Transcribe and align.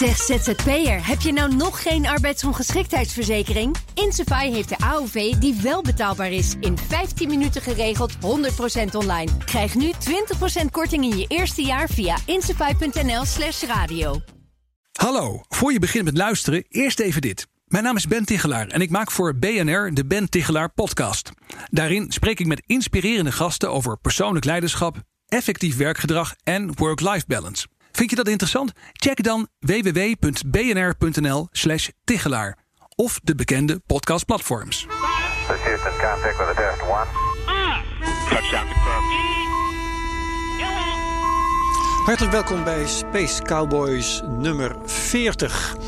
Zeg 0.00 0.16
ZZP'er, 0.16 1.06
heb 1.06 1.20
je 1.20 1.32
nou 1.32 1.54
nog 1.54 1.82
geen 1.82 2.06
arbeidsongeschiktheidsverzekering? 2.06 3.76
Insafai 3.94 4.52
heeft 4.52 4.68
de 4.68 4.78
AOV 4.78 5.32
die 5.32 5.54
wel 5.62 5.82
betaalbaar 5.82 6.32
is. 6.32 6.54
In 6.60 6.78
15 6.78 7.28
minuten 7.28 7.62
geregeld, 7.62 8.12
100% 8.14 8.18
online. 8.92 9.30
Krijg 9.44 9.74
nu 9.74 9.92
20% 10.62 10.64
korting 10.70 11.04
in 11.04 11.18
je 11.18 11.24
eerste 11.28 11.62
jaar 11.62 11.88
via 11.88 12.16
insafai.nl 12.26 13.24
slash 13.24 13.62
radio. 13.62 14.20
Hallo, 14.98 15.40
voor 15.48 15.72
je 15.72 15.78
begint 15.78 16.04
met 16.04 16.16
luisteren, 16.16 16.64
eerst 16.68 17.00
even 17.00 17.20
dit. 17.20 17.46
Mijn 17.64 17.84
naam 17.84 17.96
is 17.96 18.06
Ben 18.06 18.24
Tichelaar 18.24 18.66
en 18.66 18.80
ik 18.80 18.90
maak 18.90 19.10
voor 19.10 19.36
BNR 19.36 19.94
de 19.94 20.06
Ben 20.06 20.28
Tichelaar 20.28 20.72
podcast. 20.72 21.30
Daarin 21.70 22.12
spreek 22.12 22.40
ik 22.40 22.46
met 22.46 22.62
inspirerende 22.66 23.32
gasten 23.32 23.70
over 23.70 23.98
persoonlijk 23.98 24.44
leiderschap, 24.44 24.96
effectief 25.28 25.76
werkgedrag 25.76 26.34
en 26.42 26.74
work-life 26.76 27.24
balance. 27.26 27.66
Vind 28.00 28.12
je 28.12 28.18
dat 28.18 28.28
interessant? 28.28 28.72
Check 28.92 29.22
dan 29.22 29.48
www.bnr.nl/slash 29.58 31.88
Tichelaar 32.04 32.58
of 32.96 33.20
de 33.22 33.34
bekende 33.34 33.80
podcastplatforms. 33.86 34.86
Hartelijk 42.04 42.32
welkom 42.32 42.64
bij 42.64 42.86
Space 42.86 43.42
Cowboys 43.42 44.22
nummer 44.38 44.76
40. 44.84 45.76
Uh, 45.76 45.82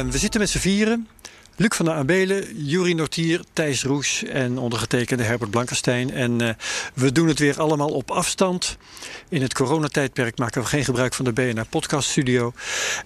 we 0.00 0.18
zitten 0.18 0.40
met 0.40 0.50
z'n 0.50 0.58
vieren. 0.58 1.08
Luc 1.60 1.74
van 1.74 1.84
der 1.84 1.94
Abelen, 1.94 2.66
Juri 2.66 2.94
Nortier, 2.94 3.40
Thijs 3.52 3.82
Roes 3.82 4.24
en 4.24 4.58
ondergetekende 4.58 5.22
Herbert 5.22 5.50
Blankenstein. 5.50 6.12
En 6.12 6.42
uh, 6.42 6.50
we 6.94 7.12
doen 7.12 7.28
het 7.28 7.38
weer 7.38 7.60
allemaal 7.60 7.88
op 7.88 8.10
afstand. 8.10 8.76
In 9.28 9.42
het 9.42 9.54
coronatijdperk 9.54 10.38
maken 10.38 10.62
we 10.62 10.68
geen 10.68 10.84
gebruik 10.84 11.14
van 11.14 11.24
de 11.24 11.32
BNR 11.32 11.64
Podcast 11.64 12.10
Studio. 12.10 12.52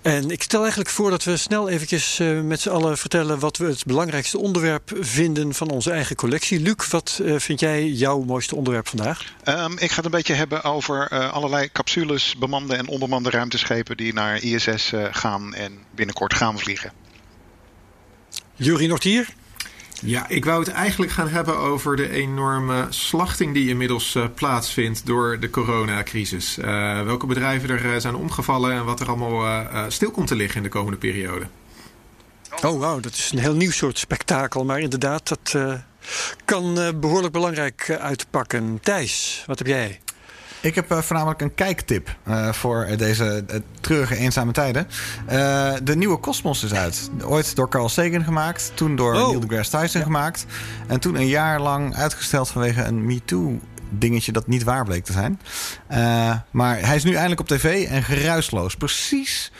En 0.03 0.31
ik 0.31 0.43
stel 0.43 0.61
eigenlijk 0.61 0.91
voor 0.91 1.11
dat 1.11 1.25
we 1.25 1.37
snel 1.37 1.69
eventjes 1.69 2.19
uh, 2.21 2.41
met 2.41 2.61
z'n 2.61 2.69
allen 2.69 2.99
vertellen... 2.99 3.39
wat 3.39 3.57
we 3.57 3.67
het 3.67 3.85
belangrijkste 3.85 4.39
onderwerp 4.39 4.93
vinden 5.01 5.55
van 5.55 5.71
onze 5.71 5.91
eigen 5.91 6.17
collectie. 6.17 6.61
Luc, 6.61 6.89
wat 6.91 7.19
uh, 7.23 7.39
vind 7.39 7.61
jij 7.61 7.89
jouw 7.89 8.23
mooiste 8.23 8.57
onderwerp 8.57 8.89
vandaag? 8.89 9.33
Um, 9.45 9.79
ik 9.79 9.91
ga 9.91 9.97
het 9.97 10.05
een 10.05 10.11
beetje 10.11 10.35
hebben 10.35 10.65
over 10.65 11.09
allerlei 11.31 11.69
capsules, 11.73 12.37
bemande 12.39 12.75
en 12.75 12.89
onbemande 12.89 13.31
ruimteschepen... 13.31 13.97
die 13.97 14.13
naar 14.13 14.43
ISS 14.43 14.93
gaan 15.11 15.55
en 15.55 15.79
binnenkort 15.95 16.35
gaan 16.35 16.59
vliegen. 16.59 17.02
Jurie 18.63 18.89
Nortier? 18.89 19.29
Ja, 20.01 20.29
ik 20.29 20.45
wou 20.45 20.61
het 20.65 20.73
eigenlijk 20.73 21.13
gaan 21.13 21.29
hebben 21.29 21.59
over 21.59 21.97
de 21.97 22.11
enorme 22.11 22.87
slachting 22.91 23.55
die 23.55 23.69
inmiddels 23.69 24.15
uh, 24.15 24.25
plaatsvindt 24.35 25.07
door 25.07 25.41
de 25.41 25.51
coronacrisis. 25.51 26.59
Uh, 26.59 26.65
welke 27.03 27.27
bedrijven 27.27 27.71
er 27.71 27.85
uh, 27.85 27.97
zijn 27.97 28.15
omgevallen 28.15 28.73
en 28.73 28.85
wat 28.85 29.01
er 29.01 29.09
allemaal 29.09 29.91
stil 29.91 30.11
komt 30.11 30.27
te 30.27 30.35
liggen 30.35 30.57
in 30.57 30.63
de 30.63 30.69
komende 30.69 30.99
periode. 30.99 31.47
Oh, 32.65 32.79
wauw, 32.79 33.01
dat 33.01 33.13
is 33.13 33.31
een 33.33 33.39
heel 33.39 33.55
nieuw 33.55 33.71
soort 33.71 33.99
spektakel. 33.99 34.65
Maar 34.65 34.81
inderdaad, 34.81 35.29
dat 35.29 35.79
kan 36.45 36.95
behoorlijk 37.01 37.33
belangrijk 37.33 37.97
uitpakken. 38.01 38.79
Thijs, 38.83 39.45
wat 39.47 39.59
heb 39.59 39.67
jij? 39.67 40.01
Ik 40.63 40.75
heb 40.75 40.93
uh, 40.93 40.99
voornamelijk 40.99 41.41
een 41.41 41.55
kijktip 41.55 42.17
uh, 42.29 42.53
voor 42.53 42.89
deze 42.97 43.45
uh, 43.51 43.57
treurige, 43.81 44.17
eenzame 44.17 44.53
tijden. 44.53 44.89
de 45.85 45.97
nieuwe 45.97 46.21
Cosmos 46.21 46.65
is 46.65 46.75
uit. 46.75 47.11
Ooit 47.25 47.57
door 47.57 47.69
Carl 47.69 47.89
Sagan 47.89 48.25
gemaakt, 48.25 48.73
toen 48.75 48.97
door 48.97 49.15
oh. 49.15 49.27
Neil 49.27 49.41
deGrasse 49.41 49.79
Tyson 49.79 50.01
ja. 50.01 50.07
gemaakt. 50.07 50.47
En 50.87 51.01
toen 51.01 51.15
een 51.15 51.27
jaar 51.27 51.61
lang 51.61 51.95
uitgesteld 51.95 52.49
vanwege 52.49 52.83
een 52.83 53.07
MeToo 53.07 53.61
dingetje 53.91 54.33
dat 54.33 54.47
niet 54.47 54.63
waar 54.63 54.85
bleek 54.85 55.05
te 55.05 55.13
zijn. 55.13 55.41
maar 56.51 56.87
hij 56.87 56.97
is 56.97 57.05
nu 57.05 57.13
eindelijk 57.13 57.41
op 57.41 57.49
tv 57.49 57.87
en 57.89 58.03
geruisloos. 58.03 58.77
Precies 58.77 59.53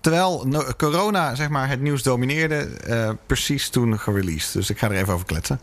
terwijl 0.00 0.48
corona 0.76 1.34
zeg 1.34 1.48
maar, 1.48 1.68
het 1.68 1.80
nieuws 1.80 2.02
domineerde, 2.02 2.68
precies 3.26 3.68
toen 3.68 3.98
gereleased. 3.98 4.52
Dus 4.52 4.70
ik 4.70 4.78
ga 4.78 4.90
er 4.90 4.96
even 4.96 5.14
over 5.14 5.26
kletsen. 5.26 5.60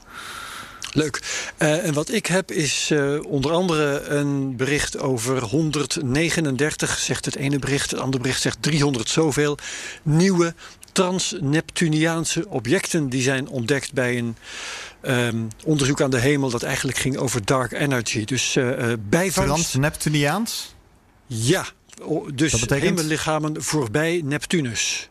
Leuk. 0.93 1.19
Uh, 1.59 1.85
en 1.85 1.93
wat 1.93 2.11
ik 2.11 2.25
heb 2.25 2.51
is 2.51 2.89
uh, 2.91 3.25
onder 3.25 3.51
andere 3.51 4.01
een 4.01 4.55
bericht 4.55 4.99
over 4.99 5.43
139, 5.43 6.97
zegt 6.97 7.25
het 7.25 7.35
ene 7.35 7.59
bericht. 7.59 7.91
Het 7.91 7.99
andere 7.99 8.21
bericht 8.21 8.41
zegt 8.41 8.57
300 8.61 9.09
zoveel 9.09 9.57
nieuwe 10.03 10.53
trans-Neptuniaanse 10.91 12.49
objecten 12.49 13.09
die 13.09 13.21
zijn 13.21 13.47
ontdekt 13.47 13.93
bij 13.93 14.17
een 14.17 14.35
um, 15.01 15.47
onderzoek 15.63 16.01
aan 16.01 16.09
de 16.09 16.19
hemel 16.19 16.49
dat 16.49 16.63
eigenlijk 16.63 16.97
ging 16.97 17.17
over 17.17 17.45
dark 17.45 17.71
energy. 17.71 18.25
Dus 18.25 18.55
uh, 18.55 18.93
bijvangst. 19.09 19.53
Trans-Neptuniaans? 19.53 20.75
Ja, 21.27 21.65
dus 22.33 22.51
dat 22.51 22.59
betekent... 22.59 22.99
hemellichamen 22.99 23.63
voorbij 23.63 24.21
Neptunus. 24.25 25.09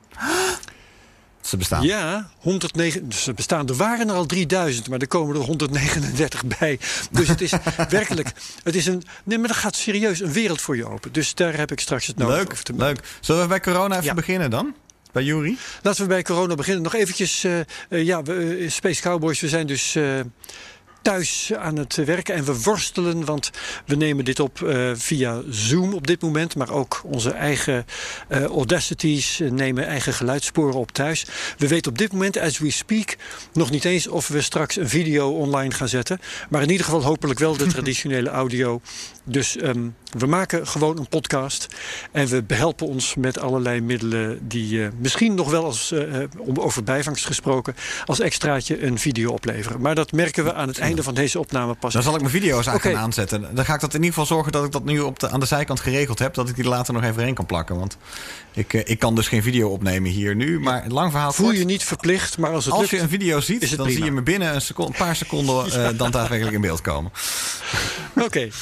Ze 1.42 1.56
bestaan. 1.56 1.82
Ja, 1.82 2.30
109, 2.38 3.12
ze 3.12 3.34
bestaan. 3.34 3.69
Er 3.69 3.75
waren 3.75 4.08
er 4.08 4.14
al 4.14 4.26
3000, 4.26 4.88
maar 4.88 4.98
er 4.98 5.06
komen 5.06 5.36
er 5.36 5.42
139 5.42 6.42
bij. 6.58 6.78
Dus 7.10 7.28
het 7.28 7.41
is 7.41 7.53
werkelijk, 7.88 8.32
het 8.62 8.75
is 8.75 8.86
een, 8.86 9.03
nee, 9.25 9.38
maar 9.38 9.48
dat 9.48 9.56
gaat 9.56 9.76
serieus 9.76 10.20
een 10.20 10.32
wereld 10.32 10.60
voor 10.60 10.76
je 10.76 10.88
open. 10.88 11.12
Dus 11.12 11.34
daar 11.34 11.56
heb 11.56 11.72
ik 11.72 11.81
straks 11.81 12.06
het 12.06 12.16
nodig 12.16 12.36
leuk, 12.36 12.52
over 12.52 12.64
te 12.64 12.75
Leuk. 12.76 13.00
Zullen 13.20 13.42
we 13.42 13.48
bij 13.48 13.60
corona 13.60 13.94
even 13.94 14.06
ja. 14.06 14.14
beginnen 14.14 14.50
dan? 14.50 14.75
Bij 15.12 15.22
Jury? 15.22 15.56
Laten 15.82 16.02
we 16.02 16.08
bij 16.08 16.22
corona 16.22 16.54
beginnen. 16.54 16.82
Nog 16.82 16.94
eventjes, 16.94 17.44
uh, 17.44 17.58
uh, 17.88 18.04
ja, 18.04 18.22
we, 18.22 18.58
uh, 18.58 18.70
Space 18.70 19.02
Cowboys, 19.02 19.41
we 19.41 19.48
zijn 19.48 19.66
dus 19.66 19.98
thuis 21.02 21.52
aan 21.54 21.76
het 21.76 21.94
werken. 21.94 22.34
En 22.34 22.44
we 22.44 22.62
worstelen, 22.62 23.24
want 23.24 23.50
we 23.86 23.96
nemen 23.96 24.24
dit 24.24 24.40
op 24.40 24.60
uh, 24.60 24.90
via 24.94 25.40
Zoom 25.48 25.94
op 25.94 26.06
dit 26.06 26.22
moment. 26.22 26.56
Maar 26.56 26.70
ook 26.70 27.00
onze 27.04 27.30
eigen 27.30 27.86
uh, 28.28 28.44
Audacities 28.44 29.40
nemen 29.50 29.86
eigen 29.86 30.12
geluidssporen 30.12 30.74
op 30.74 30.90
thuis. 30.90 31.26
We 31.58 31.68
weten 31.68 31.90
op 31.90 31.98
dit 31.98 32.12
moment, 32.12 32.38
as 32.38 32.58
we 32.58 32.70
speak, 32.70 33.16
nog 33.52 33.70
niet 33.70 33.84
eens 33.84 34.08
of 34.08 34.28
we 34.28 34.40
straks 34.40 34.76
een 34.76 34.88
video 34.88 35.30
online 35.30 35.74
gaan 35.74 35.88
zetten. 35.88 36.20
Maar 36.50 36.62
in 36.62 36.70
ieder 36.70 36.84
geval 36.84 37.02
hopelijk 37.02 37.38
wel 37.38 37.56
de 37.56 37.66
traditionele 37.74 38.30
audio. 38.30 38.80
Dus 39.24 39.62
um, 39.62 39.94
we 40.19 40.26
maken 40.26 40.66
gewoon 40.66 40.98
een 40.98 41.08
podcast. 41.08 41.66
En 42.12 42.26
we 42.26 42.42
behelpen 42.42 42.86
ons 42.86 43.14
met 43.14 43.38
allerlei 43.38 43.80
middelen 43.80 44.48
die 44.48 44.74
uh, 44.74 44.88
misschien 44.98 45.34
nog 45.34 45.50
wel 45.50 45.64
als, 45.64 45.94
om 46.38 46.58
over 46.58 46.84
bijvangst 46.84 47.26
gesproken, 47.26 47.74
als 48.04 48.20
extraatje 48.20 48.82
een 48.82 48.98
video 48.98 49.30
opleveren. 49.30 49.80
Maar 49.80 49.94
dat 49.94 50.12
merken 50.12 50.44
we 50.44 50.54
aan 50.54 50.69
het 50.69 50.78
einde 50.97 51.03
van 51.03 51.14
deze 51.14 51.38
opname 51.38 51.75
pas. 51.75 51.92
Dan 51.92 52.03
zal 52.03 52.14
ik 52.14 52.20
mijn 52.20 52.32
video's 52.32 52.69
aan 52.69 52.75
okay. 52.75 52.92
gaan 52.92 53.03
aanzetten. 53.03 53.54
Dan 53.54 53.64
ga 53.64 53.75
ik 53.75 53.80
dat 53.80 53.94
in 53.94 54.03
ieder 54.03 54.12
geval 54.12 54.26
zorgen 54.26 54.53
dat 54.53 54.64
ik 54.64 54.72
dat 54.72 54.84
nu 54.84 55.00
op 55.00 55.19
de, 55.19 55.28
aan 55.28 55.41
de 55.41 55.47
zijkant 55.47 55.80
geregeld 55.80 56.19
heb. 56.19 56.34
Dat 56.34 56.48
ik 56.48 56.54
die 56.54 56.64
later 56.64 56.94
nog 56.94 57.03
even 57.03 57.22
heen 57.22 57.34
kan 57.34 57.47
plakken. 57.47 57.78
Want 57.78 57.97
ik, 58.53 58.72
ik 58.72 58.98
kan 58.98 59.14
dus 59.14 59.28
geen 59.28 59.42
video 59.42 59.69
opnemen 59.69 60.10
hier 60.10 60.34
nu. 60.34 60.60
Maar 60.60 60.84
lang 60.88 61.10
verhaal 61.10 61.32
Voel 61.32 61.52
je 61.52 61.64
niet 61.64 61.84
verplicht, 61.84 62.38
maar 62.38 62.50
als 62.50 62.64
het 62.64 62.72
Als 62.75 62.82
lukt, 62.82 62.94
je 62.94 63.00
een 63.00 63.08
video 63.08 63.41
ziet, 63.41 63.60
dan 63.60 63.69
prima. 63.69 63.91
zie 63.91 64.04
je 64.04 64.10
me 64.10 64.22
binnen 64.22 64.54
een, 64.54 64.60
seconde, 64.60 64.92
een 64.92 64.98
paar 64.98 65.16
seconden 65.16 65.66
uh, 65.66 65.88
dan 65.98 66.10
daadwerkelijk 66.10 66.54
in 66.54 66.60
beeld 66.60 66.81
komen. 66.81 67.12
Oké. 68.14 68.25
Okay. 68.25 68.52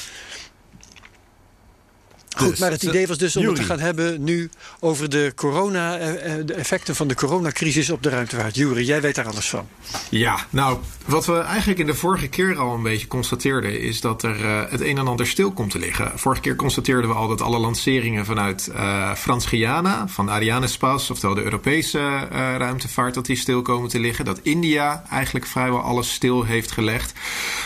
Goed, 2.37 2.49
dus, 2.49 2.59
maar 2.59 2.71
het 2.71 2.83
idee 2.83 3.07
was 3.07 3.19
dus 3.19 3.37
om 3.37 3.47
het 3.47 3.57
te 3.57 3.63
gaan 3.63 3.79
hebben 3.79 4.25
nu 4.25 4.51
over 4.81 5.11
de 5.11 5.33
corona, 5.35 5.97
de 6.45 6.55
effecten 6.55 6.97
van 6.97 7.09
de 7.09 7.15
coronacrisis 7.15 7.91
op 7.91 8.03
de 8.03 8.09
ruimtevaart. 8.09 8.55
Jury, 8.55 8.87
jij 8.87 9.01
weet 9.01 9.15
daar 9.15 9.27
alles 9.27 9.49
van. 9.49 9.69
Ja, 10.09 10.47
nou, 10.51 10.79
wat 11.07 11.27
we 11.27 11.39
eigenlijk 11.39 11.79
in 11.79 11.87
de 11.87 11.95
vorige 11.95 12.29
keer 12.29 12.57
al 12.57 12.75
een 12.75 12.83
beetje 12.83 13.07
constateerden, 13.07 13.81
is 13.81 14.01
dat 14.01 14.23
er 14.23 14.41
uh, 14.41 14.63
het 14.69 14.81
een 14.81 14.99
en 14.99 15.07
ander 15.07 15.27
stil 15.27 15.53
komt 15.53 15.71
te 15.71 15.79
liggen. 15.79 16.19
Vorige 16.19 16.41
keer 16.41 16.57
constateerden 16.57 17.11
we 17.11 17.17
al 17.17 17.29
dat 17.29 17.41
alle 17.41 17.59
lanceringen 17.59 18.25
vanuit 18.25 18.71
uh, 18.73 19.15
Frans-Guyana, 19.15 20.09
van 20.09 20.31
Arianespace, 20.31 21.13
oftewel 21.13 21.35
de 21.35 21.43
Europese 21.43 21.99
uh, 21.99 22.29
ruimtevaart, 22.57 23.15
dat 23.15 23.27
die 23.27 23.37
stil 23.37 23.63
komen 23.63 23.89
te 23.89 24.01
liggen. 24.01 24.25
Dat 24.25 24.41
India 24.43 25.05
eigenlijk 25.11 25.47
vrijwel 25.47 25.81
alles 25.81 26.13
stil 26.13 26.45
heeft 26.45 26.71
gelegd. 26.71 27.13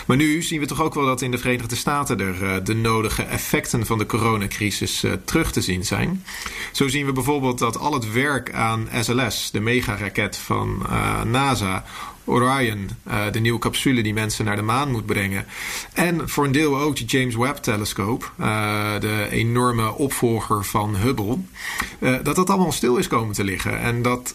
Maar 0.06 0.16
nu 0.16 0.42
zien 0.42 0.60
we 0.60 0.66
toch 0.66 0.82
ook 0.82 0.94
wel 0.94 1.06
dat 1.06 1.22
in 1.22 1.30
de 1.30 1.38
Verenigde 1.38 1.76
Staten 1.76 2.20
er 2.20 2.64
de 2.64 2.74
nodige 2.74 3.22
effecten 3.22 3.86
van 3.86 3.98
de 3.98 4.06
coronacrisis 4.06 4.52
crisis 4.54 5.04
uh, 5.04 5.12
terug 5.24 5.52
te 5.52 5.60
zien 5.60 5.84
zijn. 5.84 6.24
Zo 6.72 6.88
zien 6.88 7.06
we 7.06 7.12
bijvoorbeeld 7.12 7.58
dat 7.58 7.78
al 7.78 7.92
het 7.92 8.12
werk 8.12 8.52
aan 8.52 8.88
SLS, 9.00 9.50
de 9.50 9.60
megaraket 9.60 10.36
van 10.36 10.86
uh, 10.88 11.22
NASA, 11.22 11.84
Orion, 12.24 12.90
uh, 13.08 13.14
de 13.32 13.40
nieuwe 13.40 13.58
capsule 13.58 14.02
die 14.02 14.14
mensen 14.14 14.44
naar 14.44 14.56
de 14.56 14.62
maan 14.62 14.90
moet 14.90 15.06
brengen. 15.06 15.46
En 15.92 16.28
voor 16.28 16.44
een 16.44 16.52
deel 16.52 16.78
ook 16.78 16.96
de 16.96 17.04
James 17.04 17.34
Webb-telescoop, 17.34 18.32
de 19.00 19.26
enorme 19.30 19.94
opvolger 19.94 20.64
van 20.64 20.96
Hubble. 20.96 21.38
Dat 22.22 22.36
dat 22.36 22.50
allemaal 22.50 22.72
stil 22.72 22.96
is 22.96 23.06
komen 23.06 23.34
te 23.34 23.44
liggen. 23.44 23.80
En 23.80 24.02
dat, 24.02 24.34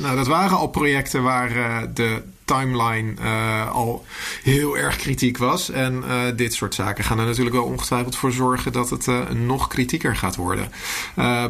nou, 0.00 0.16
dat 0.16 0.26
waren 0.26 0.56
al 0.56 0.68
projecten 0.68 1.22
waar 1.22 1.50
de 1.94 2.22
timeline 2.46 3.14
uh, 3.20 3.70
al 3.72 4.04
heel 4.42 4.78
erg 4.78 4.96
kritiek 4.96 5.38
was. 5.38 5.70
En 5.70 6.02
uh, 6.06 6.22
dit 6.36 6.54
soort 6.54 6.74
zaken 6.74 7.04
gaan 7.04 7.18
er 7.18 7.26
natuurlijk 7.26 7.56
wel 7.56 7.64
ongetwijfeld 7.64 8.16
voor 8.16 8.32
zorgen 8.32 8.72
dat 8.72 8.90
het 8.90 9.06
uh, 9.06 9.30
nog 9.30 9.68
kritieker 9.68 10.16
gaat 10.16 10.36
worden. 10.36 10.70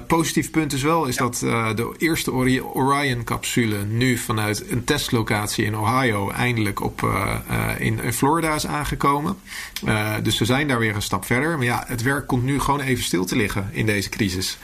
positief 0.06 0.50
punt 0.50 0.72
is 0.72 0.82
wel 0.82 1.06
is 1.06 1.16
dat 1.16 1.38
de 1.76 1.94
eerste 1.98 2.32
Orion-capsule 2.74 3.84
nu 3.84 4.18
vanuit 4.18 4.70
een 4.70 4.84
testlocatie 4.84 5.64
in 5.64 5.76
Ohio 5.76 6.30
eindelijk 6.30 6.80
op, 6.80 7.02
in, 7.78 8.02
in, 8.02 8.12
Florida 8.12 8.54
is 8.54 8.66
aangekomen. 8.66 9.36
dus 10.22 10.38
we 10.38 10.44
zijn 10.44 10.68
daar 10.68 10.78
weer 10.78 10.94
een 10.94 11.02
stap 11.02 11.24
verder. 11.24 11.56
Maar 11.56 11.66
ja, 11.66 11.84
het 11.86 12.02
werk 12.02 12.26
komt 12.26 12.44
nu 12.44 12.60
gewoon 12.60 12.80
even 12.80 13.04
stil 13.04 13.24
te 13.24 13.36
liggen 13.36 13.68
in 13.72 13.86
deze 13.86 14.08
crisis. 14.08 14.58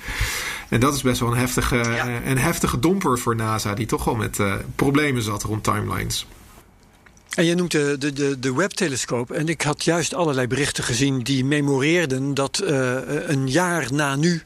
En 0.73 0.81
dat 0.81 0.95
is 0.95 1.03
best 1.03 1.21
wel 1.21 1.31
een 1.31 1.39
heftige, 1.39 2.01
een 2.25 2.39
heftige 2.39 2.79
domper 2.79 3.19
voor 3.19 3.37
NASA, 3.37 3.75
die 3.75 3.87
toch 3.87 4.09
al 4.09 4.15
met 4.15 4.41
problemen 4.75 5.23
zat 5.23 5.43
rond 5.43 5.65
timelines. 5.65 6.27
En 7.35 7.45
je 7.45 7.55
noemt 7.55 7.71
de, 7.71 7.97
de, 7.99 8.39
de, 8.39 8.55
webtelescoop. 8.55 9.31
En 9.31 9.49
ik 9.49 9.63
had 9.63 9.85
juist 9.85 10.15
allerlei 10.15 10.47
berichten 10.47 10.85
gezien 10.85 11.23
die 11.23 11.45
memoreerden 11.45 12.35
dat 12.35 12.63
uh, 12.65 12.95
een 13.27 13.49
jaar 13.49 13.93
na 13.93 14.17
nu 14.17 14.43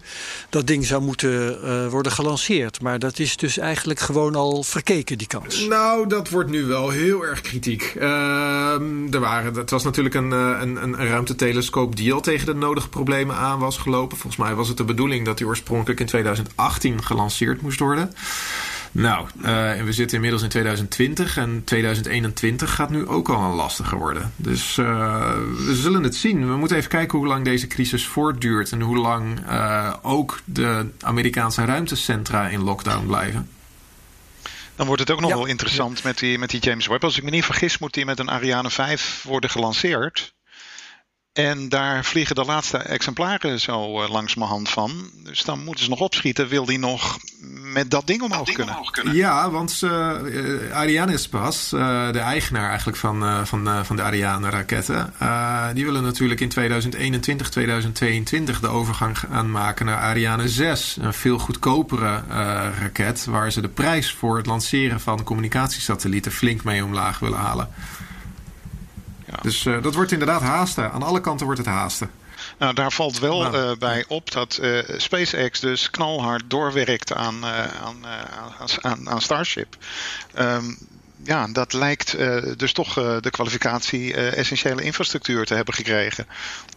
dat 0.48 0.66
ding 0.66 0.86
zou 0.86 1.02
moeten 1.02 1.58
uh, 1.64 1.88
worden 1.88 2.12
gelanceerd. 2.12 2.82
Maar 2.82 2.98
dat 2.98 3.18
is 3.18 3.36
dus 3.36 3.58
eigenlijk 3.58 4.00
gewoon 4.00 4.34
al 4.34 4.62
verkeken, 4.62 5.18
die 5.18 5.26
kans. 5.26 5.66
Nou, 5.66 6.08
dat 6.08 6.30
wordt 6.30 6.50
nu 6.50 6.64
wel 6.64 6.90
heel 6.90 7.24
erg 7.24 7.40
kritiek. 7.40 7.94
Uh, 7.96 8.04
er 9.10 9.20
waren, 9.20 9.54
het 9.54 9.70
was 9.70 9.84
natuurlijk 9.84 10.14
een, 10.14 10.30
een, 10.30 10.82
een 10.82 10.96
ruimtetelescoop 10.96 11.96
die 11.96 12.12
al 12.12 12.20
tegen 12.20 12.46
de 12.46 12.54
nodige 12.54 12.88
problemen 12.88 13.36
aan 13.36 13.58
was 13.58 13.76
gelopen. 13.76 14.16
Volgens 14.16 14.42
mij 14.42 14.54
was 14.54 14.68
het 14.68 14.76
de 14.76 14.84
bedoeling 14.84 15.24
dat 15.24 15.38
die 15.38 15.46
oorspronkelijk 15.46 16.00
in 16.00 16.06
2018 16.06 17.04
gelanceerd 17.04 17.62
moest 17.62 17.78
worden. 17.78 18.12
Nou, 18.96 19.26
uh, 19.36 19.82
we 19.82 19.92
zitten 19.92 20.14
inmiddels 20.16 20.42
in 20.42 20.48
2020 20.48 21.36
en 21.36 21.62
2021 21.64 22.74
gaat 22.74 22.90
nu 22.90 23.06
ook 23.06 23.28
al 23.28 23.42
een 23.42 23.54
lastiger 23.54 23.98
worden. 23.98 24.32
Dus 24.36 24.76
uh, 24.76 25.32
we 25.66 25.74
zullen 25.74 26.02
het 26.02 26.16
zien. 26.16 26.48
We 26.48 26.56
moeten 26.56 26.76
even 26.76 26.90
kijken 26.90 27.18
hoe 27.18 27.26
lang 27.26 27.44
deze 27.44 27.66
crisis 27.66 28.06
voortduurt 28.06 28.72
en 28.72 28.80
hoe 28.80 28.96
lang 28.96 29.40
uh, 29.48 29.94
ook 30.02 30.40
de 30.44 30.86
Amerikaanse 31.00 31.64
ruimtecentra 31.64 32.48
in 32.48 32.62
lockdown 32.62 33.06
blijven. 33.06 33.50
Dan 34.76 34.86
wordt 34.86 35.02
het 35.02 35.10
ook 35.10 35.20
nog 35.20 35.30
ja. 35.30 35.36
wel 35.36 35.46
interessant 35.46 36.02
met, 36.02 36.18
die, 36.18 36.38
met 36.38 36.50
die 36.50 36.60
James 36.60 36.86
Webb. 36.86 37.04
Als 37.04 37.16
ik 37.16 37.24
me 37.24 37.30
niet 37.30 37.44
vergis, 37.44 37.78
moet 37.78 37.94
die 37.94 38.04
met 38.04 38.18
een 38.18 38.30
Ariane 38.30 38.70
5 38.70 39.22
worden 39.26 39.50
gelanceerd. 39.50 40.34
En 41.36 41.68
daar 41.68 42.04
vliegen 42.04 42.34
de 42.34 42.44
laatste 42.44 42.78
exemplaren 42.78 43.60
zo 43.60 44.02
uh, 44.02 44.10
langs 44.10 44.34
mijn 44.34 44.48
hand 44.48 44.68
van. 44.68 45.10
Dus 45.22 45.42
dan 45.42 45.64
moeten 45.64 45.84
ze 45.84 45.90
nog 45.90 46.00
opschieten. 46.00 46.48
Wil 46.48 46.64
die 46.64 46.78
nog 46.78 47.18
met 47.72 47.90
dat 47.90 48.06
ding 48.06 48.22
omhoog, 48.22 48.44
ding 48.44 48.56
kunnen? 48.56 48.74
omhoog 48.74 48.90
kunnen? 48.90 49.14
Ja, 49.14 49.50
want 49.50 49.80
uh, 49.84 49.90
Ariane 50.72 51.18
Spas, 51.18 51.72
uh, 51.72 52.12
de 52.12 52.18
eigenaar 52.18 52.68
eigenlijk 52.68 52.98
van, 52.98 53.46
van, 53.46 53.84
van 53.84 53.96
de 53.96 54.02
Ariane-raketten... 54.02 55.12
die 55.74 55.84
willen 55.84 56.02
natuurlijk 56.02 56.40
in 56.40 56.48
2021, 56.48 57.48
2022 57.48 58.60
de 58.60 58.68
overgang 58.68 59.18
gaan 59.18 59.50
maken 59.50 59.86
naar 59.86 59.98
Ariane 59.98 60.48
6. 60.48 60.96
Een 61.00 61.14
veel 61.14 61.38
goedkopere 61.38 62.22
raket... 62.80 63.24
waar 63.24 63.52
ze 63.52 63.60
de 63.60 63.68
prijs 63.68 64.12
voor 64.12 64.36
het 64.36 64.46
lanceren 64.46 65.00
van 65.00 65.22
communicatiesatellieten 65.22 66.32
flink 66.32 66.64
mee 66.64 66.84
omlaag 66.84 67.18
willen 67.18 67.38
halen. 67.38 67.68
Dus 69.42 69.64
uh, 69.64 69.82
dat 69.82 69.94
wordt 69.94 70.12
inderdaad 70.12 70.40
haasten. 70.40 70.92
Aan 70.92 71.02
alle 71.02 71.20
kanten 71.20 71.46
wordt 71.46 71.60
het 71.60 71.70
haasten. 71.70 72.10
Nou, 72.58 72.74
daar 72.74 72.92
valt 72.92 73.18
wel 73.18 73.42
nou. 73.42 73.70
uh, 73.70 73.76
bij 73.78 74.04
op 74.08 74.30
dat 74.30 74.58
uh, 74.62 74.78
SpaceX 74.96 75.60
dus 75.60 75.90
knalhard 75.90 76.50
doorwerkt 76.50 77.12
aan, 77.12 77.44
aan, 77.44 78.06
aan, 78.80 79.08
aan, 79.10 79.20
Starship. 79.20 79.76
Um, 80.38 80.78
ja, 81.24 81.46
dat 81.46 81.72
lijkt 81.72 82.16
dus 82.56 82.72
toch 82.72 82.94
de 82.94 83.30
kwalificatie 83.30 84.14
essentiële 84.14 84.82
infrastructuur 84.82 85.46
te 85.46 85.54
hebben 85.54 85.74
gekregen. 85.74 86.26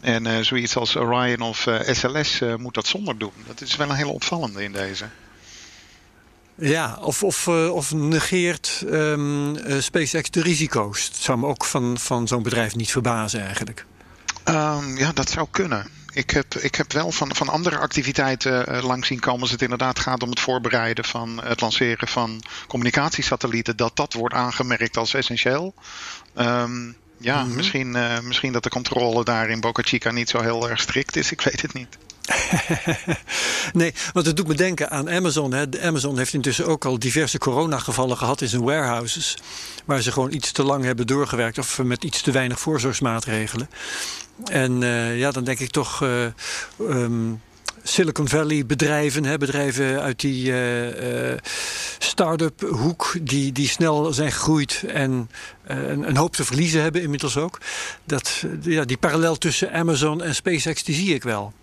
En 0.02 0.46
zoiets 0.46 0.76
als 0.76 0.96
Orion 0.96 1.42
of 1.42 1.68
SLS 1.82 2.42
moet 2.58 2.74
dat 2.74 2.88
zonder 2.88 3.18
doen. 3.18 3.34
Dat 3.48 3.62
is 3.62 3.76
wel 3.76 3.90
een 3.90 3.96
hele 3.96 4.12
opvallende 4.12 4.64
in 4.64 4.72
deze. 4.72 5.06
Ja, 6.60 6.98
of, 7.02 7.24
of, 7.24 7.48
uh, 7.48 7.74
of 7.74 7.94
negeert 7.94 8.84
um, 8.86 9.56
uh, 9.56 9.80
SpaceX 9.80 10.30
de 10.30 10.42
risico's? 10.42 11.12
Dat 11.12 11.22
zou 11.22 11.38
me 11.38 11.48
ook 11.48 11.66
van, 11.66 11.98
van 11.98 12.28
zo'n 12.28 12.44
bedrijf 12.44 12.76
niet 12.76 12.92
verbazen 12.92 13.42
eigenlijk. 13.42 13.86
Um, 14.46 14.98
ja, 14.98 15.12
dat 15.14 15.30
zou 15.30 15.48
kunnen. 15.52 15.88
Ik 16.14 16.30
heb, 16.30 16.56
ik 16.56 16.76
heb 16.76 16.94
wel 16.94 17.12
van, 17.12 17.36
van 17.36 17.50
andere 17.50 17.78
activiteiten 17.78 18.76
uh, 18.76 18.84
langs 18.84 19.08
zien 19.08 19.20
komen 19.20 19.42
als 19.42 19.52
het 19.52 19.62
inderdaad 19.62 20.00
gaat 20.00 20.24
om 20.24 20.30
het 20.30 20.40
voorbereiden 20.40 21.06
van 21.06 21.42
het 21.44 21.62
lanceren 21.62 22.08
van 22.08 22.44
communicatiesatellieten, 22.68 23.78
dat 23.78 23.96
dat 23.96 24.14
wordt 24.14 24.36
aangemerkt 24.36 24.98
als 24.98 25.14
essentieel. 25.14 25.74
Um, 26.36 26.96
ja, 27.18 27.40
mm 27.42 27.48
-hmm. 27.48 27.56
misschien, 27.56 27.98
misschien 28.24 28.52
dat 28.52 28.64
de 28.64 28.70
controle 28.70 29.24
daar 29.24 29.50
in 29.50 29.60
Boca 29.60 29.82
Chica 29.82 30.12
niet 30.12 30.30
zo 30.30 30.42
heel 30.42 30.70
erg 30.70 30.80
strikt 30.80 31.16
is, 31.16 31.32
ik 31.32 31.42
weet 31.42 31.62
het 31.62 31.74
niet. 31.74 31.98
nee, 33.74 33.94
want 34.14 34.26
het 34.26 34.36
doet 34.36 34.48
me 34.48 34.56
denken 34.56 34.90
aan 34.90 35.10
Amazon. 35.10 35.54
Hè. 35.54 35.66
Amazon 35.82 36.18
heeft 36.18 36.34
intussen 36.34 36.68
ook 36.68 36.86
al 36.86 37.00
diverse 37.00 37.38
coronagevallen 37.38 38.18
gehad 38.18 38.42
in 38.42 38.48
zijn 38.48 38.64
warehouses. 38.64 39.38
Waar 39.86 40.02
ze 40.02 40.12
gewoon 40.12 40.34
iets 40.34 40.52
te 40.52 40.64
lang 40.64 40.84
hebben 40.84 41.08
doorgewerkt 41.08 41.58
of 41.58 41.84
met 41.84 42.04
iets 42.04 42.22
te 42.22 42.32
weinig 42.32 42.60
voorzorgsmaatregelen. 42.60 43.70
En 44.52 44.82
uh, 44.82 45.20
ja, 45.20 45.32
dan 45.32 45.44
denk 45.44 45.60
ik 45.60 45.72
toch. 45.72 46.04
Uh, 46.04 46.26
um, 46.80 47.42
Silicon 47.84 48.28
Valley 48.28 48.66
bedrijven, 48.66 49.24
hè, 49.24 49.38
bedrijven 49.38 50.02
uit 50.02 50.20
die 50.20 50.52
uh, 50.52 51.38
start-up 51.98 52.62
hoek 52.62 53.16
die, 53.22 53.52
die 53.52 53.68
snel 53.68 54.14
zijn 54.14 54.32
gegroeid 54.32 54.84
en 54.88 55.30
een, 55.64 56.08
een, 56.08 56.18
hoop 56.18 56.36
te 56.36 56.46
verliezen 56.46 56.82
hebben 56.82 57.02
inmiddels 57.02 57.38
ook. 57.38 57.58
Dat, 58.06 58.44
ja, 58.62 58.84
die 58.84 58.98
parallel 58.98 59.38
tussen 59.38 59.74
Amazon 59.74 60.24
en 60.24 60.36
SpaceX 60.36 60.84
die 60.84 60.96
zie 60.96 61.14
ik 61.14 61.24
wel. 61.24 61.54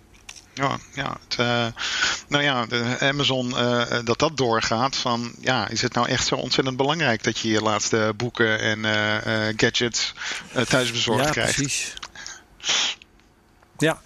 Ja, 0.57 0.77
ja 0.93 1.17
het, 1.27 1.39
uh, 1.39 1.81
nou 2.27 2.43
ja, 2.43 2.65
de 2.65 2.97
Amazon, 2.99 3.49
uh, 3.49 3.83
dat 4.03 4.19
dat 4.19 4.37
doorgaat. 4.37 4.95
Van 4.95 5.31
ja, 5.39 5.67
is 5.67 5.81
het 5.81 5.93
nou 5.93 6.07
echt 6.07 6.27
zo 6.27 6.35
ontzettend 6.35 6.77
belangrijk 6.77 7.23
dat 7.23 7.39
je 7.39 7.49
je 7.49 7.61
laatste 7.61 8.13
boeken 8.15 8.59
en 8.59 8.79
uh, 8.79 9.53
gadgets 9.55 10.13
thuis 10.67 10.91
bezorgd 10.91 11.25
ja, 11.25 11.31
krijgt? 11.31 11.55
Precies. 11.55 11.93
Ja, 13.77 14.01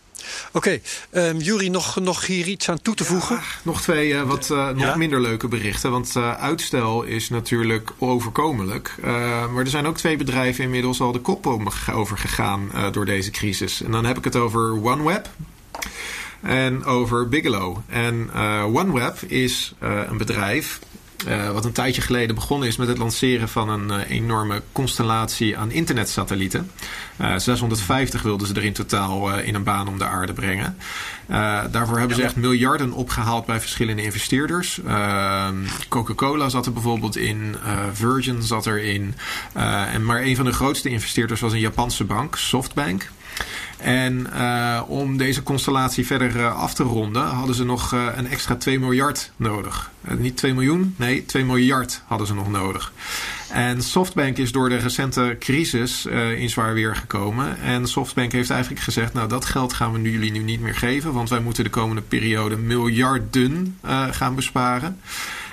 Oké, 0.53 0.79
okay. 1.11 1.29
um, 1.29 1.37
Jury, 1.37 1.67
nog, 1.67 1.99
nog 1.99 2.25
hier 2.25 2.47
iets 2.47 2.69
aan 2.69 2.81
toe 2.81 2.95
te 2.95 3.03
voegen? 3.03 3.35
Ja, 3.35 3.41
nog 3.63 3.81
twee 3.81 4.09
uh, 4.09 4.21
wat 4.21 4.49
uh, 4.51 4.69
nog 4.69 4.81
ja? 4.81 4.95
minder 4.95 5.21
leuke 5.21 5.47
berichten. 5.47 5.91
Want 5.91 6.13
uh, 6.17 6.33
uitstel 6.33 7.03
is 7.03 7.29
natuurlijk 7.29 7.91
overkomelijk. 7.97 8.95
maar 9.51 9.63
er 9.63 9.67
zijn 9.67 9.85
ook 9.85 9.97
twee 9.97 10.17
bedrijven 10.17 10.63
inmiddels 10.63 11.01
al 11.01 11.11
de 11.11 11.19
kop 11.19 11.47
over 11.91 12.17
gegaan 12.17 12.71
door 12.91 13.05
deze 13.05 13.31
crisis. 13.31 13.81
En 13.81 13.91
dan 13.91 14.05
heb 14.05 14.17
ik 14.17 14.23
het 14.23 14.35
over 14.35 14.83
OneWeb 14.83 15.29
en 16.41 16.83
over 16.83 17.29
Bigelow. 17.29 17.77
En 17.87 18.29
uh, 18.35 18.75
OneWeb 18.75 19.21
is 19.27 19.73
uh, 19.83 19.99
een 20.09 20.17
bedrijf 20.17 20.79
uh, 21.27 21.51
wat 21.51 21.65
een 21.65 21.71
tijdje 21.71 22.01
geleden 22.01 22.35
begonnen 22.35 22.67
is 22.67 22.75
met 22.75 22.87
het 22.87 22.97
lanceren 22.97 23.49
van 23.49 23.69
een 23.69 23.87
uh, 23.87 24.09
enorme 24.09 24.61
constellatie 24.71 25.57
aan 25.57 25.71
internetsatellieten. 25.71 26.71
Uh, 27.21 27.37
650 27.37 28.21
wilden 28.21 28.47
ze 28.47 28.53
er 28.53 28.63
in 28.63 28.73
totaal 28.73 29.39
in 29.39 29.55
een 29.55 29.63
baan 29.63 29.87
om 29.87 29.97
de 29.97 30.05
aarde 30.05 30.33
brengen. 30.33 30.77
daarvoor 31.71 31.97
hebben 31.99 32.17
ze 32.17 32.23
echt 32.23 32.35
miljarden 32.35 32.91
opgehaald 32.91 33.45
bij 33.45 33.59
verschillende 33.59 34.03
investeerders. 34.03 34.81
Coca-Cola 35.89 36.49
zat 36.49 36.65
er 36.65 36.73
bijvoorbeeld 36.73 37.17
in, 37.17 37.55
Virgin 37.93 38.41
zat 38.41 38.65
erin. 38.65 39.15
en 39.53 40.05
maar 40.05 40.21
een 40.21 40.35
van 40.35 40.45
de 40.45 40.51
grootste 40.51 40.89
investeerders 40.89 41.41
was 41.41 41.53
een 41.53 41.59
Japanse 41.59 42.03
bank, 42.03 42.35
Softbank. 42.35 43.09
En 43.81 44.27
uh, 44.33 44.81
om 44.87 45.17
deze 45.17 45.43
constellatie 45.43 46.05
verder 46.05 46.35
uh, 46.35 46.55
af 46.55 46.73
te 46.73 46.83
ronden, 46.83 47.23
hadden 47.23 47.55
ze 47.55 47.65
nog 47.65 47.93
uh, 47.93 48.05
een 48.15 48.27
extra 48.27 48.55
2 48.55 48.79
miljard 48.79 49.31
nodig. 49.35 49.91
niet 50.17 50.37
2 50.37 50.53
miljoen, 50.53 50.95
nee, 50.97 51.25
2 51.25 51.45
miljard 51.45 52.01
hadden 52.05 52.27
ze 52.27 52.33
nog 52.33 52.49
nodig. 52.49 52.93
En 53.49 53.81
Softbank 53.81 54.37
is 54.37 54.51
door 54.51 54.69
de 54.69 54.77
recente 54.77 55.35
crisis 55.39 56.05
in 56.37 56.49
zwaar 56.49 56.73
weer 56.73 56.95
gekomen. 56.95 57.61
En 57.61 57.87
Softbank 57.87 58.31
heeft 58.31 58.49
eigenlijk 58.49 58.81
gezegd: 58.81 59.13
Nou, 59.13 59.29
dat 59.29 59.45
geld 59.45 59.73
gaan 59.73 59.91
we 59.91 59.99
nu, 59.99 60.11
jullie 60.11 60.31
nu 60.31 60.39
niet 60.39 60.61
meer 60.61 60.75
geven, 60.75 61.13
want 61.13 61.29
wij 61.29 61.39
moeten 61.39 61.63
de 61.63 61.69
komende 61.69 62.01
periode 62.01 62.57
miljarden 62.57 63.77
gaan 64.11 64.35
besparen. 64.35 64.99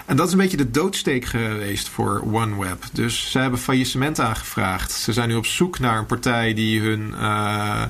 En 0.09 0.17
dat 0.17 0.27
is 0.27 0.33
een 0.33 0.39
beetje 0.39 0.57
de 0.57 0.71
doodsteek 0.71 1.25
geweest 1.25 1.89
voor 1.89 2.23
OneWeb. 2.33 2.85
Dus 2.93 3.31
ze 3.31 3.39
hebben 3.39 3.59
faillissement 3.59 4.21
aangevraagd. 4.21 4.93
Ze 4.93 5.13
zijn 5.13 5.29
nu 5.29 5.35
op 5.35 5.47
zoek 5.47 5.79
naar 5.79 5.99
een 5.99 6.07
partij 6.07 6.55
die 6.55 6.81
hun 6.81 7.15
uh, 7.21 7.83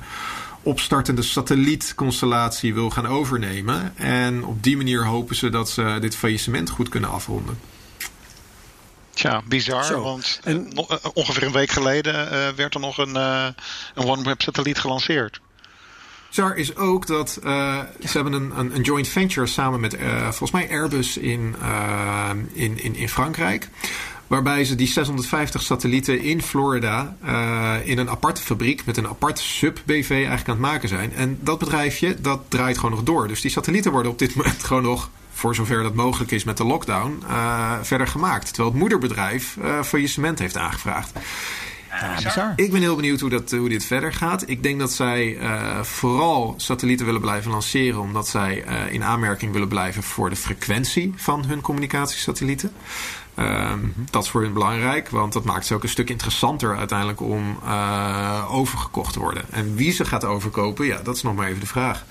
opstartende 0.62 1.22
satellietconstellatie 1.22 2.74
wil 2.74 2.90
gaan 2.90 3.06
overnemen. 3.06 3.96
En 3.96 4.44
op 4.44 4.62
die 4.62 4.76
manier 4.76 5.04
hopen 5.04 5.36
ze 5.36 5.50
dat 5.50 5.70
ze 5.70 5.96
dit 6.00 6.16
faillissement 6.16 6.70
goed 6.70 6.88
kunnen 6.88 7.10
afronden. 7.10 7.58
Tja, 9.10 9.42
bizar, 9.46 9.84
Zo. 9.84 10.02
want 10.02 10.40
en... 10.44 10.72
ongeveer 11.14 11.42
een 11.42 11.52
week 11.52 11.70
geleden 11.70 12.14
uh, 12.14 12.48
werd 12.48 12.74
er 12.74 12.80
nog 12.80 12.98
een, 12.98 13.16
uh, 13.16 13.46
een 13.94 14.04
OneWeb 14.04 14.42
satelliet 14.42 14.78
gelanceerd. 14.78 15.40
Bizar 16.28 16.56
is 16.56 16.76
ook 16.76 17.06
dat 17.06 17.40
uh, 17.44 17.78
ze 18.00 18.12
hebben 18.12 18.32
een, 18.32 18.58
een, 18.58 18.74
een, 18.74 18.82
joint 18.82 19.08
venture 19.08 19.46
samen 19.46 19.80
met 19.80 19.94
uh, 19.94 20.22
volgens 20.22 20.50
mij 20.50 20.70
Airbus 20.70 21.16
in, 21.16 21.54
uh, 21.62 22.30
in, 22.52 22.94
in, 22.94 23.08
Frankrijk. 23.08 23.68
Waarbij 24.26 24.64
ze 24.64 24.74
die 24.74 24.86
650 24.86 25.62
satellieten 25.62 26.20
in 26.20 26.42
Florida 26.42 27.16
in 27.84 27.98
een 27.98 28.10
aparte 28.10 28.42
fabriek 28.42 28.84
met 28.84 28.96
een 28.96 29.08
apart 29.08 29.38
sub-BV 29.38 30.10
eigenlijk 30.10 30.48
aan 30.48 30.54
het 30.54 30.64
maken 30.64 30.88
zijn. 30.88 31.12
En 31.14 31.38
dat 31.40 31.58
bedrijfje 31.58 32.20
dat 32.20 32.40
draait 32.48 32.76
gewoon 32.76 32.90
nog 32.90 33.02
door. 33.02 33.28
Dus 33.28 33.40
die 33.40 33.50
satellieten 33.50 33.92
worden 33.92 34.12
op 34.12 34.18
dit 34.18 34.34
moment 34.34 34.64
gewoon 34.64 34.82
nog 34.82 35.10
voor 35.32 35.54
zover 35.54 35.82
dat 35.82 35.94
mogelijk 35.94 36.30
is 36.30 36.44
met 36.44 36.56
de 36.56 36.64
lockdown, 36.64 37.22
verder 37.82 38.06
gemaakt. 38.06 38.46
Terwijl 38.46 38.68
het 38.68 38.78
moederbedrijf 38.78 39.56
uh, 39.62 39.82
faillissement 39.82 40.38
heeft 40.38 40.56
aangevraagd. 40.56 41.12
Ja, 42.00 42.14
bizar. 42.14 42.52
Ik 42.56 42.70
ben 42.72 42.80
heel 42.80 42.96
benieuwd 42.96 43.20
hoe, 43.20 43.30
dat, 43.30 43.50
hoe 43.50 43.68
dit 43.68 43.84
verder 43.84 44.12
gaat. 44.12 44.48
Ik 44.48 44.62
denk 44.62 44.78
dat 44.78 44.92
zij 44.92 45.36
uh, 45.36 45.82
vooral 45.82 46.54
satellieten 46.56 47.06
willen 47.06 47.20
blijven 47.20 47.50
lanceren, 47.50 48.00
omdat 48.00 48.28
zij 48.28 48.64
uh, 48.66 48.92
in 48.92 49.04
aanmerking 49.04 49.52
willen 49.52 49.68
blijven 49.68 50.02
voor 50.02 50.30
de 50.30 50.36
frequentie 50.36 51.12
van 51.16 51.44
hun 51.44 51.60
communicatiesatellieten. 51.60 52.72
Um, 53.38 53.94
Dat 54.10 54.22
is 54.22 54.30
voor 54.30 54.42
hen 54.42 54.52
belangrijk, 54.52 55.08
want 55.08 55.32
dat 55.32 55.44
maakt 55.44 55.66
ze 55.66 55.74
ook 55.74 55.82
een 55.82 55.88
stuk 55.88 56.10
interessanter 56.10 56.76
uiteindelijk 56.76 57.20
om 57.20 57.58
uh, 57.64 58.54
overgekocht 58.54 59.12
te 59.12 59.18
worden. 59.18 59.44
En 59.50 59.74
wie 59.74 59.92
ze 59.92 60.04
gaat 60.04 60.24
overkopen, 60.24 60.86
ja, 60.86 61.00
dat 61.02 61.16
is 61.16 61.22
nog 61.22 61.34
maar 61.34 61.48
even 61.48 61.60
de 61.60 61.66
vraag. 61.66 62.04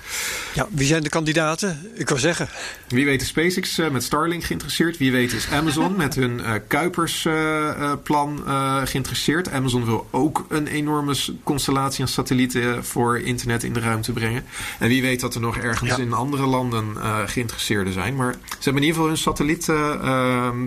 Ja, 0.54 0.68
wie 0.72 0.88
zijn 0.88 1.04
de 1.04 1.10
kandidaten? 1.10 1.92
Ik 1.96 2.10
wil 2.10 2.18
zeggen. 2.18 2.50
Wie 2.88 3.06
weet 3.06 3.22
is 3.22 3.28
SpaceX 3.28 3.80
uh, 3.80 3.90
met 3.90 4.04
Starlink 4.04 4.44
geïnteresseerd? 4.44 4.98
Wie 4.98 5.12
weet 5.12 5.34
is 5.34 5.52
Amazon 5.52 5.96
met 6.06 6.16
hun 6.16 6.40
uh, 6.40 6.52
Kuipersplan 6.68 8.44
geïnteresseerd? 8.84 9.50
Amazon 9.52 9.86
wil 9.86 10.08
ook 10.12 10.46
een 10.50 10.68
enorme 10.68 11.16
constellatie 11.44 12.02
aan 12.02 12.08
satellieten 12.08 12.86
voor 12.86 13.20
internet 13.20 13.64
in 13.64 13.74
de 13.74 13.80
ruimte 13.80 14.12
brengen. 14.12 14.44
En 14.80 14.88
wie 14.88 15.02
weet 15.02 15.20
dat 15.20 15.36
er 15.36 15.42
nog 15.42 15.58
ergens 15.58 15.90
ja. 15.90 15.98
in 15.98 16.14
andere 16.14 16.46
landen 16.46 16.98
geïnteresseerden 17.26 17.94
zijn. 17.94 18.16
Maar 18.16 18.32
ze 18.32 18.64
hebben 18.64 18.82
in 18.82 18.88
ieder 18.88 18.96
geval 18.96 19.08
hun 19.08 19.18
satellieten 19.18 20.02
ehm, 20.02 20.58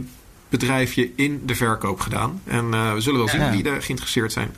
bedrijfje 0.51 1.11
in 1.17 1.43
de 1.47 1.55
verkoop 1.55 2.01
gedaan. 2.01 2.43
En 2.45 2.65
uh, 2.65 2.93
we 2.93 3.01
zullen 3.01 3.19
wel 3.19 3.29
zien 3.29 3.51
wie 3.51 3.65
er 3.65 3.83
geïnteresseerd 3.83 4.33
zijn. 4.33 4.51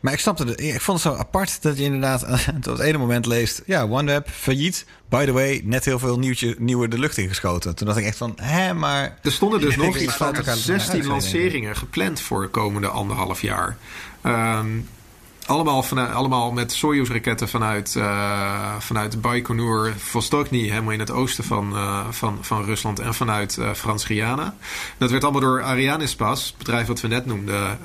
Maar 0.00 0.12
ik 0.12 0.20
snapte 0.20 0.44
het. 0.44 0.60
Ik 0.60 0.80
vond 0.80 1.02
het 1.02 1.12
zo 1.12 1.18
apart 1.18 1.62
dat 1.62 1.78
je 1.78 1.84
inderdaad 1.84 2.20
tot 2.62 2.78
het 2.78 2.86
ene 2.86 2.98
moment 2.98 3.26
leest... 3.26 3.62
ja, 3.66 3.84
OneWeb, 3.84 4.28
failliet. 4.30 4.86
By 5.08 5.24
the 5.24 5.32
way, 5.32 5.60
net 5.64 5.84
heel 5.84 5.98
veel 5.98 6.18
nieuwtje, 6.18 6.54
nieuwe 6.58 6.88
de 6.88 6.98
lucht 6.98 7.18
ingeschoten. 7.18 7.74
Toen 7.74 7.86
dacht 7.86 7.98
ik 7.98 8.04
echt 8.04 8.16
van, 8.16 8.32
hè, 8.36 8.74
maar... 8.74 9.18
Er 9.22 9.32
stonden 9.32 9.60
dus 9.60 9.76
nog 9.76 9.98
iets 9.98 10.14
van 10.14 10.36
16 10.54 11.06
lanceringen 11.06 11.76
gepland 11.76 12.20
voor 12.20 12.42
de 12.42 12.48
komende 12.48 12.88
anderhalf 12.88 13.40
jaar. 13.40 13.76
Um, 14.22 14.88
allemaal, 15.46 15.82
vanuit, 15.82 16.12
allemaal 16.12 16.52
met 16.52 16.72
Soyuz-raketten 16.72 17.48
vanuit, 17.48 17.94
uh, 17.98 18.74
vanuit 18.78 19.20
Baikonur, 19.20 19.94
Vostokny, 19.98 20.68
helemaal 20.68 20.92
in 20.92 20.98
het 20.98 21.10
oosten 21.10 21.44
van, 21.44 21.72
uh, 21.72 22.06
van, 22.10 22.38
van 22.40 22.64
Rusland 22.64 22.98
en 22.98 23.14
vanuit 23.14 23.56
uh, 23.56 23.72
Frans-Guyana. 23.72 24.54
Dat 24.98 25.10
werd 25.10 25.22
allemaal 25.22 25.40
door 25.40 25.62
Arianespace, 25.62 26.46
het 26.46 26.58
bedrijf 26.58 26.86
wat 26.86 27.00
we 27.00 27.08
net 27.08 27.26
noemden, 27.26 27.78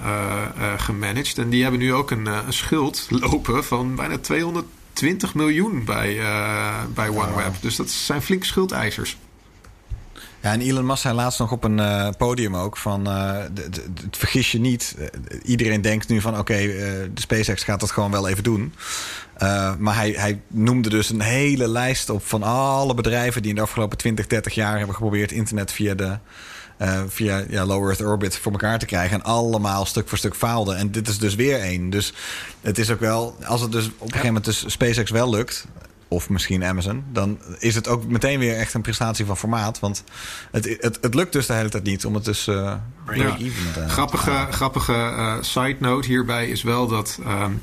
gemanaged. 0.78 1.38
En 1.38 1.50
die 1.50 1.62
hebben 1.62 1.80
nu 1.80 1.94
ook 1.94 2.12
een, 2.12 2.26
een 2.26 2.54
schuld 2.54 3.08
lopen 3.10 3.64
van 3.64 3.96
bijna 3.96 4.18
220 4.18 5.36
miljoen 5.36 5.84
bij, 5.86 6.20
bij 6.94 7.10
OneWeb. 7.10 7.56
Dus 7.62 7.76
dat 7.76 7.90
zijn 7.90 8.22
flinke 8.22 8.46
schuldeisers. 8.46 9.18
Ja, 10.42 10.52
en 10.52 10.62
Elon 10.62 10.86
Musk 10.86 11.02
zei 11.02 11.16
laatst 11.16 11.40
nog 11.40 11.52
op 11.52 11.64
een 11.64 11.78
uh, 11.78 12.10
podium 12.18 12.56
ook 12.56 12.78
van... 12.78 13.08
Uh, 13.08 13.38
vergis 14.12 14.52
je 14.52 14.60
niet, 14.60 14.96
uh, 15.00 15.06
iedereen 15.44 15.82
denkt 15.82 16.08
nu 16.08 16.22
van... 16.22 16.38
oké, 16.38 16.56
de 17.14 17.22
SpaceX 17.22 17.64
gaat 17.64 17.80
dat 17.80 17.92
gewoon 17.92 18.12
wel 18.12 18.28
even 18.28 18.44
doen. 18.44 18.74
maar 19.78 19.96
hij, 19.96 20.12
hij 20.12 20.42
noemde 20.48 20.90
dus 20.90 21.10
een 21.10 21.22
hele 21.22 21.68
lijst 21.68 22.10
op 22.10 22.26
van 22.26 22.44
alle 22.44 22.94
bedrijven... 22.94 23.42
die 23.42 23.50
in 23.50 23.56
de 23.56 23.62
afgelopen 23.62 23.98
20, 23.98 24.28
30 24.28 24.54
jaar 24.54 24.78
hebben 24.78 24.96
geprobeerd... 24.96 25.32
internet 25.32 25.72
via 25.72 25.94
de... 25.94 26.18
via 27.08 27.44
ja, 27.50 27.66
low 27.66 27.86
Earth 27.86 28.02
orbit 28.02 28.38
voor 28.38 28.52
elkaar 28.52 28.80
te 28.80 28.86
krijgen. 28.86 29.18
En 29.18 29.24
allemaal 29.24 29.86
stuk 29.86 30.10
voor 30.10 30.18
stuk 30.18 30.36
faalden. 30.36 30.78
En 30.78 30.92
dit 30.92 31.08
is 31.08 31.18
dus 31.18 31.36
weer 31.36 31.60
één. 31.60 31.90
Dus 31.90 32.14
het 32.62 32.78
is 32.78 32.90
ook 32.90 33.00
wel, 33.00 33.36
als 33.44 33.62
het 33.62 33.72
dus 33.72 33.86
op 33.86 33.92
een 33.94 34.06
gegeven 34.06 34.26
moment 34.26 34.46
dus 34.46 34.64
SpaceX 34.68 35.12
wel 35.12 35.30
lukt, 35.30 35.68
of 36.12 36.30
misschien 36.30 36.64
Amazon, 36.64 37.04
dan 37.12 37.40
is 37.60 37.76
het 37.76 37.88
ook 37.88 38.06
meteen 38.06 38.40
weer 38.40 38.58
echt 38.58 38.74
een 38.74 38.82
prestatie 38.82 39.26
van 39.26 39.38
formaat. 39.38 39.80
Want 39.80 40.04
het, 40.52 40.78
het, 40.80 40.98
het 41.02 41.14
lukt 41.14 41.34
dus 41.34 41.46
de 41.46 41.54
hele 41.54 41.70
tijd 41.70 41.84
niet 41.84 42.06
om 42.06 42.14
het 42.14 42.26
dus 42.26 42.48
uh, 42.48 42.74
break-even 43.06 43.74
te 43.74 43.90
Grappige, 43.90 44.48
grappige 44.50 44.94
uh, 44.94 45.36
side 45.42 45.76
note 45.80 46.08
hierbij 46.08 46.48
is 46.48 46.64
wel 46.64 46.88
dat. 46.88 47.20
Um, 47.28 47.62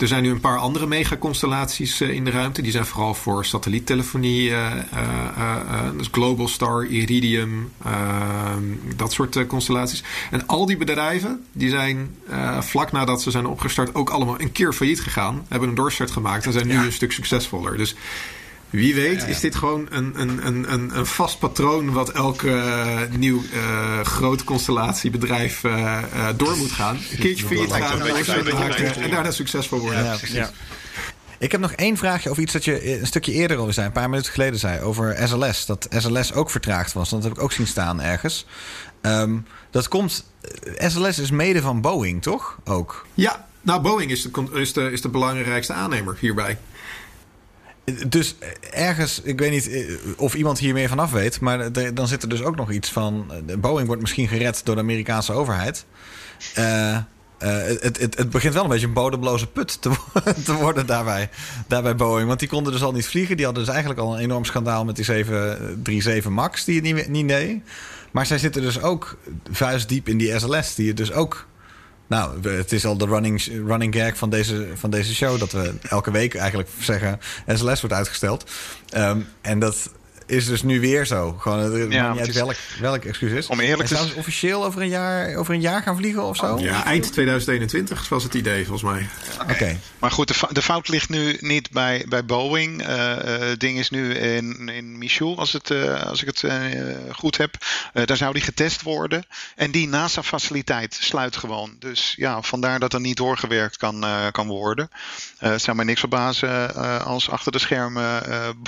er 0.00 0.08
zijn 0.08 0.22
nu 0.22 0.30
een 0.30 0.40
paar 0.40 0.58
andere 0.58 0.86
megaconstellaties 0.86 2.00
uh, 2.00 2.10
in 2.10 2.24
de 2.24 2.30
ruimte. 2.30 2.62
Die 2.62 2.72
zijn 2.72 2.86
vooral 2.86 3.14
voor 3.14 3.44
satelliettelefonie. 3.44 4.50
Uh, 4.50 4.70
uh, 4.94 5.56
dus 5.96 6.08
Global 6.12 6.48
Star, 6.48 6.84
Iridium, 6.86 7.72
ehm, 7.84 8.62
dat 8.96 9.12
soort 9.12 9.46
constellaties. 9.46 10.02
En 10.30 10.46
al 10.46 10.66
die 10.66 10.76
bedrijven 10.76 11.44
die 11.52 11.70
zijn 11.70 12.14
vlak 12.60 12.92
nadat 12.92 13.22
ze 13.22 13.30
zijn 13.30 13.46
opgestart 13.46 13.94
ook 13.94 14.10
allemaal 14.10 14.40
een 14.40 14.52
keer 14.52 14.72
failliet 14.72 15.00
gegaan. 15.00 15.46
Hebben 15.48 15.68
een 15.68 15.74
doorstart 15.74 16.10
gemaakt 16.10 16.46
en 16.46 16.52
zijn 16.52 16.66
nu 16.66 16.72
ja. 16.72 16.84
een 16.84 16.92
stuk 16.92 17.12
succesvoller. 17.12 17.76
Dus 17.76 17.94
wie 18.70 18.94
weet 18.94 19.26
is 19.26 19.40
dit 19.40 19.54
gewoon 19.56 19.86
een, 19.90 20.20
een, 20.20 20.46
een, 20.46 20.96
een, 20.96 21.06
vast 21.06 21.38
patroon 21.38 21.92
wat 21.92 22.10
elke 22.10 22.48
uh, 22.48 23.00
nieuw 23.10 23.42
uh, 23.52 24.00
grote 24.00 24.44
constellatiebedrijf 24.44 25.64
uh, 25.64 25.98
door 26.36 26.56
moet 26.56 26.72
gaan. 26.72 26.96
Een 26.96 27.18
keertje 27.18 27.46
failliet 27.46 27.72
gaan, 27.72 28.02
en 29.02 29.10
daarna 29.10 29.30
succesvol 29.30 29.78
worden. 29.78 30.04
Ja, 30.04 30.16
ja. 30.22 30.50
Ik 31.38 31.52
heb 31.52 31.60
nog 31.60 31.72
één 31.72 31.96
vraagje 31.96 32.30
over 32.30 32.42
iets 32.42 32.52
dat 32.52 32.64
je 32.64 33.00
een 33.00 33.06
stukje 33.06 33.32
eerder 33.32 33.56
al 33.56 33.72
zei, 33.72 33.86
een 33.86 33.92
paar 33.92 34.10
minuten 34.10 34.32
geleden 34.32 34.58
zei, 34.58 34.80
over 34.80 35.28
SLS. 35.28 35.66
Dat 35.66 35.88
SLS 35.90 36.32
ook 36.32 36.50
vertraagd 36.50 36.92
was. 36.92 37.10
Dat 37.10 37.22
heb 37.22 37.32
ik 37.32 37.42
ook 37.42 37.52
zien 37.52 37.66
staan 37.66 38.00
ergens. 38.00 38.46
Um, 39.02 39.46
dat 39.70 39.88
komt. 39.88 40.24
SLS 40.76 41.18
is 41.18 41.30
mede 41.30 41.60
van 41.60 41.80
Boeing, 41.80 42.22
toch? 42.22 42.58
Ook. 42.64 43.06
Ja, 43.14 43.46
nou, 43.60 43.80
Boeing 43.80 44.10
is 44.10 44.22
de, 44.22 44.48
is 44.52 44.72
de, 44.72 44.92
is 44.92 45.00
de 45.00 45.08
belangrijkste 45.08 45.72
aannemer 45.72 46.16
hierbij. 46.20 46.58
Dus 48.08 48.34
ergens, 48.70 49.20
ik 49.22 49.38
weet 49.38 49.50
niet 49.50 49.70
eh, 49.70 49.96
of 50.16 50.34
iemand 50.34 50.58
hier 50.58 50.74
meer 50.74 50.88
vanaf 50.88 51.10
weet, 51.10 51.40
maar 51.40 51.72
dan 51.94 52.08
zit 52.08 52.22
er 52.22 52.28
dus 52.28 52.42
ook 52.42 52.56
nog 52.56 52.70
iets 52.70 52.90
van. 52.90 53.32
Eh, 53.46 53.56
Boeing 53.56 53.86
wordt 53.86 54.00
misschien 54.02 54.28
gered 54.28 54.64
door 54.64 54.74
de 54.74 54.80
Amerikaanse 54.80 55.32
overheid. 55.32 55.84
Uh, 56.58 56.98
het, 57.38 58.00
het, 58.00 58.16
het, 58.16 58.30
begint 58.30 58.54
wel 58.54 58.62
een 58.62 58.68
beetje 58.68 58.86
een 58.86 58.92
bodemloze 58.92 59.46
put 59.46 59.82
te, 59.82 59.90
te 60.44 60.54
worden 60.54 60.86
daarbij, 60.86 61.30
daarbij 61.66 61.94
Boeing. 61.94 62.26
Want 62.26 62.38
die 62.38 62.48
konden 62.48 62.72
dus 62.72 62.82
al 62.82 62.92
niet 62.92 63.06
vliegen. 63.06 63.36
Die 63.36 63.44
hadden 63.44 63.64
dus 63.64 63.72
eigenlijk 63.72 64.02
al 64.02 64.14
een 64.14 64.22
enorm 64.22 64.44
schandaal 64.44 64.84
met 64.84 64.96
die 64.96 65.04
737 65.04 66.30
MAX, 66.30 66.64
die 66.64 66.74
het 66.74 66.84
niet, 66.84 67.08
niet 67.08 67.28
deed. 67.28 67.60
Maar 68.10 68.26
zij 68.26 68.38
zitten 68.38 68.62
dus 68.62 68.80
ook 68.82 69.18
vuistdiep 69.50 70.08
in 70.08 70.18
die 70.18 70.38
SLS, 70.38 70.74
die 70.74 70.88
het 70.88 70.96
dus 70.96 71.12
ook 71.12 71.46
nou, 72.10 72.48
het 72.48 72.72
is 72.72 72.84
al 72.84 72.96
de 72.96 73.06
running, 73.06 73.42
running 73.66 73.94
gag 73.94 74.16
van 74.16 74.30
deze, 74.30 74.68
van 74.74 74.90
deze 74.90 75.14
show... 75.14 75.38
dat 75.38 75.52
we 75.52 75.74
elke 75.88 76.10
week 76.10 76.34
eigenlijk 76.34 76.68
zeggen... 76.80 77.20
SLS 77.46 77.80
wordt 77.80 77.96
uitgesteld. 77.96 78.50
Um, 78.96 79.28
en 79.40 79.58
dat 79.58 79.90
is 80.30 80.46
dus 80.46 80.62
nu 80.62 80.80
weer 80.80 81.06
zo. 81.06 81.36
Gewoon, 81.38 81.90
ja, 81.90 82.12
niet 82.12 82.20
uit 82.20 82.32
welk, 82.32 82.56
welk 82.80 83.04
excuus 83.04 83.32
is. 83.32 83.46
Om 83.46 83.60
eerlijk 83.60 83.88
te 83.88 83.96
zijn. 83.96 84.14
officieel 84.14 84.64
over 84.64 84.82
een, 84.82 84.88
jaar, 84.88 85.36
over 85.36 85.54
een 85.54 85.60
jaar 85.60 85.82
gaan 85.82 85.96
vliegen 85.96 86.22
of 86.22 86.36
zo? 86.36 86.58
Ja, 86.58 86.84
eind 86.84 87.12
2021 87.12 88.08
was 88.08 88.22
het 88.22 88.34
idee 88.34 88.66
volgens 88.66 88.92
mij. 88.92 89.08
Oké. 89.42 89.52
Okay. 89.52 89.78
Maar 89.98 90.10
goed, 90.10 90.28
de, 90.28 90.46
de, 90.52 90.62
fout 90.62 90.88
ligt 90.88 91.08
nu 91.08 91.36
niet 91.40 91.70
bij, 91.70 92.04
bij 92.08 92.24
Boeing. 92.24 92.88
Uh, 92.88 93.16
het 93.16 93.60
ding 93.60 93.78
is 93.78 93.90
nu 93.90 94.14
in, 94.14 94.68
in 94.68 94.98
Michoud, 94.98 95.38
als, 95.38 95.52
het, 95.52 95.70
uh, 95.70 96.02
als 96.02 96.20
ik 96.20 96.26
het 96.26 96.42
uh, 96.42 96.52
goed 97.12 97.36
heb. 97.36 97.54
daar 97.92 98.16
zou 98.16 98.32
die 98.32 98.42
getest 98.42 98.82
worden. 98.82 99.24
En 99.56 99.70
die 99.70 99.88
NASA-faciliteit 99.88 100.98
sluit 101.00 101.36
gewoon. 101.36 101.76
Dus 101.78 102.14
ja, 102.16 102.42
vandaar 102.42 102.78
dat 102.78 102.92
er 102.92 103.00
niet 103.00 103.16
doorgewerkt 103.16 103.76
kan, 103.76 104.04
kan 104.32 104.46
worden. 104.46 104.90
het 105.38 105.62
zou 105.62 105.76
mij 105.76 105.84
niks 105.84 106.00
verbazen 106.00 106.74
als 107.04 107.30
achter 107.30 107.52
de 107.52 107.58
schermen 107.58 108.22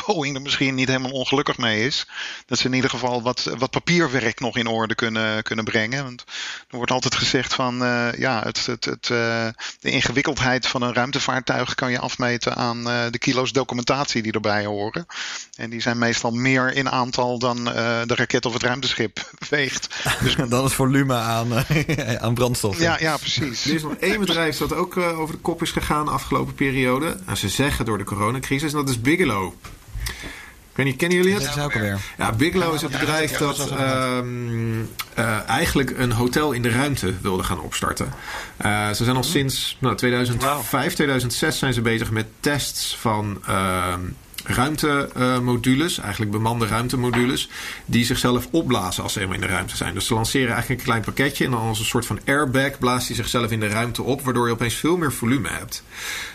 Boeing 0.07 0.37
er 0.37 0.43
misschien 0.43 0.75
niet 0.75 0.89
helemaal 0.89 1.11
ongelukkig 1.11 1.52
mee 1.59 1.87
is. 1.87 2.07
Dat 2.47 2.59
ze 2.59 2.67
in 2.67 2.73
ieder 2.73 2.91
geval 2.91 3.23
wat, 3.23 3.51
wat 3.59 3.71
papierwerk 3.71 4.41
nog 4.41 4.57
in 4.57 4.67
orde 4.67 4.95
kunnen, 4.95 5.43
kunnen 5.43 5.65
brengen. 5.65 6.05
Want 6.05 6.25
er 6.71 6.77
wordt 6.77 6.91
altijd 6.91 7.15
gezegd 7.15 7.55
van 7.55 7.83
uh, 7.83 8.13
ja, 8.19 8.43
het, 8.43 8.67
het, 8.67 8.85
het, 8.85 9.09
uh, 9.09 9.47
de 9.81 9.91
ingewikkeldheid 9.91 10.67
van 10.67 10.83
een 10.83 10.95
ruimtevaartuig 10.95 11.75
kan 11.75 11.91
je 11.91 11.99
afmeten 11.99 12.57
aan 12.57 12.79
uh, 12.79 13.05
de 13.11 13.19
kilo's 13.19 13.53
documentatie 13.53 14.23
die 14.23 14.33
erbij 14.33 14.65
horen. 14.65 15.07
En 15.57 15.71
die 15.71 15.81
zijn 15.81 15.99
meestal 15.99 16.31
meer 16.31 16.73
in 16.75 16.91
aantal 16.91 17.39
dan 17.39 17.65
de 17.65 18.15
raket 18.15 18.47
of 18.47 18.53
het 18.53 18.63
ruimteschip 18.63 19.31
weegt. 19.49 19.89
Dus... 20.21 20.37
dan 20.49 20.65
het 20.65 20.73
volume 20.73 21.15
aan, 21.15 21.53
aan 22.21 22.35
brandstof. 22.35 22.79
Ja, 22.79 22.97
ja, 23.01 23.17
precies. 23.17 23.65
Er 23.65 23.75
is 23.75 23.83
nog 23.83 23.95
één 23.95 24.21
bedrijf 24.21 24.57
dat 24.57 24.73
ook 24.73 24.97
over 24.97 25.35
de 25.35 25.41
kop 25.41 25.63
is 25.63 25.71
gegaan 25.71 26.05
de 26.05 26.11
afgelopen 26.11 26.55
periode. 26.55 27.17
En 27.27 27.37
ze 27.37 27.49
zeggen 27.49 27.85
door 27.85 27.99
de 27.99 28.05
coronacrisis, 28.05 28.73
en 28.73 28.79
dat 28.79 28.89
is 28.89 29.01
Bigelow. 29.01 29.53
Ik 30.73 30.79
weet 30.79 30.87
niet, 30.87 30.97
kennen 30.97 31.19
jullie 31.19 31.35
het? 31.35 31.45
Dat 31.45 31.57
is 31.57 31.63
ook 31.63 31.75
alweer. 31.75 31.99
Ja, 32.19 32.33
Bigelow 32.33 32.75
is 32.75 32.83
het 32.83 32.91
bedrijf 32.91 33.37
dat 33.37 33.71
um, 33.71 34.81
uh, 35.19 35.49
eigenlijk 35.49 35.99
een 35.99 36.13
hotel 36.13 36.53
in 36.53 36.63
de 36.63 36.71
ruimte 36.71 37.15
wilde 37.21 37.43
gaan 37.43 37.61
opstarten. 37.61 38.13
Uh, 38.65 38.91
ze 38.91 39.05
zijn 39.05 39.17
al 39.17 39.23
sinds 39.23 39.77
nou, 39.81 39.97
2005, 39.97 40.95
2006 40.95 41.59
zijn 41.59 41.75
ze 41.75 41.81
bezig 41.81 42.11
met 42.11 42.27
tests 42.41 42.97
van... 42.97 43.43
Ruimtemodules, 44.45 45.99
eigenlijk 45.99 46.31
bemande 46.31 46.67
ruimtemodules, 46.67 47.49
die 47.85 48.05
zichzelf 48.05 48.49
opblazen 48.51 49.03
als 49.03 49.13
ze 49.13 49.21
eenmaal 49.21 49.35
in 49.35 49.41
de 49.41 49.47
ruimte 49.47 49.77
zijn. 49.77 49.95
Dus 49.95 50.07
ze 50.07 50.15
lanceren 50.15 50.53
eigenlijk 50.53 50.81
een 50.81 50.87
klein 50.87 51.03
pakketje 51.03 51.45
en 51.45 51.51
dan 51.51 51.61
als 51.61 51.79
een 51.79 51.85
soort 51.85 52.07
van 52.07 52.21
airbag 52.27 52.79
blaast 52.79 53.07
hij 53.07 53.17
zichzelf 53.17 53.51
in 53.51 53.61
de 53.61 53.69
ruimte 53.69 54.03
op, 54.03 54.23
waardoor 54.23 54.47
je 54.47 54.53
opeens 54.53 54.75
veel 54.75 54.97
meer 54.97 55.13
volume 55.13 55.49
hebt. 55.49 55.85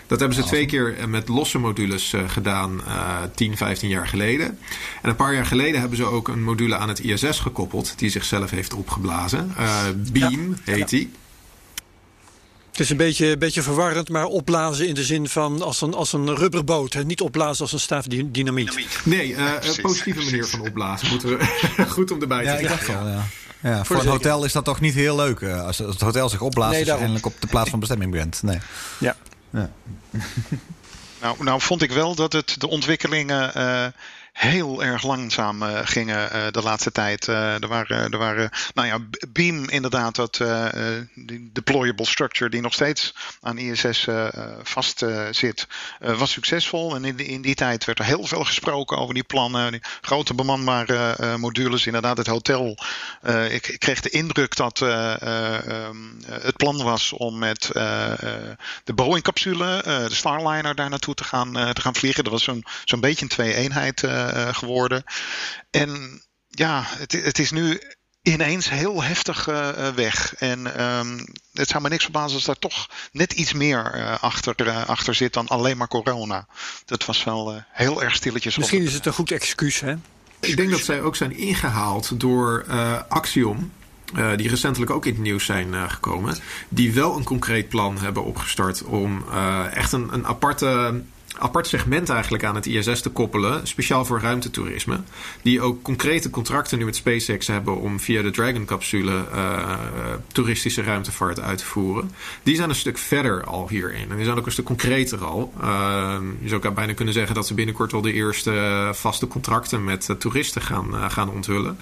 Dat 0.08 0.20
hebben 0.20 0.38
ze 0.38 0.44
twee 0.44 0.66
keer 0.66 1.10
met 1.10 1.28
losse 1.28 1.60
modules 1.60 2.14
uh, 2.14 2.30
gedaan, 2.30 2.82
uh, 2.88 3.18
10, 3.36 3.58
15 3.58 3.90
jaar 3.90 4.08
geleden. 4.08 4.60
En 5.02 5.10
een 5.10 5.16
paar 5.16 5.34
jaar 5.34 5.46
geleden 5.46 5.80
hebben 5.80 5.98
ze 5.98 6.06
ook 6.06 6.28
een 6.28 6.44
module 6.44 6.76
aan 6.76 6.90
het 6.90 7.00
ISS 7.00 7.40
gekoppeld, 7.40 7.94
die 8.00 8.10
zichzelf 8.10 8.50
heeft 8.50 8.74
opgeblazen. 8.74 9.54
Uh, 9.60 9.84
Beam 10.12 10.58
heet 10.64 10.90
die. 10.90 11.12
Het 12.78 12.86
is 12.86 12.92
een 12.92 12.98
beetje, 12.98 13.28
een 13.28 13.40
beetje 13.40 13.62
verwarrend, 13.62 14.10
maar 14.10 14.26
opblazen 14.26 14.88
in 14.88 14.94
de 14.94 15.04
zin 15.04 15.30
van 15.30 15.62
als 15.62 15.82
een, 15.82 15.94
als 15.94 16.14
een 16.14 16.36
rubberboot. 16.36 16.94
Hè? 16.94 17.04
Niet 17.04 17.22
opblazen 17.22 17.62
als 17.62 17.74
een 17.74 17.80
staaf 17.80 18.06
dy- 18.06 18.26
dynamiet. 18.32 18.78
Nee, 19.04 19.22
eh, 19.34 19.38
Ja, 19.38 19.54
een 19.54 19.60
precies, 19.60 19.82
positieve 19.82 20.24
manier 20.24 20.46
van 20.46 20.60
opblazen 20.62 21.10
moeten 21.12 21.30
we 21.38 21.46
goed 21.90 22.12
om 22.12 22.22
erbij 22.22 22.38
te 22.40 22.46
Ja, 22.46 22.54
ik 22.58 22.68
zeggen. 22.68 22.88
dacht 22.94 23.00
al, 23.02 23.08
ja. 23.08 23.26
Ja, 23.62 23.86
voor 23.86 24.00
een 24.00 24.08
hotel 24.08 24.44
is 24.46 24.52
dat 24.52 24.66
toch 24.66 24.80
niet 24.82 24.94
heel 24.94 25.16
leuk 25.16 25.40
eh, 25.42 25.66
als, 25.66 25.78
het 25.78 26.02
hotel 26.02 26.30
zich 26.30 26.42
opblaast 26.42 26.70
Nee, 26.72 26.80
als 26.80 26.88
je 26.88 26.94
daarom. 26.96 27.04
eindelijk 27.14 27.36
op 27.36 27.42
de 27.42 27.48
plaats 27.48 27.70
van 27.70 27.80
bestemming 27.80 28.12
bent. 28.12 28.44
Nee. 28.44 28.58
Ja. 28.98 29.16
Ja. 29.50 29.70
Nou, 31.22 31.44
nou 31.44 31.62
vond 31.62 31.82
ik 31.82 31.92
wel 31.92 32.16
dat 32.16 32.34
het 32.34 32.56
de 32.60 32.68
ontwikkelingen 32.70 33.54
eh, 33.54 33.86
heel 34.38 34.84
erg 34.84 35.04
langzaam 35.04 35.64
eh, 35.64 35.80
gingen 35.84 36.32
eh, 36.32 36.42
de 36.52 36.62
laatste 36.62 36.92
tijd. 36.92 37.28
Eh, 37.28 37.62
er 37.62 37.68
waren, 37.68 38.12
er 38.12 38.18
waren, 38.18 38.50
nou 38.74 38.88
ja, 38.88 38.98
Beam 39.30 39.70
inderdaad, 39.70 40.16
dat, 40.16 40.42
die 41.16 41.50
deployable 41.54 42.06
structure 42.06 42.50
die 42.50 42.62
nog 42.62 42.74
steeds 42.74 43.14
aan 43.42 43.58
ISS 43.58 44.08
vast 44.64 45.06
zit, 45.32 45.68
was 46.00 46.32
succesvol. 46.32 46.96
En 46.96 47.06
in, 47.06 47.16
die- 47.16 47.28
in 47.28 47.42
die 47.42 47.56
tijd 47.56 47.86
werd 47.86 48.00
er 48.00 48.06
heel 48.06 48.26
veel 48.26 48.44
gesproken 48.44 48.98
over 48.98 49.14
die 49.14 49.24
plannen, 49.24 49.72
die 49.72 49.82
grote 50.02 50.34
bemanbare 50.34 51.38
modules. 51.38 51.86
Inderdaad, 51.86 52.18
het 52.18 52.28
hotel. 52.28 52.78
Ik, 53.50 53.68
ik 53.68 53.80
kreeg 53.80 54.02
de 54.02 54.10
indruk 54.10 54.56
dat 54.56 54.82
eh, 54.82 55.22
eh, 55.22 55.68
ehm, 55.68 55.96
het 56.30 56.58
plan 56.58 56.84
was 56.84 57.12
om 57.14 57.38
met 57.38 57.70
de 58.84 58.94
Boeing-capsule, 58.96 59.82
de 60.08 60.16
Starliner, 60.16 60.76
daar 60.76 60.90
naartoe 60.90 61.14
te 61.14 61.24
gaan, 61.24 61.52
te 61.74 61.82
gaan 61.82 61.96
vliegen. 61.96 62.24
Dat 62.24 62.34
was 62.34 62.44
zo'n 62.44 62.64
zo'n 62.86 63.00
beetje 63.00 63.22
een 63.24 63.28
twee-eenheid 63.32 64.02
geworden. 64.56 65.04
En 65.72 66.22
ja, 66.48 66.84
het, 66.88 67.12
het 67.12 67.40
is 67.40 67.52
nu 67.52 67.82
ineens 68.22 68.70
heel 68.70 69.04
heftig 69.04 69.48
eh, 69.48 69.88
eh, 69.88 69.94
weg. 69.96 70.36
En 70.36 70.76
ehm, 70.76 71.20
het 71.54 71.68
zou 71.70 71.84
me 71.84 71.90
niks 71.90 72.04
verbazen 72.04 72.36
als 72.36 72.46
daar 72.46 72.60
toch 72.60 72.88
net 73.12 73.34
iets 73.34 73.54
meer 73.54 73.92
eh, 73.94 74.24
achter, 74.24 74.68
eh, 74.68 74.86
achter 74.88 75.14
zit 75.16 75.34
dan 75.34 75.48
alleen 75.48 75.78
maar 75.78 75.88
corona. 75.88 76.48
Dat 76.86 77.06
was 77.06 77.24
wel 77.24 77.54
eh, 77.54 77.62
heel 77.72 78.04
erg 78.04 78.16
stilletjes. 78.16 78.58
Misschien 78.58 78.84
is 78.84 78.94
het 78.94 79.06
een 79.06 79.14
goed 79.14 79.32
excuus, 79.32 79.80
hè? 79.80 79.96
Ik 80.40 80.58
denk 80.58 80.72
dat 80.72 80.80
zij 80.80 81.02
ook 81.02 81.16
zijn 81.16 81.38
ingehaald 81.38 82.20
door 82.20 82.66
eh, 82.68 83.02
Axiom. 83.08 83.72
eh, 84.16 84.38
die 84.38 84.50
recentelijk 84.50 84.92
ook 84.92 85.06
in 85.06 85.14
het 85.14 85.22
nieuws 85.22 85.46
zijn 85.46 85.74
eh, 85.74 85.90
gekomen. 85.90 86.38
Die 86.70 86.94
wel 86.94 87.18
een 87.18 87.24
concreet 87.24 87.70
plan 87.70 87.98
hebben 87.98 88.24
opgestart 88.24 88.84
om 88.84 89.24
eh, 89.32 89.76
echt 89.76 89.92
een, 89.92 90.14
een 90.14 90.26
aparte, 90.28 91.02
apart 91.40 91.68
segment 91.68 92.10
eigenlijk 92.10 92.44
aan 92.44 92.56
het 92.56 92.66
ISS 92.66 93.02
te 93.02 93.10
koppelen. 93.10 93.68
Speciaal 93.68 94.06
voor 94.06 94.22
ruimtetoerisme. 94.22 95.02
Die 95.42 95.62
ook 95.62 95.82
concrete 95.84 96.30
contracten 96.30 96.78
nu 96.78 96.86
met 96.86 96.96
SpaceX 96.96 97.48
hebben 97.48 97.78
om 97.78 98.00
via 98.00 98.22
de 98.22 98.32
Dragon-capsule 98.32 99.26
eh, 99.32 99.80
toeristische 100.28 100.82
ruimtevaart 100.82 101.40
uit 101.40 101.58
te 101.58 101.66
voeren. 101.66 102.12
Die 102.44 102.56
zijn 102.56 102.70
een 102.70 102.76
stuk 102.76 102.98
verder 102.98 103.44
al 103.44 103.70
hierin. 103.70 104.10
En 104.10 104.16
die 104.16 104.26
zijn 104.26 104.38
ook 104.38 104.46
een 104.46 104.52
stuk 104.52 104.66
concreter 104.66 105.26
al. 105.26 105.54
Eh, 105.62 106.18
je 106.42 106.50
zou 106.50 106.72
bijna 106.72 106.94
kunnen 106.94 107.14
zeggen 107.14 107.36
dat 107.36 107.48
ze 107.48 107.54
binnenkort 107.54 107.92
wel 107.92 108.02
de 108.02 108.14
eerste 108.14 108.52
eh, 108.52 108.94
vaste 108.94 109.28
contracten 109.28 109.84
met 109.84 110.10
eh, 110.10 110.16
toeristen 110.16 110.62
gaan, 110.62 111.12
gaan 111.12 111.30
onthullen. 111.30 111.78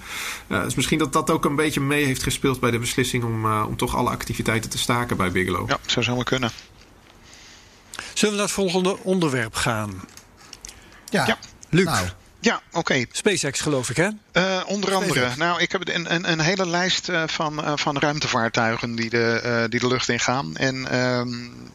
Dus 0.46 0.74
misschien 0.74 0.98
dat 0.98 1.12
dat 1.12 1.30
ook 1.30 1.44
een 1.44 1.56
beetje 1.56 1.80
mee 1.80 2.04
heeft 2.04 2.22
gespeeld 2.22 2.60
bij 2.60 2.70
de 2.70 2.78
beslissing 2.78 3.24
om, 3.24 3.52
om 3.62 3.76
toch 3.76 3.96
alle 3.96 4.10
activiteiten 4.10 4.70
te 4.70 4.78
staken 4.78 5.16
bij 5.16 5.30
Bigelow. 5.30 5.68
Ja, 5.68 5.78
zou 5.86 6.04
zomaar 6.04 6.24
kunnen. 6.24 6.50
Zullen 8.16 8.34
we 8.34 8.40
naar 8.40 8.50
het 8.50 8.56
volgende 8.56 8.96
onderwerp 9.02 9.54
gaan? 9.54 10.02
Ja. 11.10 11.26
Ja. 11.26 11.38
Luc, 11.70 11.84
Nou, 11.84 12.06
Ja, 12.40 12.60
oké. 12.72 13.04
SpaceX 13.12 13.60
geloof 13.60 13.90
ik, 13.90 13.96
hè? 13.96 14.08
Eh, 14.32 14.60
onder 14.66 14.94
andere, 14.94 15.12
SpaceX. 15.12 15.36
nou, 15.36 15.60
ik 15.60 15.72
heb 15.72 15.88
een, 15.88 16.14
een, 16.14 16.30
een 16.30 16.40
hele 16.40 16.66
lijst 16.66 17.08
eh, 17.08 17.22
van, 17.26 17.64
eh, 17.64 17.72
van 17.76 17.98
ruimtevaartuigen 17.98 18.94
die 18.94 19.10
de, 19.10 19.40
eh, 19.44 19.64
die 19.68 19.80
de 19.80 19.86
lucht 19.86 20.08
in 20.08 20.20
gaan. 20.20 20.56
En 20.56 20.88
ehm 20.90 21.28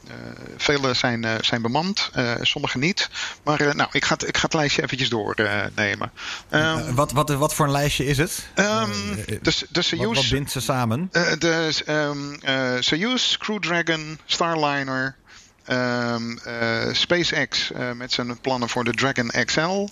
eh, 0.07 0.15
vele 0.57 0.93
zijn, 0.93 1.23
eh, 1.23 1.33
zijn 1.41 1.61
bemand, 1.61 2.09
eh, 2.13 2.31
sommige 2.41 2.77
niet. 2.77 3.09
Maar 3.43 3.59
eh, 3.61 3.73
nou, 3.73 3.89
ik 3.91 4.05
ga, 4.05 4.13
het, 4.13 4.27
ik 4.27 4.37
ga 4.37 4.43
het 4.43 4.53
lijstje 4.53 4.83
eventjes 4.83 5.09
doornemen. 5.09 6.11
eh, 6.49 6.89
wat, 6.89 7.11
wat, 7.11 7.29
wat 7.29 7.53
voor 7.53 7.65
een 7.65 7.71
lijstje 7.71 8.05
is 8.05 8.17
het? 8.17 8.47
Ehm, 8.53 8.89
Eh, 8.91 9.25
de, 9.25 9.37
de 9.41 9.41
wat, 9.41 9.69
wat 9.71 9.83
Soyuz, 9.85 10.29
bindt 10.29 10.51
ze 10.51 10.59
samen? 10.61 11.09
eh, 11.11 11.31
de 11.39 11.81
ehm, 11.85 12.33
eh, 12.33 12.71
Soyuz, 12.81 13.37
Crew 13.37 13.59
Dragon, 13.59 14.19
Starliner, 14.25 15.15
ehm, 15.65 16.37
eh, 16.37 16.93
SpaceX 16.93 17.71
eh, 17.71 17.91
met 17.91 18.11
zijn 18.11 18.39
plannen 18.39 18.69
voor 18.69 18.83
de 18.83 18.91
Dragon 18.93 19.31
XL. 19.45 19.87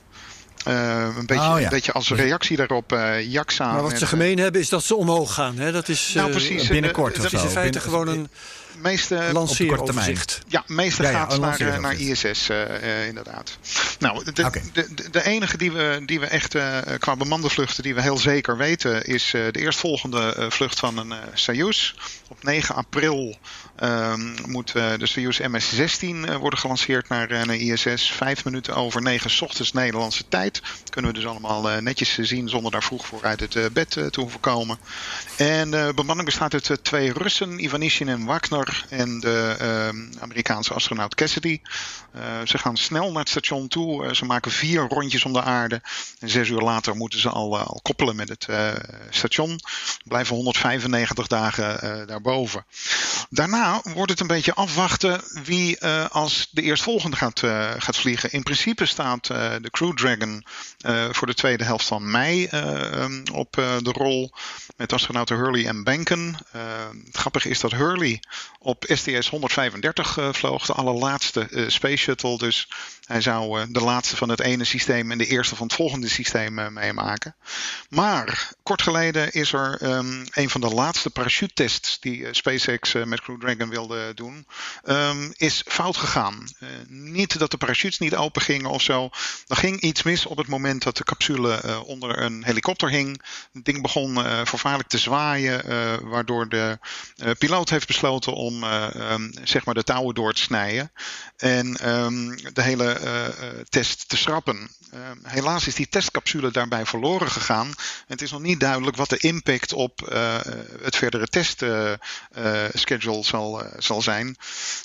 Eh, 0.66 1.08
een, 1.18 1.26
beetje, 1.26 1.44
Oh, 1.52 1.60
ja. 1.60 1.64
een 1.64 1.70
beetje 1.70 1.92
als 1.92 2.10
reactie 2.12 2.58
daarop 2.58 2.94
uh, 2.94 3.22
JAXA. 3.32 3.72
Maar 3.72 3.82
wat 3.82 3.90
met, 3.92 4.00
ze 4.00 4.06
gemeen 4.06 4.38
hebben 4.40 4.62
is 4.62 4.70
dat 4.70 4.84
ze 4.84 4.96
omhoog 4.96 5.34
gaan. 5.34 5.58
Hè? 5.58 5.72
Dat 5.72 5.88
is, 5.90 6.12
Nou, 6.16 6.28
eh, 6.28 6.36
precies. 6.36 6.68
binnenkort 6.68 7.16
Dat 7.16 7.26
is 7.26 7.32
in 7.32 7.40
feite 7.50 7.62
Binnen- 7.62 7.82
gewoon 7.82 8.08
een 8.08 8.30
meeste, 8.82 9.16
korte 9.16 9.34
lanceeroverzicht. 9.34 10.42
ja, 10.48 10.64
meeste 10.68 11.04
Ja, 11.04 11.10
ja, 11.10 11.20
gaat 11.30 11.80
naar. 11.80 11.94
ISS, 12.00 12.50
eh, 12.50 13.02
eh, 13.02 13.08
inderdaad. 13.08 13.58
Nou, 14.00 14.24
de, 14.24 14.32
de, 14.32 14.52
de, 14.74 15.10
de 15.12 15.24
enige 15.26 15.58
die 15.58 15.72
we, 15.72 16.02
die 16.06 16.20
we 16.20 16.26
echt 16.26 16.56
eh, 16.56 16.78
qua 17.00 17.16
bemande 17.16 17.50
vluchten 17.50 17.84
die 17.84 17.96
we 17.96 18.02
heel 18.02 18.18
zeker 18.18 18.58
weten, 18.58 19.06
is 19.06 19.34
eh, 19.34 19.42
de 19.52 19.60
eerstvolgende 19.60 20.34
eh, 20.36 20.50
vlucht 20.50 20.80
van 20.80 20.98
een 20.98 21.12
eh 21.12 21.18
Soyuz. 21.34 21.94
Op 22.28 22.44
9 22.44 22.76
april 22.76 23.38
ehm, 23.80 24.52
moet 24.52 24.76
eh, 24.76 24.94
de 24.98 25.06
Soyuz 25.06 25.40
MS-16 25.40 26.26
eh, 26.26 26.36
worden 26.36 26.60
gelanceerd 26.60 27.10
naar, 27.10 27.30
eh, 27.30 27.62
ISS. 27.62 28.12
Vijf 28.12 28.46
minuten 28.46 28.76
over 28.76 29.02
negen 29.02 29.46
ochtends 29.46 29.72
Nederlandse 29.72 30.28
tijd. 30.28 30.62
Kunnen 30.90 31.12
we 31.12 31.18
dus 31.18 31.28
allemaal 31.28 31.82
netjes 31.82 32.18
zien 32.18 32.50
zonder 32.50 32.72
daar 32.72 32.84
vroeg 32.84 33.06
voor 33.06 33.24
uit 33.24 33.40
het 33.40 33.74
bed 33.74 33.90
te 33.90 34.20
hoeven 34.20 34.40
komen. 34.40 34.78
En 35.38 35.72
de 35.72 35.92
bemanning 35.96 36.28
bestaat 36.28 36.54
uit 36.54 36.84
twee 36.84 37.14
Russen, 37.14 37.64
Ivanishin 37.64 38.10
en 38.10 38.26
Wagner. 38.26 38.86
En 38.90 39.20
de 39.20 39.56
ehm, 39.60 40.22
Amerikaanse 40.22 40.74
astronaut 40.74 41.16
Cassidy. 41.16 41.62
Ze 42.44 42.58
gaan 42.58 42.78
snel 42.78 43.12
naar 43.12 43.20
het 43.20 43.30
station 43.30 43.68
toe. 43.68 44.16
Ze 44.16 44.26
maken 44.26 44.52
vier 44.52 44.88
rondjes 44.88 45.26
om 45.26 45.34
de 45.34 45.44
aarde. 45.44 45.82
En 46.20 46.30
zes 46.30 46.50
uur 46.50 46.62
later 46.62 46.96
moeten 46.96 47.20
ze 47.20 47.30
al, 47.30 47.60
al 47.60 47.80
koppelen 47.82 48.16
met 48.16 48.30
het 48.30 48.48
station. 49.10 49.60
Blijven 50.04 50.36
195 50.36 51.28
dagen 51.28 52.08
daarboven. 52.08 52.66
Daarna 53.30 53.69
wordt 53.84 54.12
het 54.12 54.20
een 54.20 54.28
beetje 54.28 54.54
afwachten 54.54 55.22
wie 55.44 55.78
eh, 55.78 56.10
als 56.10 56.48
de 56.52 56.62
eerstvolgende 56.62 57.18
gaat, 57.18 57.44
eh, 57.44 57.72
gaat 57.78 57.98
vliegen. 57.98 58.32
In 58.32 58.44
principe 58.44 58.86
staat 58.86 59.30
eh, 59.30 59.52
de 59.62 59.70
Crew 59.70 59.94
Dragon 59.94 60.44
voor 61.12 61.28
de 61.28 61.34
tweede 61.34 61.64
helft 61.64 61.86
van 61.86 62.12
mei 62.12 62.46
eh, 62.46 63.02
um, 63.02 63.24
op 63.34 63.54
de 63.54 63.92
rol. 63.92 64.32
Met 64.78 64.94
astronauten 64.94 65.36
Hurley 65.36 65.66
en 65.66 65.84
Benken. 65.84 66.38
Het 67.06 67.18
grappige 67.18 67.50
is 67.50 67.60
dat 67.60 67.72
Hurley 67.72 68.24
op 68.60 68.86
STS 68.88 69.30
135 69.30 70.18
uh, 70.18 70.34
vloog. 70.34 70.66
De 70.66 70.74
allerlaatste 70.74 71.66
Space 71.68 71.98
Shuttle. 71.98 72.38
Dus 72.38 72.68
hij 73.10 73.22
zou 73.22 73.60
uh, 73.60 73.66
de 73.70 73.82
laatste 73.82 74.16
van 74.16 74.30
het 74.30 74.40
ene 74.40 74.64
systeem 74.64 75.12
en 75.12 75.18
de 75.18 75.26
eerste 75.26 75.56
van 75.56 75.68
het 75.68 75.76
volgende 75.76 76.10
systeem 76.10 76.60
uh, 76.60 76.68
meemaken. 76.68 77.36
Maar 77.90 78.52
kort 78.64 78.82
geleden 78.82 79.32
is 79.32 79.54
er 79.54 79.84
um, 79.84 80.28
een 80.32 80.50
van 80.50 80.62
de 80.62 80.68
laatste 80.68 81.10
parachute-tests 81.10 82.00
die 82.00 82.18
uh, 82.18 82.28
SpaceX 82.32 82.94
met 82.94 83.22
Crew 83.22 83.42
Dragon 83.42 83.70
wilde 83.70 84.12
doen, 84.16 84.48
um, 84.86 85.34
is 85.38 85.64
fout 85.68 85.98
gegaan. 85.98 86.44
Niet 86.88 87.40
dat 87.40 87.52
de 87.52 87.58
parachutes 87.58 88.00
niet 88.00 88.16
open 88.16 88.42
gingen 88.42 88.70
of 88.70 88.82
zo. 88.82 89.10
Er 89.48 89.56
ging 89.56 89.82
iets 89.82 90.04
mis 90.04 90.26
op 90.26 90.38
het 90.38 90.48
moment 90.48 90.84
dat 90.84 90.98
de 90.98 91.04
capsule 91.04 91.84
onder 91.86 92.22
een 92.22 92.44
helikopter 92.44 92.90
hing. 92.90 93.22
Het 93.54 93.66
ding 93.66 93.82
begon 93.82 94.18
uh, 94.18 94.42
vervaarlijk 94.44 94.90
te 94.90 94.98
zwaaien, 94.98 95.64
waardoor 96.10 96.50
de 96.50 96.80
piloot 97.38 97.70
heeft 97.70 97.88
besloten 97.88 98.34
om 98.34 98.64
um, 98.64 99.32
zeg 99.44 99.66
maar 99.66 99.74
de 99.74 99.84
touwen 99.84 100.16
door 100.16 100.34
te 100.34 100.42
snijden 100.42 100.92
en 101.38 101.74
de 102.54 102.62
hele 102.62 102.99
test 103.70 104.10
te 104.10 104.18
schrappen. 104.18 104.70
Uh, 104.94 105.00
helaas 105.24 105.68
is 105.68 105.76
die 105.76 105.90
testcapsule 105.90 106.52
daarbij 106.52 106.86
verloren 106.86 107.32
gegaan. 107.32 107.74
Het 108.08 108.22
is 108.22 108.32
nog 108.32 108.42
niet 108.42 108.60
duidelijk 108.60 108.98
wat 108.98 109.10
de 109.10 109.18
impact 109.18 109.74
op 109.74 110.00
het 110.82 110.96
verdere 110.96 111.28
testschedule 111.28 113.24
zal, 113.24 113.64
zal 113.78 114.02
zijn. 114.02 114.38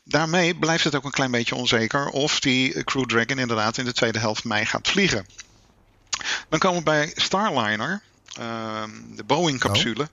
Daarmee 0.05 0.55
blijft 0.55 0.85
het 0.85 0.95
ook 0.95 1.05
een 1.05 1.11
klein 1.11 1.31
beetje 1.31 1.55
onzeker 1.55 2.09
of 2.09 2.41
die 2.41 2.85
Crew 2.85 3.05
Dragon 3.05 3.39
inderdaad 3.39 3.79
in 3.79 3.85
de 3.85 3.93
tweede 3.93 4.19
helft 4.19 4.45
mei 4.45 4.67
gaat 4.67 4.89
vliegen. 4.89 5.27
Dan 6.49 6.59
komen 6.59 6.79
we 6.79 6.85
bij 6.85 7.13
Starliner. 7.15 8.03
De 9.15 9.25
Boeing-capsule. 9.27 10.09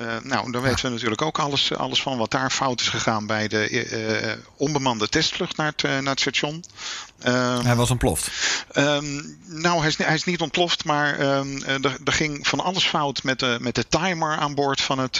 Uh, 0.00 0.16
nou, 0.22 0.52
daar 0.52 0.62
weten 0.62 0.84
we 0.84 0.90
natuurlijk 0.90 1.22
ook 1.22 1.38
alles, 1.38 1.74
alles 1.74 2.02
van 2.02 2.18
wat 2.18 2.30
daar 2.30 2.50
fout 2.50 2.80
is 2.80 2.88
gegaan 2.88 3.26
bij 3.26 3.48
de 3.48 3.70
uh, 3.70 4.32
onbemande 4.56 5.08
testvlucht 5.08 5.56
naar 5.56 5.72
het, 5.76 5.82
naar 5.82 6.10
het 6.10 6.20
station. 6.20 6.64
Uh, 7.26 7.64
hij 7.64 7.76
was 7.76 7.90
ontploft. 7.90 8.30
Um, 8.74 9.38
nou, 9.46 9.78
hij 9.78 9.88
is, 9.88 9.96
hij 9.96 10.14
is, 10.14 10.24
niet 10.24 10.40
ontploft, 10.40 10.84
maar 10.84 11.20
um, 11.20 11.62
er, 11.64 11.96
er, 12.04 12.12
ging 12.12 12.46
van 12.46 12.60
alles 12.60 12.84
fout 12.84 13.22
met 13.22 13.38
de, 13.38 13.58
met 13.60 13.74
de 13.74 13.88
timer 13.88 14.36
aan 14.36 14.54
boord 14.54 14.80
van 14.80 14.98
het 14.98 15.18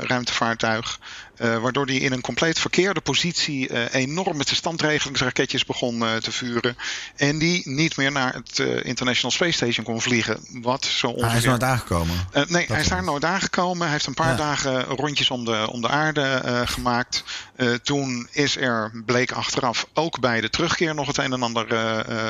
ruimtevaartuig. 0.00 0.98
Uh, 1.38 1.58
waardoor 1.58 1.86
hij 1.86 1.94
in 1.94 2.12
een 2.12 2.20
compleet 2.20 2.58
verkeerde 2.58 3.00
positie 3.00 3.68
uh, 3.68 3.94
enorm 3.94 4.36
met 4.36 4.48
de 4.48 4.54
standregelingsraketjes 4.54 5.64
begon 5.64 6.02
uh, 6.02 6.14
te 6.14 6.32
vuren. 6.32 6.76
En 7.16 7.38
die 7.38 7.62
niet 7.68 7.96
meer 7.96 8.12
naar 8.12 8.34
het 8.34 8.58
International 8.82 9.30
Space 9.30 9.52
Station 9.52 9.84
kon 9.84 10.00
vliegen. 10.00 10.40
Wat 10.50 10.84
zo 10.84 11.06
ongeveer 11.06 11.48
hij 11.48 11.56
is 11.56 11.62
aangekomen? 11.62 12.28
Uh, 12.34 12.44
nee, 12.44 12.66
hij 12.66 12.80
is 12.80 12.88
daar 12.88 13.04
nooit 13.04 13.24
aangekomen. 13.24 13.86
Hij 13.86 13.95
heeft 13.96 14.08
een 14.08 14.24
paar 14.24 14.30
ja. 14.30 14.36
dagen 14.36 14.84
rondjes 14.84 15.30
om 15.30 15.44
de, 15.44 15.68
om 15.70 15.80
de 15.80 15.88
aarde 15.88 16.42
uh, 16.44 16.60
gemaakt. 16.64 17.24
Uh, 17.56 17.74
toen 17.74 18.28
is 18.30 18.56
er, 18.56 18.90
bleek 19.06 19.32
achteraf, 19.32 19.86
ook 19.94 20.20
bij 20.20 20.40
de 20.40 20.50
terugkeer 20.50 20.94
nog 20.94 21.06
het 21.06 21.16
een 21.16 21.32
en 21.32 21.42
ander 21.42 21.66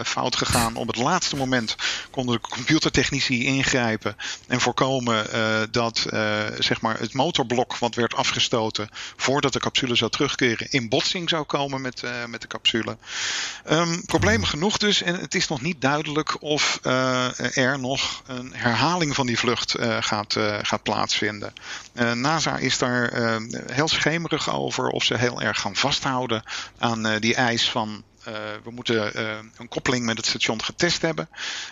fout 0.05 0.37
gegaan. 0.37 0.77
Op 0.77 0.87
het 0.87 0.97
laatste 0.97 1.37
moment 1.37 1.77
konden 2.11 2.35
de 2.35 2.49
computertechnici 2.49 3.45
ingrijpen 3.45 4.17
en 4.47 4.61
voorkomen 4.61 5.27
dat 5.71 6.07
zeg 6.59 6.81
maar 6.81 6.99
het 6.99 7.15
motorblok 7.15 7.77
wat 7.77 7.95
werd 7.95 8.15
afgestoten 8.15 8.89
voordat 9.17 9.53
de 9.53 9.59
capsule 9.59 9.95
zou 9.95 10.11
terugkeren 10.11 10.71
in 10.71 10.89
botsing 10.89 11.29
zou 11.29 11.45
komen 11.45 11.81
met, 11.81 12.03
met 12.29 12.41
de 12.41 12.47
capsule. 12.47 12.97
Um, 13.71 14.05
problemen 14.05 14.47
genoeg 14.49 14.77
dus 14.77 15.03
en 15.03 15.21
het 15.21 15.35
is 15.35 15.49
nog 15.49 15.61
niet 15.61 15.81
duidelijk 15.81 16.43
of 16.43 16.79
er 16.83 17.79
nog 17.79 18.23
een 18.27 18.53
herhaling 18.55 19.15
van 19.15 19.27
die 19.27 19.39
vlucht 19.39 19.75
gaat, 20.01 20.37
gaat 20.63 20.83
plaatsvinden. 20.83 21.46
Uh, 21.95 22.13
NASA 22.13 22.57
is 22.57 22.79
daar 22.79 23.13
heel 23.73 23.89
schemerig 23.89 24.51
over 24.51 24.89
of 24.89 25.05
ze 25.05 25.17
heel 25.17 25.41
erg 25.41 25.61
gaan 25.61 25.77
vasthouden 25.77 26.43
aan 26.79 27.19
die 27.19 27.35
eis 27.35 27.71
van 27.71 28.05
we 28.63 28.71
moeten 28.71 29.21
uh, 29.21 29.39
een 29.57 29.69
koppeling 29.69 30.05
met 30.05 30.17
het 30.17 30.27
station 30.27 30.65
getest 30.65 31.03
hebben. 31.03 31.29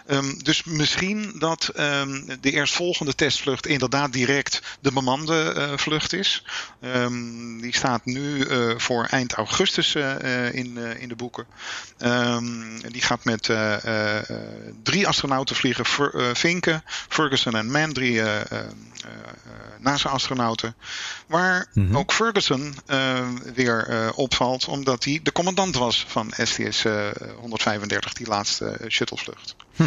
Um, 0.06 0.42
dus 0.42 0.64
misschien 0.64 1.34
dat 1.38 1.70
um, 1.76 2.26
de 2.40 2.50
eerstvolgende 2.50 3.14
testvlucht 3.14 3.66
inderdaad 3.66 4.12
direct 4.12 4.60
de 4.80 4.92
bemande 4.92 5.54
uh, 5.56 5.72
vlucht 5.76 6.12
is. 6.12 6.44
Um, 6.80 7.60
die 7.60 7.74
staat 7.74 8.04
nu 8.04 8.46
voor 8.76 9.04
eind 9.04 9.32
augustus 9.32 9.94
in, 9.94 10.76
in 10.76 11.08
de 11.08 11.16
boeken. 11.16 11.46
die 12.90 13.02
gaat 13.02 13.24
met 13.24 13.50
drie 14.82 15.08
astronauten 15.08 15.56
vliegen. 15.56 15.86
Ver, 15.86 16.36
Vinken, 16.36 16.82
Ferguson 16.86 17.54
en 17.54 17.70
Mann, 17.70 17.92
drie 17.92 18.22
NASA-astronauten. 19.78 20.74
Waar 21.26 21.66
mm 21.72 21.86
-hmm. 21.86 21.96
ook 21.96 22.12
Ferguson 22.12 22.74
weer 23.54 24.12
opvalt, 24.14 24.68
omdat 24.68 25.04
hij 25.04 25.20
de 25.22 25.32
commandant 25.32 25.74
was 25.74 26.04
van 26.08 26.32
STS 26.44 26.84
uh, 26.84 27.08
135, 27.38 28.12
die 28.12 28.26
laatste 28.26 28.78
uh, 28.80 28.88
shuttlevlucht. 28.90 29.56
Hm. 29.76 29.82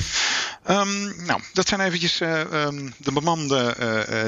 Um, 0.69 1.25
nou, 1.25 1.41
dat 1.53 1.67
zijn 1.67 1.81
eventjes 1.81 2.21
uh, 2.21 2.39
um, 2.39 2.93
de 2.97 3.11
bemande 3.11 3.75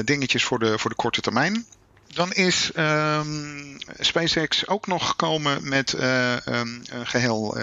dingetjes 0.04 0.44
voor 0.44 0.58
de, 0.58 0.78
voor 0.78 0.90
de 0.90 0.96
korte 0.96 1.20
termijn. 1.20 1.66
Dan 2.12 2.32
is 2.32 2.70
um, 2.76 3.76
SpaceX 3.98 4.66
ook 4.66 4.86
nog 4.86 5.08
gekomen 5.08 5.68
met 5.68 5.94
een 6.44 6.82
geheel 7.04 7.58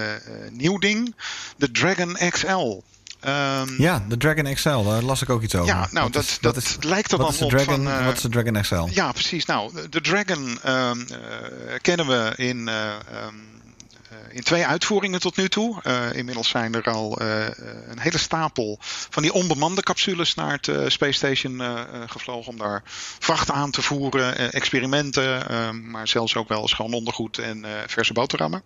nieuw 0.52 0.78
ding. 0.78 1.16
De 1.58 1.72
Dragon 1.72 2.18
XL. 2.30 2.82
Um, 3.26 3.76
ja, 3.78 4.06
de 4.08 4.18
Dragon 4.18 4.54
XL, 4.54 4.84
daar 4.84 5.02
las 5.02 5.22
ik 5.22 5.30
ook 5.30 5.42
iets 5.42 5.56
over. 5.56 5.76
Ja, 5.76 5.88
nou, 5.92 6.12
dat, 6.12 6.24
is, 6.24 6.38
dat, 6.42 6.58
is, 6.58 6.78
lijkt 6.80 7.12
er 7.12 7.18
dan 7.18 7.28
op 7.28 7.50
Dragon, 7.50 7.66
van... 7.66 7.88
Uh, 7.88 8.06
wat 8.06 8.16
is 8.16 8.22
de 8.22 8.30
Dragon 8.30 8.62
XL? 8.62 8.88
Ja, 8.90 9.12
precies. 9.12 9.46
Nou, 9.46 9.90
de 9.90 10.02
Dragon 10.02 10.60
um, 10.66 11.08
uh, 11.12 11.18
kennen 11.82 12.08
we 12.08 12.34
in... 12.36 12.68
Uh, 12.68 12.94
um, 13.26 13.56
in 14.30 14.44
twee 14.44 14.66
uitvoeringen 14.66 15.20
tot 15.20 15.36
nu 15.36 15.50
toe. 15.50 15.82
Uh, 15.84 16.14
inmiddels 16.14 16.50
zijn 16.50 16.74
er 16.74 16.84
al 16.84 17.22
uh, 17.22 17.46
een 17.88 18.00
hele 18.00 18.18
stapel 18.18 18.78
van 19.10 19.24
die 19.24 19.34
onbemande 19.34 19.82
capsules 19.82 20.36
naar 20.36 20.60
het 20.62 20.92
Space 20.92 21.12
Station 21.12 21.62
gevlogen 22.08 22.52
om 22.52 22.58
daar 22.58 22.82
vracht 23.20 23.52
aan 23.52 23.72
te 23.72 23.82
voeren, 23.82 24.52
experimenten, 24.52 25.90
maar 25.90 26.08
zelfs 26.08 26.36
ook 26.36 26.48
wel 26.48 26.68
schoon 26.68 26.94
ondergoed 26.94 27.38
en 27.38 27.66
verse 27.88 28.14
boterhammen. 28.14 28.64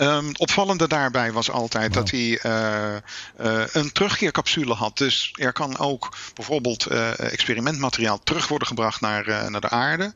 Um, 0.00 0.28
het 0.28 0.38
opvallende 0.38 0.88
daarbij 0.88 1.32
was 1.32 1.50
altijd 1.50 1.94
wow. 1.94 2.04
dat 2.04 2.10
hij 2.10 2.40
uh, 2.42 2.96
uh, 3.40 3.64
een 3.72 3.92
terugkeercapsule 3.92 4.74
had. 4.74 4.98
Dus 4.98 5.32
er 5.34 5.52
kan 5.52 5.78
ook 5.78 6.16
bijvoorbeeld 6.34 6.90
uh, 6.92 7.32
experimentmateriaal 7.32 8.20
terug 8.24 8.48
worden 8.48 8.68
gebracht 8.68 9.00
naar, 9.00 9.50
naar 9.50 9.60
de 9.60 9.68
aarde 9.68 10.12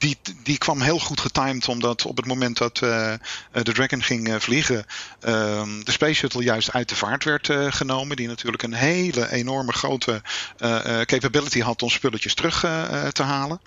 die, 0.00 0.18
die 0.42 0.58
kwam 0.58 0.80
heel 0.80 0.98
goed 0.98 1.20
getimed, 1.20 1.68
omdat 1.68 2.04
op 2.04 2.16
het 2.16 2.26
moment 2.26 2.56
dat 2.56 2.80
uh, 2.80 3.14
de 3.52 3.72
Dragon 3.72 4.02
ging 4.02 4.28
uh, 4.28 4.34
vliegen, 4.38 4.76
uh, 4.76 5.62
de 5.84 5.92
Space 5.92 6.14
Shuttle 6.14 6.42
juist 6.42 6.72
uit 6.72 6.88
de 6.88 6.96
vaart 6.96 7.24
werd 7.24 7.48
genomen. 7.74 8.16
Die 8.16 8.28
natuurlijk 8.28 8.62
een 8.62 8.74
hele 8.74 9.30
enorme 9.30 9.72
grote 9.72 10.22
capability 11.04 11.60
had 11.60 11.82
om 11.82 11.88
spulletjes 11.88 12.34
terug 12.34 12.60
te 13.12 13.22
halen. 13.22 13.60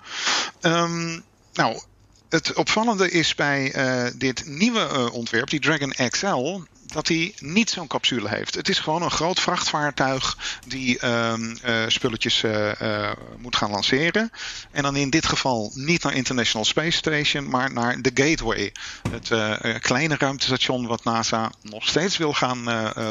Um, 0.60 1.22
nou, 1.52 1.80
het 2.28 2.52
opvallende 2.52 3.10
is 3.10 3.34
bij 3.34 3.72
dit 4.16 4.46
nieuwe 4.46 5.10
ontwerp, 5.12 5.50
die 5.50 5.60
Dragon 5.60 6.08
XL, 6.08 6.60
dat 6.94 7.08
hij 7.08 7.34
niet 7.38 7.70
zo'n 7.70 7.86
capsule 7.86 8.28
heeft. 8.28 8.54
Het 8.54 8.68
is 8.68 8.78
gewoon 8.78 9.02
een 9.02 9.10
groot 9.10 9.40
vrachtvaartuig 9.40 10.36
die 10.66 11.06
um, 11.06 11.56
uh, 11.64 11.84
spulletjes 11.88 12.42
uh, 12.42 12.80
uh, 12.80 13.12
moet 13.38 13.56
gaan 13.56 13.70
lanceren. 13.70 14.30
En 14.70 14.82
dan 14.82 14.96
in 14.96 15.10
dit 15.10 15.26
geval 15.26 15.70
niet 15.74 16.02
naar 16.02 16.14
International 16.14 16.64
Space 16.64 16.96
Station, 16.96 17.48
maar 17.48 17.72
naar 17.72 18.02
de 18.02 18.10
Gateway. 18.14 18.72
Het 19.10 19.80
kleine 19.80 20.16
ruimtestation 20.18 20.86
wat 20.86 21.04
NASA 21.04 21.52
nog 21.62 21.88
steeds 21.88 22.16
wil 22.16 22.32
gaan 22.32 22.64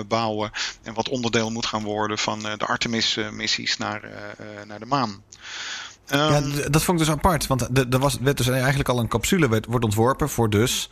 bouwen. 0.07 0.51
En 0.83 0.93
wat 0.93 1.09
onderdeel 1.09 1.51
moet 1.51 1.65
gaan 1.65 1.83
worden 1.83 2.17
van 2.17 2.39
de 2.39 2.65
Artemis-missies 2.65 3.77
naar, 3.77 4.01
naar 4.65 4.79
de 4.79 4.85
maan. 4.85 5.23
Ja, 6.05 6.41
dat 6.69 6.83
vond 6.83 6.99
ik 6.99 7.05
dus 7.05 7.15
apart. 7.15 7.47
Want 7.47 7.61
er 7.93 7.99
was, 7.99 8.17
werd 8.21 8.37
dus 8.37 8.49
eigenlijk 8.49 8.89
al 8.89 8.99
een 8.99 9.07
capsule 9.07 9.49
werd, 9.49 9.65
wordt 9.65 9.85
ontworpen 9.85 10.29
voor 10.29 10.49
dus 10.49 10.89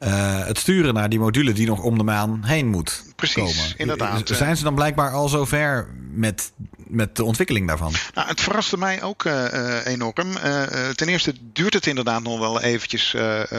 uh, 0.00 0.46
het 0.46 0.58
sturen 0.58 0.94
naar 0.94 1.08
die 1.08 1.18
module 1.18 1.52
die 1.52 1.66
nog 1.66 1.80
om 1.80 1.98
de 1.98 2.04
maan 2.04 2.44
heen 2.44 2.68
moet 2.68 3.04
Precies, 3.16 3.34
komen. 3.34 3.74
inderdaad. 3.76 4.28
Zijn 4.28 4.56
ze 4.56 4.64
dan 4.64 4.74
blijkbaar 4.74 5.12
al 5.12 5.28
zover 5.28 5.88
met, 6.10 6.52
met 6.76 7.16
de 7.16 7.24
ontwikkeling 7.24 7.68
daarvan? 7.68 7.92
Nou, 8.14 8.28
het 8.28 8.40
verraste 8.40 8.78
mij 8.78 9.02
ook 9.02 9.24
uh, 9.24 9.86
enorm. 9.86 10.30
Uh, 10.44 10.62
ten 10.94 11.08
eerste 11.08 11.34
duurt 11.52 11.74
het 11.74 11.86
inderdaad 11.86 12.22
nog 12.22 12.38
wel 12.38 12.60
eventjes 12.60 13.14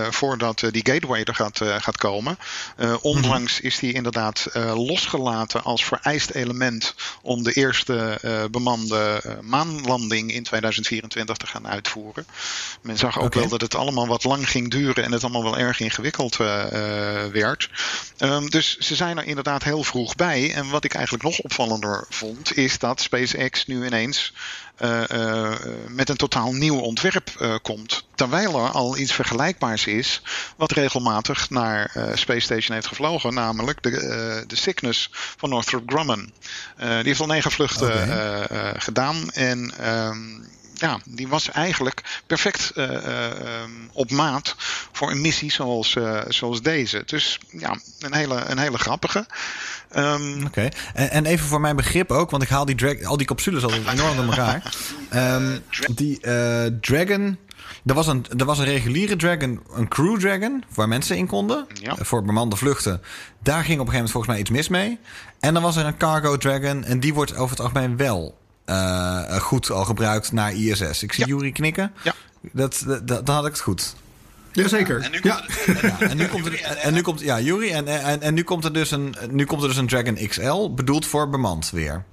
voordat 0.09 0.63
die 0.71 0.85
gateway 0.85 1.23
er 1.23 1.35
gaat, 1.35 1.61
gaat 1.63 1.97
komen. 1.97 2.37
onlangs 3.01 3.59
is 3.59 3.79
die 3.79 3.93
inderdaad 3.93 4.49
losgelaten 4.73 5.63
als 5.63 5.85
vereist 5.85 6.29
element 6.29 6.95
om 7.21 7.43
de 7.43 7.53
eerste 7.53 8.19
bemande 8.51 9.21
maanlanding 9.41 10.33
in 10.33 10.43
2024 10.99 11.38
te 11.38 11.47
gaan 11.47 11.67
uitvoeren. 11.67 12.25
Men 12.82 12.97
zag 12.97 13.17
ook 13.17 13.25
okay. 13.25 13.39
wel 13.39 13.49
dat 13.49 13.62
het 13.62 13.75
allemaal 13.75 14.08
wat 14.08 14.23
lang 14.23 14.49
ging 14.49 14.71
duren 14.71 15.03
en 15.03 15.12
het 15.12 15.23
allemaal 15.23 15.43
wel 15.43 15.58
erg 15.58 15.79
ingewikkeld 15.79 16.36
werd. 17.32 17.69
Um, 18.17 18.49
dus 18.49 18.77
ze 18.77 18.95
zijn 18.95 19.17
er 19.17 19.25
inderdaad 19.25 19.63
heel 19.63 19.84
vroeg 19.84 20.15
bij. 20.15 20.53
En 20.53 20.69
wat 20.69 20.84
ik 20.84 20.93
eigenlijk 20.93 21.23
nog 21.23 21.39
opvallender 21.39 22.06
vond, 22.10 22.58
is 22.58 22.79
dat 22.79 23.01
SpaceX 23.01 23.65
nu 23.65 23.86
ineens 23.86 24.34
uh, 24.82 25.01
uh, 25.12 25.51
met 25.88 26.10
een 26.10 26.15
totaal 26.15 26.53
nieuw 26.53 26.79
ontwerp 26.79 27.29
uh, 27.41 27.56
komt. 27.62 28.06
Terwijl 28.15 28.65
er 28.65 28.71
al 28.71 28.97
iets 28.97 29.13
vergelijkbaars 29.13 29.86
is, 29.86 30.21
wat 30.56 30.71
regelmatig 30.71 31.49
naar 31.49 31.91
Space 32.13 32.39
Station 32.39 32.75
heeft 32.75 32.88
gevlogen, 32.88 33.34
namelijk 33.34 33.84
de, 33.84 34.43
de 34.47 34.56
Cygnus 34.56 35.10
van 35.12 35.49
Northrop 35.49 35.84
Grumman. 35.86 36.32
die 36.77 36.88
heeft 36.88 37.19
al 37.19 37.27
negen 37.27 37.51
vluchten 37.51 38.03
okay. 38.03 38.79
gedaan 38.79 39.32
en. 39.32 39.89
Um, 39.89 40.51
ja, 40.83 40.99
die 41.05 41.27
was 41.27 41.49
eigenlijk 41.49 42.01
perfect 42.27 42.71
uh, 42.75 42.91
uh, 42.91 42.99
op 43.93 44.11
maat 44.11 44.55
voor 44.91 45.11
een 45.11 45.21
missie 45.21 45.51
zoals, 45.51 45.95
uh, 45.95 46.21
zoals 46.27 46.61
deze. 46.61 47.03
Dus 47.05 47.39
ja, 47.51 47.77
een 47.99 48.13
hele, 48.13 48.35
een 48.35 48.57
hele 48.57 48.77
grappige. 48.77 49.25
Um, 49.95 50.35
Oké, 50.35 50.45
okay. 50.45 50.71
en, 50.93 51.09
en, 51.09 51.25
even 51.25 51.47
voor 51.47 51.61
mijn 51.61 51.75
begrip 51.75 52.11
ook, 52.11 52.31
want 52.31 52.43
ik 52.43 52.49
haal 52.49 52.65
die 52.65 52.75
drag, 52.75 53.03
al 53.03 53.17
die 53.17 53.27
capsules 53.27 53.63
altijd 53.63 53.87
enorm 53.87 54.15
door 54.15 54.25
elkaar. 54.25 54.73
Um, 55.15 55.63
die 55.91 56.19
Dragon. 56.79 57.37
Er 57.85 57.93
was, 57.93 58.07
een, 58.07 58.25
er 58.37 58.45
was 58.45 58.59
een 58.59 58.65
reguliere 58.65 59.15
Dragon, 59.15 59.61
een 59.73 59.87
Crew 59.87 60.19
Dragon, 60.19 60.63
waar 60.73 60.87
mensen 60.87 61.17
in 61.17 61.27
konden. 61.27 61.67
Ja. 61.73 61.95
Voor 61.99 62.23
bemande 62.23 62.55
vluchten. 62.55 63.01
Daar 63.39 63.63
ging 63.63 63.79
op 63.79 63.85
een 63.87 63.93
gegeven 63.93 63.93
moment 63.93 64.11
volgens 64.11 64.31
mij 64.33 64.39
iets 64.39 64.49
mis 64.49 64.67
mee. 64.67 64.99
En 65.39 65.53
dan 65.53 65.63
was 65.63 65.75
er 65.75 65.85
een 65.85 65.97
Cargo 65.97 66.37
Dragon, 66.37 66.83
en 66.83 66.99
die 66.99 67.13
wordt 67.13 67.35
over 67.35 67.49
het 67.49 67.59
algemeen 67.59 67.97
wel 67.97 68.41
uh, 68.65 69.36
goed 69.36 69.71
al 69.71 69.86
gebruikt 69.86 70.32
naar 70.32 70.54
ISS. 70.54 71.04
Ik 71.04 71.13
zie 71.13 71.28
ja. 71.28 71.34
Jury 71.34 71.52
knikken. 71.52 71.91
Ja. 72.04 72.13
Dat, 72.52 72.84
dat, 72.86 73.08
dat, 73.08 73.26
dan 73.26 73.36
had 73.36 73.45
ik 73.45 73.52
het 73.52 73.62
goed. 73.62 73.95
Jazeker. 74.52 74.99
Ja, 74.99 75.06
en 75.06 75.12
nu 75.12 75.19
komt, 75.19 75.34
ja. 75.65 75.78
ja, 75.82 75.99
en 75.99 76.17
nu 76.17 76.28
komt 76.28 76.45
er, 76.45 76.62
en 76.62 76.93
nu 76.93 77.02
komt, 77.02 77.19
ja, 77.19 77.39
Jury, 77.39 77.71
en, 77.71 77.88
en, 77.88 78.21
en 78.21 78.34
nu 78.34 78.43
komt 78.43 78.65
er 78.65 78.73
dus 78.73 78.91
een, 78.91 79.15
nu 79.30 79.45
komt 79.45 79.62
er 79.62 79.67
dus 79.67 79.78
een 79.78 79.88
Dragon 79.88 80.28
XL, 80.28 80.69
bedoeld 80.69 81.06
voor 81.06 81.30
bemand 81.30 81.69
weer. 81.69 82.04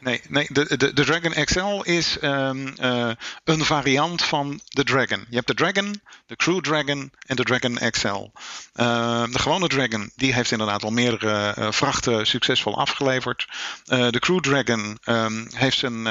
Nee, 0.00 0.20
nee 0.28 0.46
de, 0.48 0.76
de, 0.76 0.92
de 0.92 1.04
Dragon 1.04 1.44
XL 1.44 1.80
is 1.82 2.16
um, 2.22 2.74
uh, 2.80 3.10
een 3.44 3.64
variant 3.64 4.22
van 4.24 4.60
de 4.68 4.84
Dragon. 4.84 5.26
Je 5.28 5.34
hebt 5.34 5.46
de 5.46 5.54
Dragon, 5.54 6.00
de 6.26 6.36
Crew 6.36 6.60
Dragon 6.60 7.12
en 7.26 7.36
de 7.36 7.44
Dragon 7.44 7.90
XL. 7.90 8.06
Uh, 8.06 9.24
de 9.30 9.38
gewone 9.38 9.68
Dragon 9.68 10.10
die 10.16 10.34
heeft 10.34 10.50
inderdaad 10.50 10.84
al 10.84 10.90
meerdere 10.90 11.54
uh, 11.58 11.70
vrachten 11.70 12.26
succesvol 12.26 12.78
afgeleverd. 12.78 13.48
de 13.84 14.18
Crew 14.18 14.40
Dragon 14.40 14.98
um, 15.04 15.48
heeft 15.52 15.82
een, 15.82 16.04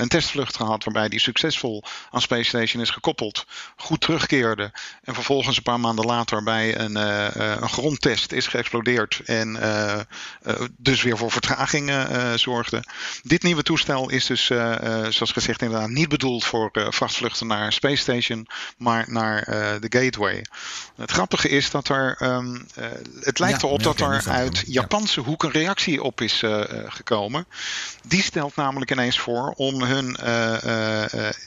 een 0.00 0.08
testvlucht 0.08 0.56
gehad 0.56 0.84
waarbij 0.84 1.08
die 1.08 1.20
succesvol 1.20 1.84
aan 2.10 2.20
Space 2.20 2.48
Station 2.48 2.82
is 2.82 2.90
gekoppeld, 2.90 3.46
goed 3.76 4.00
terugkeerde 4.00 4.72
en 5.02 5.14
vervolgens 5.14 5.56
een 5.56 5.62
paar 5.62 5.80
maanden 5.80 6.04
later 6.04 6.42
bij 6.42 6.78
een, 6.78 6.94
een 7.62 7.68
grondtest 7.68 8.32
is 8.32 8.46
geëxplodeerd 8.46 9.20
en 9.24 9.58
dus 10.76 11.02
weer 11.02 11.18
voor 11.18 11.30
vertraging 11.30 11.92
zorgde. 12.34 12.82
Dit 13.22 13.42
nieuwe 13.42 13.62
toestel 13.62 14.10
is 14.10 14.26
dus, 14.26 14.50
uh, 14.50 14.74
zoals 15.08 15.32
gezegd, 15.32 15.62
inderdaad 15.62 15.88
niet 15.88 16.08
bedoeld 16.08 16.44
voor 16.44 16.70
uh, 16.72 16.86
vrachtvluchten 16.90 17.46
naar 17.46 17.72
Space 17.72 17.96
Station, 17.96 18.46
maar 18.76 19.04
naar 19.08 19.44
de 19.80 19.86
Gateway. 19.88 20.44
Het 20.96 21.10
grappige 21.10 21.48
is 21.48 21.70
dat 21.70 21.88
er, 21.88 22.16
um, 22.22 22.66
het 23.20 23.38
lijkt 23.38 23.60
ja, 23.60 23.66
erop 23.66 23.82
dat 23.82 24.00
er 24.00 24.22
uit 24.28 24.62
Japanse 24.66 25.20
ja. 25.20 25.26
hoek 25.26 25.42
een 25.42 25.50
reactie 25.50 26.02
op 26.02 26.20
is 26.20 26.42
gekomen. 26.86 27.46
Die 28.06 28.22
stelt 28.22 28.56
namelijk 28.56 28.90
ineens 28.90 29.18
voor 29.18 29.52
om 29.56 29.82
hun 29.82 30.16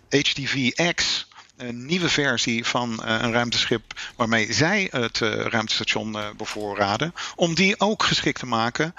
HDV-X 0.10 1.28
een 1.58 1.86
nieuwe 1.86 2.10
versie 2.10 2.66
van 2.66 3.02
uh, 3.06 3.18
een 3.22 3.32
ruimteschip 3.32 3.84
waarmee 4.16 4.54
zij 4.54 4.88
het 4.92 5.20
uh, 5.20 5.30
ruimtestation 5.30 6.16
uh, 6.16 6.24
bevoorraden, 6.38 7.14
om 7.36 7.56
die 7.56 7.80
ook 7.80 8.04
geschikt 8.04 8.40
te 8.40 8.46
maken 8.46 8.94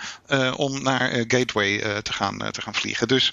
om 0.57 0.83
naar 0.83 1.11
Gateway 1.29 2.03
te, 2.03 2.12
gaan, 2.12 2.51
te 2.51 2.62
gaan 2.62 2.75
vliegen. 2.75 3.09
Dus 3.09 3.33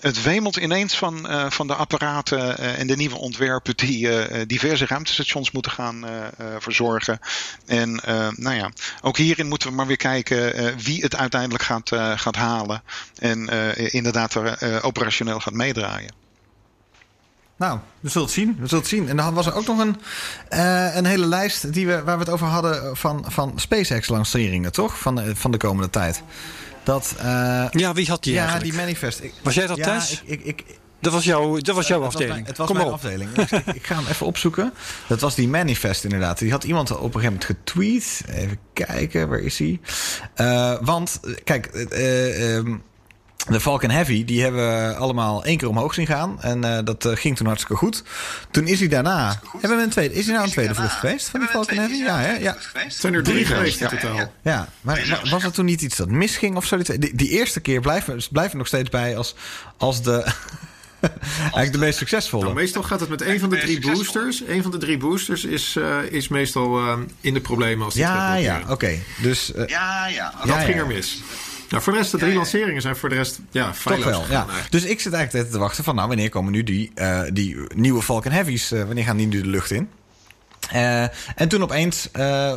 het 0.00 0.22
wemelt 0.22 0.56
ineens 0.56 0.96
van, 0.96 1.26
van 1.50 1.66
de 1.66 1.74
apparaten 1.74 2.58
en 2.58 2.86
de 2.86 2.96
nieuwe 2.96 3.16
ontwerpen 3.16 3.76
die 3.76 4.46
diverse 4.46 4.86
ruimtestations 4.86 5.50
moeten 5.50 5.72
gaan 5.72 6.04
verzorgen. 6.58 7.18
En 7.66 8.00
nou 8.36 8.54
ja, 8.54 8.70
ook 9.00 9.16
hierin 9.16 9.48
moeten 9.48 9.68
we 9.68 9.74
maar 9.74 9.86
weer 9.86 9.96
kijken 9.96 10.76
wie 10.78 11.02
het 11.02 11.16
uiteindelijk 11.16 11.62
gaat, 11.64 11.88
gaat 12.16 12.36
halen 12.36 12.82
en 13.18 13.48
inderdaad 13.92 14.34
er 14.34 14.82
operationeel 14.82 15.40
gaat 15.40 15.54
meedraaien. 15.54 16.22
Nou, 17.62 17.78
we 18.00 18.08
zullen 18.08 18.26
het 18.26 18.36
zien. 18.36 18.56
We 18.58 18.66
zullen 18.66 18.82
het 18.82 18.92
zien. 18.92 19.08
En 19.08 19.16
dan 19.16 19.34
was 19.34 19.46
er 19.46 19.54
ook 19.54 19.66
nog 19.66 19.78
een, 19.78 19.96
uh, 20.50 20.96
een 20.96 21.04
hele 21.04 21.26
lijst 21.26 21.72
die 21.72 21.86
we, 21.86 22.02
waar 22.02 22.18
we 22.18 22.24
het 22.24 22.32
over 22.32 22.46
hadden 22.46 22.96
van, 22.96 23.24
van 23.28 23.52
SpaceX-lanceringen, 23.56 24.72
toch? 24.72 24.98
Van 24.98 25.14
de, 25.14 25.36
van 25.36 25.50
de 25.50 25.56
komende 25.56 25.90
tijd. 25.90 26.22
Dat, 26.82 27.14
uh, 27.18 27.24
ja, 27.70 27.92
wie 27.92 28.08
had 28.08 28.22
die 28.22 28.32
Ja, 28.32 28.40
eigenlijk? 28.40 28.70
die 28.70 28.80
manifest. 28.80 29.22
Ik, 29.22 29.32
was 29.42 29.54
jij 29.54 29.66
dat 29.66 29.76
ja, 29.76 29.84
thuis? 29.84 30.22
Ik, 30.24 30.40
ik, 30.40 30.44
ik, 30.44 30.78
dat 31.00 31.12
was, 31.12 31.24
jouw, 31.24 31.58
dat 31.58 31.74
was 31.74 31.86
jouw 31.86 32.00
uh, 32.00 32.06
afdeling. 32.06 32.46
Het 32.46 32.56
was 32.56 32.66
Kom 32.66 32.76
mijn 32.76 32.88
op. 32.88 32.94
afdeling. 32.94 33.30
ik, 33.36 33.50
ik, 33.74 33.86
ga 33.86 33.94
hem 33.94 34.06
even 34.06 34.26
opzoeken. 34.26 34.72
Dat 35.06 35.20
was 35.20 35.34
die 35.34 35.48
manifest 35.48 36.04
inderdaad. 36.04 36.38
Die 36.38 36.50
had 36.50 36.64
iemand 36.64 36.90
op 36.90 37.14
een 37.14 37.20
gegeven 37.20 37.24
moment 37.32 37.44
getweet. 37.44 38.22
Even 38.28 38.58
kijken, 38.72 39.28
waar 39.28 39.38
is 39.38 39.58
hij? 39.58 39.80
Uh, 40.36 40.74
want, 40.80 41.20
kijk... 41.44 41.88
Um, 41.92 42.82
de 43.48 43.60
Falcon 43.60 43.90
Heavy, 43.90 44.24
die 44.24 44.42
hebben 44.42 44.88
we 44.88 44.94
allemaal 44.94 45.44
één 45.44 45.56
keer 45.56 45.68
omhoog 45.68 45.94
zien 45.94 46.06
gaan. 46.06 46.42
En 46.42 46.64
uh, 46.64 46.78
dat 46.84 47.04
uh, 47.04 47.16
ging 47.16 47.36
toen 47.36 47.46
hartstikke 47.46 47.76
goed. 47.76 48.02
Toen 48.50 48.66
is 48.66 48.78
hij 48.78 48.88
daarna... 48.88 49.40
Hebben 49.60 49.78
we 49.78 49.84
een 49.84 49.90
tweede, 49.90 50.14
is 50.14 50.24
hij 50.24 50.34
nou 50.34 50.46
een 50.46 50.52
tweede 50.52 50.74
vlucht 50.74 50.94
geweest 50.94 51.28
van 51.28 51.40
die 51.40 51.48
Falcon 51.48 51.76
Heavy? 51.76 51.94
Ja, 51.94 52.18
hè? 52.18 52.32
Ja. 52.32 52.56
Zijn 52.88 53.14
er 53.14 53.22
drie 53.22 53.44
geweest 53.44 53.80
in 53.80 53.88
totaal. 53.88 54.16
Ja, 54.16 54.30
ja. 54.42 54.68
maar, 54.80 55.20
was 55.30 55.44
er 55.44 55.52
toen 55.52 55.64
niet 55.64 55.82
iets 55.82 55.96
dat 55.96 56.08
misging 56.08 56.56
of 56.56 56.64
zo? 56.64 56.78
Die, 56.78 57.14
die 57.14 57.28
eerste 57.28 57.60
keer 57.60 57.80
blijven 57.80 58.16
we 58.16 58.26
blijven 58.30 58.58
nog 58.58 58.66
steeds 58.66 58.90
bij 58.90 59.16
als, 59.16 59.34
als 59.76 60.02
de... 60.02 60.24
Eigenlijk 61.38 61.72
de 61.72 61.78
meest 61.78 61.98
succesvolle. 61.98 62.42
Nou, 62.42 62.54
meestal 62.54 62.82
gaat 62.82 63.00
het 63.00 63.08
met 63.08 63.20
een 63.20 63.40
van 63.40 63.50
de 63.50 63.58
drie 63.58 63.80
boosters. 63.80 64.42
Een 64.46 64.62
van 64.62 64.70
de 64.70 64.78
drie 64.78 64.96
boosters 64.96 65.44
is, 65.44 65.76
uh, 65.78 65.96
is 66.10 66.28
meestal 66.28 66.78
uh, 66.78 66.98
in 67.20 67.34
de 67.34 67.40
problemen 67.40 67.84
als 67.84 67.94
die 67.94 68.02
Ja, 68.02 68.34
ja, 68.34 68.60
oké. 68.60 68.72
Okay. 68.72 69.02
Dus, 69.22 69.52
uh, 69.56 69.66
ja, 69.66 70.06
ja. 70.06 70.34
Dat 70.38 70.46
ja, 70.46 70.60
ging 70.60 70.78
er 70.78 70.86
mis. 70.86 71.22
Nou, 71.72 71.84
voor 71.84 71.92
de 71.92 71.98
rest, 71.98 72.10
de 72.10 72.18
drie 72.18 72.34
lanceringen 72.34 72.82
zijn 72.82 72.96
voor 72.96 73.08
de 73.08 73.14
rest 73.14 73.40
ja, 73.50 73.72
Toch 73.84 74.04
wel, 74.04 74.24
ja. 74.30 74.46
Dus 74.70 74.84
ik 74.84 75.00
zit 75.00 75.12
eigenlijk 75.12 75.50
te 75.50 75.58
wachten 75.58 75.84
van, 75.84 75.94
nou, 75.94 76.08
wanneer 76.08 76.28
komen 76.28 76.52
nu 76.52 76.62
die, 76.62 76.92
uh, 76.94 77.22
die 77.32 77.56
nieuwe 77.74 78.02
Falcon 78.02 78.32
Heavies, 78.32 78.72
uh, 78.72 78.84
wanneer 78.84 79.04
gaan 79.04 79.16
die 79.16 79.26
nu 79.26 79.42
de 79.42 79.48
lucht 79.48 79.70
in? 79.70 79.88
Uh, 80.74 81.02
en 81.34 81.48
toen 81.48 81.62
opeens 81.62 82.08
uh, 82.16 82.52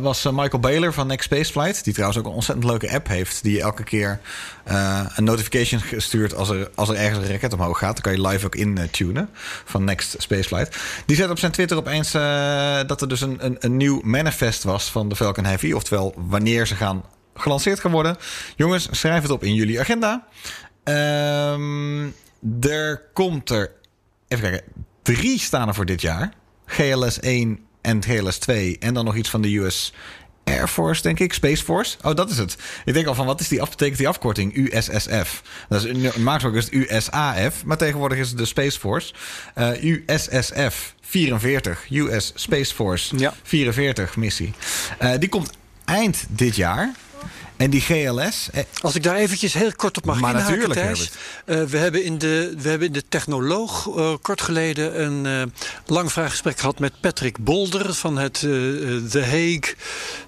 was 0.00 0.22
Michael 0.22 0.60
Baylor 0.60 0.92
van 0.92 1.06
Next 1.06 1.24
Space 1.24 1.52
Flight, 1.52 1.84
die 1.84 1.92
trouwens 1.92 2.20
ook 2.20 2.26
een 2.26 2.32
ontzettend 2.32 2.66
leuke 2.66 2.90
app 2.90 3.08
heeft, 3.08 3.42
die 3.42 3.60
elke 3.60 3.82
keer 3.82 4.20
uh, 4.68 5.00
een 5.14 5.24
notification 5.24 5.80
stuurt 5.96 6.34
als 6.34 6.48
er, 6.48 6.70
als 6.74 6.88
er 6.88 6.96
ergens 6.96 7.24
een 7.24 7.32
raket 7.32 7.52
omhoog 7.52 7.78
gaat. 7.78 7.92
Dan 7.92 8.02
kan 8.02 8.12
je 8.22 8.28
live 8.28 8.46
ook 8.46 8.54
intunen 8.54 9.28
van 9.64 9.84
Next 9.84 10.14
Space 10.18 10.48
Flight. 10.48 10.76
Die 11.06 11.16
zet 11.16 11.30
op 11.30 11.38
zijn 11.38 11.52
Twitter 11.52 11.76
opeens 11.76 12.10
dat 12.86 13.00
er 13.00 13.08
dus 13.08 13.20
een, 13.20 13.44
een, 13.44 13.56
een 13.58 13.76
nieuw 13.76 14.00
manifest 14.04 14.62
was 14.62 14.90
van 14.90 15.08
de 15.08 15.16
Falcon 15.16 15.44
Heavy. 15.44 15.72
Oftewel, 15.72 16.14
wanneer 16.16 16.66
ze 16.66 16.74
gaan 16.74 17.02
gelanceerd 17.36 17.80
gaan 17.80 17.90
worden. 17.90 18.16
Jongens, 18.56 18.88
schrijf 18.90 19.22
het 19.22 19.30
op 19.30 19.44
in 19.44 19.54
jullie 19.54 19.80
agenda. 19.80 20.26
Um, 20.84 22.14
er 22.60 23.02
komt 23.12 23.50
er, 23.50 23.72
even 24.28 24.50
kijken, 24.50 24.72
drie 25.02 25.38
staan 25.38 25.68
er 25.68 25.74
voor 25.74 25.86
dit 25.86 26.00
jaar. 26.00 26.32
GLS 26.66 27.20
1 27.20 27.58
en 27.80 28.02
GLS 28.02 28.38
2 28.38 28.78
en 28.78 28.94
dan 28.94 29.04
nog 29.04 29.16
iets 29.16 29.30
van 29.30 29.42
de 29.42 29.56
US 29.56 29.92
Air 30.44 30.68
Force, 30.68 31.02
denk 31.02 31.20
ik. 31.20 31.32
Space 31.32 31.64
Force. 31.64 31.96
Oh, 32.02 32.14
dat 32.14 32.30
is 32.30 32.38
het. 32.38 32.56
Ik 32.84 32.94
denk 32.94 33.06
al 33.06 33.14
van, 33.14 33.26
wat 33.26 33.40
is 33.40 33.48
die, 33.48 33.58
betekent 33.58 33.98
die 33.98 34.08
afkorting? 34.08 34.56
USSF. 34.56 35.42
Dat 35.68 35.84
is, 35.84 35.90
gesproken 35.92 36.54
is 36.54 36.64
het 36.64 36.72
USAF, 36.72 37.64
maar 37.64 37.76
tegenwoordig 37.76 38.18
is 38.18 38.28
het 38.28 38.38
de 38.38 38.44
Space 38.44 38.78
Force. 38.78 39.14
Uh, 39.58 39.82
USSF 39.82 40.94
44, 41.00 41.86
US 41.90 42.32
Space 42.34 42.74
Force 42.74 43.18
ja. 43.18 43.34
44 43.42 44.16
missie. 44.16 44.52
Uh, 45.02 45.10
die 45.18 45.28
komt 45.28 45.50
eind 45.84 46.26
dit 46.28 46.56
jaar. 46.56 46.94
En 47.56 47.70
die 47.70 47.80
GLS. 47.80 48.48
Als 48.80 48.94
ik 48.94 49.02
daar 49.02 49.16
eventjes 49.16 49.54
heel 49.54 49.72
kort 49.76 49.96
op 49.96 50.04
mag 50.04 50.20
maar 50.20 50.34
inhaken, 50.34 50.58
natuurlijk, 50.58 50.80
Thijs. 50.80 51.10
Uh, 51.46 51.62
we, 51.62 51.78
hebben 51.78 52.04
in 52.04 52.18
de, 52.18 52.54
we 52.58 52.68
hebben 52.68 52.86
in 52.86 52.92
de 52.92 53.02
Technoloog 53.08 53.86
uh, 53.86 54.14
kort 54.22 54.40
geleden 54.40 55.02
een 55.02 55.24
uh, 55.24 55.52
lang 55.86 56.12
vraaggesprek 56.12 56.58
gehad 56.58 56.78
met 56.78 57.00
Patrick 57.00 57.38
Bolder 57.38 57.94
van 57.94 58.18
het 58.18 58.38
The 59.10 59.22
Hague 59.24 59.74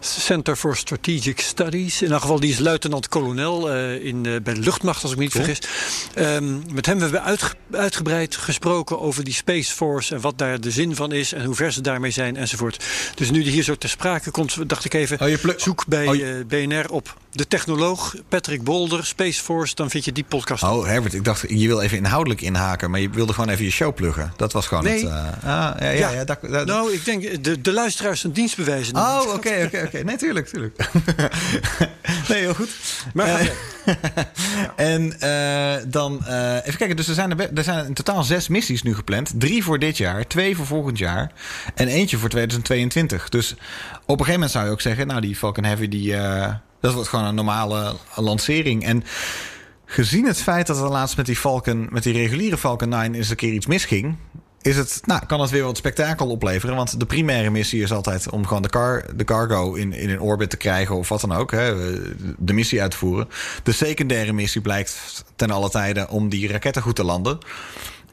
Center 0.00 0.56
for 0.56 0.76
Strategic 0.76 1.40
Studies. 1.40 2.02
In 2.02 2.12
elk 2.12 2.20
geval, 2.20 2.40
die 2.40 2.50
is 2.50 2.58
luitenant-kolonel 2.58 3.68
in 3.98 4.22
bij 4.22 4.54
de 4.54 4.60
luchtmacht, 4.60 5.02
als 5.02 5.12
ik 5.12 5.18
me 5.18 5.22
niet 5.22 5.32
cool. 5.32 5.44
vergis. 5.44 5.68
Um, 6.14 6.62
met 6.72 6.86
hem 6.86 7.00
hebben 7.00 7.20
we 7.20 7.26
uitge 7.26 7.54
uitgebreid 7.70 8.36
gesproken 8.36 9.00
over 9.00 9.24
die 9.24 9.34
Space 9.34 9.74
Force 9.74 10.14
en 10.14 10.20
wat 10.20 10.38
daar 10.38 10.60
de 10.60 10.70
zin 10.70 10.94
van 10.94 11.12
is 11.12 11.32
en 11.32 11.44
hoe 11.44 11.54
ver 11.54 11.72
ze 11.72 11.80
daarmee 11.80 12.10
zijn 12.10 12.36
enzovoort. 12.36 12.84
Dus 13.14 13.30
nu 13.30 13.42
die 13.42 13.52
hier 13.52 13.62
zo 13.62 13.74
ter 13.74 13.88
sprake 13.88 14.30
komt, 14.30 14.68
dacht 14.68 14.84
ik 14.84 14.94
even, 14.94 15.20
oh, 15.20 15.54
zoek 15.56 15.86
bij 15.86 16.06
oh, 16.06 16.46
BNR 16.46 16.90
op 16.90 17.17
de 17.30 17.46
technoloog 17.46 18.14
Patrick 18.28 18.64
Bolder, 18.64 19.06
Space 19.06 19.42
Force, 19.42 19.74
dan 19.74 19.90
vind 19.90 20.04
je 20.04 20.12
die 20.12 20.24
podcast. 20.28 20.62
Oh, 20.62 20.86
Herbert, 20.86 21.14
ik 21.14 21.24
dacht 21.24 21.44
je 21.48 21.66
wil 21.66 21.80
even 21.80 21.96
inhoudelijk 21.96 22.40
inhaken, 22.40 22.90
maar 22.90 23.00
je 23.00 23.10
wilde 23.10 23.32
gewoon 23.32 23.48
even 23.48 23.64
je 23.64 23.70
show 23.70 23.94
pluggen. 23.94 24.32
Dat 24.36 24.52
was 24.52 24.66
gewoon 24.66 24.84
nee. 24.84 24.94
het. 24.94 25.04
Uh, 25.04 25.16
ah, 25.16 25.40
ja, 25.42 25.74
ja, 25.80 25.90
ja, 25.90 26.10
ja 26.10 26.24
dat, 26.24 26.38
dat, 26.40 26.66
nou, 26.66 26.92
ik 26.92 27.04
denk 27.04 27.44
de, 27.44 27.60
de 27.60 27.72
luisteraars 27.72 28.24
een 28.24 28.32
dienst 28.32 28.56
bewijzen. 28.56 28.96
Oh, 28.96 29.20
oké, 29.34 29.62
oké, 29.64 29.82
oké. 29.86 30.04
Nee, 30.04 30.16
tuurlijk, 30.16 30.48
tuurlijk. 30.48 30.76
nee, 32.28 32.38
heel 32.38 32.54
goed. 32.54 32.70
Maar 33.14 33.40
uh, 33.42 33.48
En 34.76 35.16
uh, 35.22 35.74
dan 35.86 36.24
even 36.64 36.78
kijken, 36.78 36.96
dus 36.96 37.08
er 37.08 37.14
zijn, 37.14 37.38
er, 37.38 37.52
er 37.54 37.64
zijn 37.64 37.86
in 37.86 37.94
totaal 37.94 38.22
zes 38.22 38.48
missies 38.48 38.82
nu 38.82 38.94
gepland. 38.94 39.32
Drie 39.34 39.64
voor 39.64 39.78
dit 39.78 39.96
jaar, 39.96 40.26
twee 40.26 40.56
voor 40.56 40.66
volgend 40.66 40.98
jaar 40.98 41.32
en 41.74 41.88
eentje 41.88 42.18
voor 42.18 42.28
2022. 42.28 43.28
Dus 43.28 43.52
op 43.52 43.58
een 43.98 44.08
gegeven 44.08 44.32
moment 44.32 44.50
zou 44.50 44.64
je 44.64 44.70
ook 44.70 44.80
zeggen, 44.80 45.06
nou 45.06 45.20
die 45.20 45.36
Falcon 45.36 45.64
Heavy 45.64 45.88
die 45.88 46.16
dat 46.80 46.94
wordt 46.94 47.08
gewoon 47.08 47.24
een 47.24 47.34
normale 47.34 47.94
lancering. 48.14 48.84
En 48.84 49.04
gezien 49.84 50.26
het 50.26 50.42
feit 50.42 50.66
dat 50.66 50.78
er 50.78 50.88
laatst 50.88 51.16
met 51.16 51.26
die 51.26 51.36
Falcon, 51.36 51.86
met 51.90 52.02
die 52.02 52.12
reguliere 52.12 52.58
Falcon 52.58 52.88
9 52.88 53.14
eens 53.14 53.30
een 53.30 53.36
keer 53.36 53.52
iets 53.52 53.66
misging. 53.66 54.16
Is 54.62 54.76
het, 54.76 55.00
nou, 55.04 55.26
kan 55.26 55.40
het 55.40 55.50
weer 55.50 55.62
wat 55.64 55.76
spektakel 55.76 56.28
opleveren. 56.28 56.76
Want 56.76 57.00
de 57.00 57.06
primaire 57.06 57.50
missie 57.50 57.82
is 57.82 57.92
altijd 57.92 58.30
om 58.30 58.46
gewoon 58.46 58.62
de, 58.62 58.68
car, 58.68 59.04
de 59.16 59.24
cargo 59.24 59.74
in, 59.74 59.92
in 59.92 60.10
een 60.10 60.20
orbit 60.20 60.50
te 60.50 60.56
krijgen 60.56 60.96
of 60.96 61.08
wat 61.08 61.20
dan 61.20 61.32
ook. 61.32 61.50
Hè, 61.50 61.74
de 62.38 62.52
missie 62.52 62.80
uit 62.82 62.90
te 62.90 62.96
voeren. 62.96 63.28
De 63.62 63.72
secundaire 63.72 64.32
missie 64.32 64.60
blijkt 64.60 65.24
ten 65.36 65.50
alle 65.50 65.70
tijde 65.70 66.08
om 66.08 66.28
die 66.28 66.48
raketten 66.48 66.82
goed 66.82 66.96
te 66.96 67.04
landen. 67.04 67.38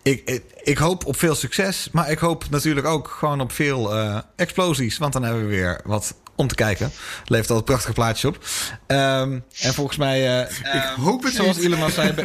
Ik, 0.01 0.41
ik, 0.63 0.77
hoop 0.77 1.05
op 1.05 1.17
veel 1.17 1.35
succes, 1.35 1.89
maar 1.91 2.11
ik 2.11 2.19
hoop 2.19 2.49
natuurlijk 2.49 2.87
ook 2.87 3.07
gewoon 3.07 3.41
op 3.41 3.51
veel 3.51 3.95
uh, 3.95 4.17
explosies. 4.35 4.97
Want 4.97 5.13
dan 5.13 5.23
hebben 5.23 5.41
we 5.41 5.49
weer 5.49 5.81
wat 5.83 6.15
om 6.35 6.47
te 6.47 6.55
kijken. 6.55 6.91
Levert 7.25 7.49
al 7.49 7.63
prachtige 7.63 7.93
plaatjes 7.93 8.25
op. 8.25 8.45
Um, 8.87 9.43
en 9.59 9.73
volgens 9.73 9.97
mij, 9.97 10.39
uh, 10.39 10.51
ik 10.75 10.93
hoop 11.01 11.23
het 11.23 11.33
zoals 11.33 11.57
Elon 11.57 11.91
zei... 11.91 12.13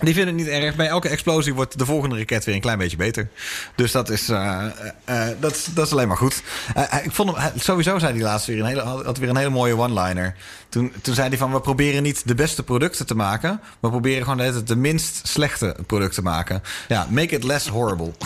Die 0.00 0.14
vinden 0.14 0.36
het 0.36 0.44
niet 0.44 0.54
erg. 0.62 0.76
Bij 0.76 0.86
elke 0.86 1.08
explosie 1.08 1.54
wordt 1.54 1.78
de 1.78 1.84
volgende 1.84 2.16
raket 2.16 2.44
weer 2.44 2.54
een 2.54 2.60
klein 2.60 2.78
beetje 2.78 2.96
beter. 2.96 3.28
Dus 3.74 3.92
dat 3.92 4.10
is, 4.10 4.28
uh, 4.28 4.64
uh, 5.08 5.26
dat, 5.40 5.54
is, 5.54 5.64
dat 5.64 5.86
is 5.86 5.92
alleen 5.92 6.08
maar 6.08 6.16
goed. 6.16 6.42
Uh, 6.76 6.84
ik 7.04 7.12
vond 7.12 7.36
hem, 7.36 7.52
sowieso 7.56 7.98
zei 7.98 8.12
hij 8.12 8.22
laatst 8.22 8.46
weer 8.46 8.58
een 8.58 8.66
hele, 8.66 8.80
had 8.80 9.18
weer 9.18 9.28
een 9.28 9.36
hele 9.36 9.50
mooie 9.50 9.76
one-liner. 9.76 10.34
Toen, 10.68 10.92
toen 11.02 11.14
zei 11.14 11.28
hij 11.28 11.38
van, 11.38 11.52
we 11.52 11.60
proberen 11.60 12.02
niet 12.02 12.28
de 12.28 12.34
beste 12.34 12.62
producten 12.62 13.06
te 13.06 13.14
maken. 13.14 13.60
We 13.80 13.88
proberen 13.88 14.24
gewoon 14.24 14.64
de 14.64 14.76
minst 14.76 15.28
slechte 15.28 15.76
producten 15.86 16.22
te 16.22 16.28
maken. 16.28 16.62
Ja, 16.88 17.06
make 17.10 17.34
it 17.34 17.44
less 17.44 17.68
horrible. 17.68 18.12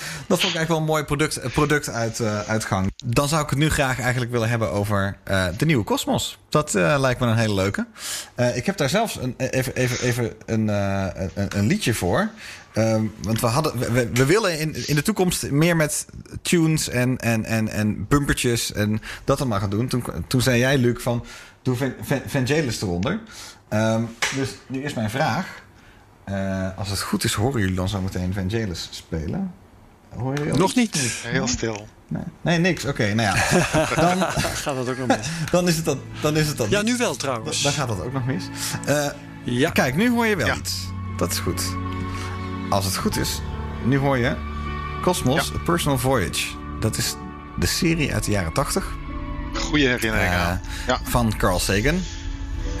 dat 0.28 0.40
vond 0.40 0.42
ik 0.42 0.42
eigenlijk 0.42 0.68
wel 0.68 0.78
een 0.78 0.84
mooi 0.84 1.04
product, 1.04 1.52
product 1.52 1.88
uit, 1.88 2.20
uitgang. 2.46 2.92
Dan 3.04 3.28
zou 3.28 3.42
ik 3.42 3.50
het 3.50 3.58
nu 3.58 3.70
graag 3.70 4.00
eigenlijk 4.00 4.32
willen 4.32 4.48
hebben 4.48 4.70
over 4.70 5.16
de 5.56 5.64
nieuwe 5.64 5.84
Cosmos. 5.84 6.38
Dat 6.48 6.72
lijkt 6.74 7.20
me 7.20 7.26
een 7.26 7.36
hele 7.36 7.54
leuke. 7.54 7.86
ik 8.54 8.66
heb 8.66 8.76
daar 8.76 8.88
zelfs 8.88 9.16
een, 9.16 9.34
even, 9.36 9.74
even, 9.74 10.06
even 10.06 10.32
een 10.46 10.68
een, 10.68 11.58
een 11.58 11.66
liedje 11.66 11.94
voor. 11.94 12.30
Um, 12.78 13.14
want 13.22 13.40
we, 13.40 13.46
hadden, 13.46 13.78
we, 13.92 14.10
we, 14.12 14.24
willen 14.24 14.58
in, 14.58 14.88
in 14.88 14.94
de 14.94 15.02
toekomst 15.02 15.50
meer 15.50 15.76
met 15.76 16.06
tunes 16.42 16.88
en, 16.88 17.18
en, 17.18 17.44
en, 17.44 17.68
en 17.68 18.06
bumpertjes 18.08 18.72
en 18.72 19.00
dat 19.24 19.40
allemaal 19.40 19.60
gaan 19.60 19.70
doen. 19.70 19.88
Toen, 19.88 20.04
toen 20.26 20.40
zei 20.40 20.58
jij, 20.58 20.78
Luc, 20.78 21.02
van 21.02 21.24
doe 21.66 21.76
Van, 21.76 21.94
Van, 22.00 22.20
Vangelis 22.26 22.82
eronder. 22.82 23.20
Um, 23.70 24.16
dus 24.34 24.50
nu 24.66 24.82
is 24.82 24.94
mijn 24.94 25.10
vraag. 25.10 25.62
Uh, 26.28 26.78
als 26.78 26.88
het 26.88 27.00
goed 27.00 27.24
is, 27.24 27.32
horen 27.32 27.60
jullie 27.60 27.74
dan 27.74 27.88
zo 27.88 28.00
meteen 28.00 28.32
Vangelis 28.32 28.88
spelen? 28.90 29.52
Hoor 30.16 30.44
je 30.44 30.52
Nog 30.52 30.74
niet. 30.74 30.96
Heel 31.22 31.46
stil. 31.46 31.88
Nee, 32.08 32.22
nee 32.40 32.58
niks. 32.58 32.84
Oké, 32.84 32.90
okay, 32.90 33.12
nou 33.12 33.36
ja. 33.36 33.60
Dan 34.02 34.22
gaat 34.64 34.76
dat 34.76 34.88
ook 34.88 34.96
nog 34.96 35.06
mis. 35.06 35.28
dan 35.50 35.68
is 35.68 35.76
het 35.76 35.84
dan, 35.84 36.00
dan 36.20 36.36
is 36.36 36.48
het 36.48 36.56
dan. 36.56 36.70
Ja, 36.70 36.82
nu 36.82 36.96
wel 36.96 37.16
trouwens. 37.16 37.62
Dan 37.62 37.72
gaat 37.72 37.88
dat 37.88 38.02
ook 38.02 38.12
nog 38.12 38.26
mis. 38.26 38.44
Uh, 38.88 39.06
ja. 39.44 39.70
Kijk, 39.70 39.96
nu 39.96 40.10
hoor 40.10 40.26
je 40.26 40.36
wel 40.36 40.46
ja. 40.46 40.54
iets. 40.54 40.86
Dat 41.16 41.32
is 41.32 41.38
goed. 41.38 41.62
Als 42.70 42.84
het 42.84 42.96
goed 42.96 43.16
is, 43.16 43.40
nu 43.84 43.98
hoor 43.98 44.18
je 44.18 44.36
Cosmos, 45.02 45.54
A 45.54 45.58
Personal 45.58 45.98
Voyage. 45.98 46.46
Dat 46.80 46.96
is 46.96 47.14
de 47.58 47.66
serie 47.66 48.14
uit 48.14 48.24
de 48.24 48.30
jaren 48.30 48.52
80. 48.52 48.94
Goede 49.56 49.86
herinnering 49.86 50.32
uh, 50.32 50.48
aan. 50.48 50.60
Ja. 50.86 51.00
Van 51.02 51.36
Carl 51.36 51.58
Sagan. 51.58 52.00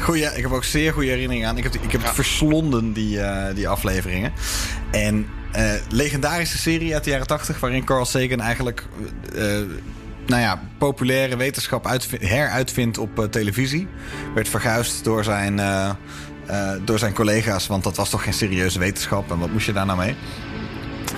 Goeie, 0.00 0.24
ik 0.24 0.42
heb 0.42 0.52
ook 0.52 0.64
zeer 0.64 0.92
goede 0.92 1.08
herinneringen 1.08 1.48
aan. 1.48 1.56
Ik 1.56 1.62
heb, 1.62 1.74
ik 1.74 1.92
heb 1.92 2.02
het 2.02 2.14
verslonden, 2.14 2.92
die, 2.92 3.16
uh, 3.16 3.44
die 3.54 3.68
afleveringen. 3.68 4.32
En 4.90 5.26
uh, 5.56 5.72
legendarische 5.88 6.58
serie 6.58 6.94
uit 6.94 7.04
de 7.04 7.10
jaren 7.10 7.26
80, 7.26 7.60
waarin 7.60 7.84
Carl 7.84 8.04
Sagan 8.04 8.40
eigenlijk 8.40 8.86
nou 10.26 10.42
ja, 10.42 10.60
populaire 10.78 11.36
wetenschap 11.36 11.98
heruitvindt 12.20 12.98
op 12.98 13.28
televisie. 13.30 13.88
Werd 14.34 14.48
verguisd 14.48 15.04
door 15.04 15.24
zijn 15.24 15.60
door 16.84 16.98
zijn 16.98 17.12
collega's. 17.12 17.66
Want 17.66 17.84
dat 17.84 17.96
was 17.96 18.10
toch 18.10 18.22
geen 18.22 18.34
serieuze 18.34 18.78
wetenschap. 18.78 19.30
En 19.30 19.38
wat 19.38 19.50
moest 19.50 19.66
je 19.66 19.72
daar 19.72 19.86
nou 19.86 19.98
mee? 19.98 20.16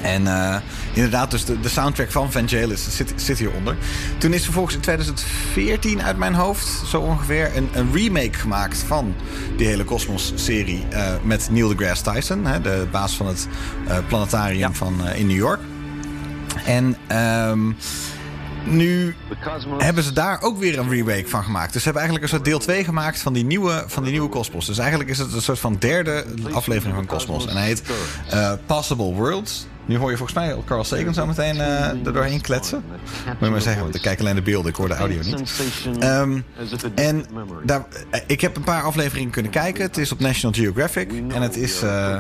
En 0.02 0.22
uh, 0.22 0.56
inderdaad, 0.92 1.30
dus 1.30 1.44
de, 1.44 1.60
de, 1.60 1.68
soundtrack 1.68 2.10
van 2.10 2.32
Vangelis 2.32 2.96
zit, 2.96 3.12
zit 3.16 3.38
hieronder. 3.38 3.76
Toen 4.18 4.32
is 4.32 4.44
vervolgens 4.44 4.74
in 4.74 4.80
2014 4.80 6.02
uit 6.02 6.16
mijn 6.16 6.34
hoofd, 6.34 6.82
zo 6.86 7.00
ongeveer, 7.00 7.56
een, 7.56 7.68
een 7.72 7.92
remake 7.92 8.38
gemaakt 8.38 8.78
van 8.86 9.14
die 9.56 9.66
hele 9.66 9.84
Cosmos-serie. 9.84 10.84
Uh, 10.92 11.12
met 11.22 11.48
Neil 11.50 11.68
deGrasse 11.68 12.02
Tyson, 12.02 12.44
hè, 12.46 12.60
de 12.60 12.86
baas 12.90 13.16
van 13.16 13.26
het 13.26 13.48
planetarium 14.08 14.58
ja. 14.58 14.72
van, 14.72 15.08
in 15.08 15.26
New 15.26 15.36
York. 15.36 15.60
En 16.64 16.96
um, 17.50 17.76
nu 18.70 19.14
hebben 19.78 20.02
ze 20.02 20.12
daar 20.12 20.42
ook 20.42 20.58
weer 20.58 20.78
een 20.78 20.90
remake 20.90 21.28
van 21.28 21.44
gemaakt. 21.44 21.72
Dus 21.72 21.82
ze 21.82 21.88
hebben 21.88 22.02
eigenlijk 22.02 22.22
een 22.22 22.38
soort 22.38 22.50
deel 22.50 22.58
2 22.58 22.84
gemaakt 22.84 23.20
van 23.20 23.32
die 23.32 23.44
nieuwe, 23.44 23.84
van 23.86 24.02
die 24.02 24.12
nieuwe 24.12 24.28
Cosmos. 24.28 24.66
Dus 24.66 24.78
eigenlijk 24.78 25.10
is 25.10 25.18
het 25.18 25.32
een 25.32 25.42
soort 25.42 25.58
van 25.58 25.76
derde 25.78 26.24
aflevering 26.52 26.94
van 26.94 27.06
Cosmos. 27.06 27.46
En 27.46 27.56
hij 27.56 27.66
heet 27.66 27.82
uh, 28.32 28.52
Possible 28.66 29.12
Worlds. 29.12 29.66
Nu 29.88 29.96
hoor 29.96 30.10
je 30.10 30.16
volgens 30.16 30.38
mij 30.38 30.56
Carl 30.64 30.84
Sagan 30.84 31.14
zo 31.14 31.26
meteen 31.26 31.56
uh, 31.56 31.88
er 31.88 32.12
doorheen 32.12 32.40
kletsen. 32.40 32.84
Moet 33.26 33.36
je 33.40 33.50
maar 33.50 33.60
zeggen, 33.60 33.82
want 33.82 33.94
ik 33.94 34.02
kijk 34.02 34.20
alleen 34.20 34.34
de 34.34 34.42
beelden, 34.42 34.70
ik 34.70 34.76
hoor 34.76 34.88
de 34.88 34.94
audio 34.94 35.20
niet. 35.22 35.52
Um, 36.02 36.44
en 36.94 37.24
daar, 37.64 37.86
eh, 38.10 38.20
ik 38.26 38.40
heb 38.40 38.56
een 38.56 38.64
paar 38.64 38.82
afleveringen 38.82 39.30
kunnen 39.30 39.50
kijken. 39.50 39.82
Het 39.82 39.96
is 39.96 40.12
op 40.12 40.20
National 40.20 40.56
Geographic. 40.56 41.10
En 41.28 41.42
het 41.42 41.56
is 41.56 41.82
uh, 41.82 42.16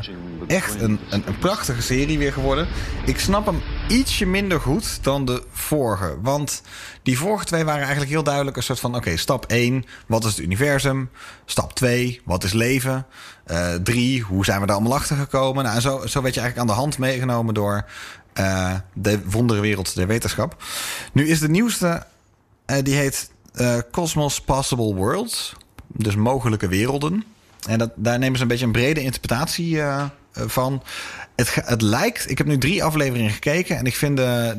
echt 0.46 0.80
een, 0.80 0.98
een, 1.10 1.22
een, 1.26 1.38
prachtige 1.38 1.82
serie 1.82 2.18
weer 2.18 2.32
geworden. 2.32 2.66
Ik 3.04 3.18
snap 3.18 3.46
hem 3.46 3.60
ietsje 3.88 4.26
minder 4.26 4.60
goed 4.60 4.98
dan 5.02 5.24
de 5.24 5.42
vorige. 5.52 6.16
Want 6.22 6.62
die 7.02 7.18
vorige 7.18 7.44
twee 7.44 7.64
waren 7.64 7.80
eigenlijk 7.80 8.10
heel 8.10 8.22
duidelijk 8.22 8.56
een 8.56 8.62
soort 8.62 8.80
van... 8.80 8.94
oké, 8.94 9.16
stap 9.16 9.46
1, 9.46 9.84
wat 10.06 10.24
is 10.24 10.30
het 10.30 10.40
universum? 10.40 11.10
Stap 11.44 11.72
2, 11.72 12.20
wat 12.24 12.44
is 12.44 12.52
leven? 12.52 13.06
Uh, 13.46 13.74
drie, 13.74 14.22
hoe 14.22 14.44
zijn 14.44 14.60
we 14.60 14.66
daar 14.66 14.76
allemaal 14.76 14.94
achter 14.94 15.16
gekomen? 15.16 15.64
Nou, 15.64 15.76
en 15.76 15.82
zo, 15.82 16.06
zo 16.06 16.22
werd 16.22 16.34
je 16.34 16.40
eigenlijk 16.40 16.70
aan 16.70 16.76
de 16.76 16.82
hand 16.82 16.98
meegenomen 16.98 17.54
door 17.54 17.84
uh, 18.34 18.74
de 18.92 19.30
wonderenwereld 19.30 19.94
der 19.94 20.06
wetenschap. 20.06 20.62
Nu 21.12 21.28
is 21.28 21.40
de 21.40 21.48
nieuwste, 21.48 22.06
uh, 22.66 22.76
die 22.82 22.94
heet 22.94 23.30
Cosmos 23.90 24.40
Possible 24.40 24.94
Worlds. 24.94 25.54
Dus 25.86 26.16
mogelijke 26.16 26.68
werelden. 26.68 27.24
En 27.68 27.78
dat, 27.78 27.90
daar 27.94 28.18
nemen 28.18 28.36
ze 28.36 28.42
een 28.42 28.48
beetje 28.48 28.64
een 28.64 28.72
brede 28.72 29.00
interpretatie 29.00 29.80
van. 30.32 30.82
Het, 31.38 31.54
het 31.54 31.82
lijkt, 31.82 32.30
ik 32.30 32.38
heb 32.38 32.46
nu 32.46 32.58
drie 32.58 32.84
afleveringen 32.84 33.30
gekeken 33.30 33.76
en 33.76 33.86
ik 33.86 33.96
vind 33.96 34.16
de, 34.16 34.54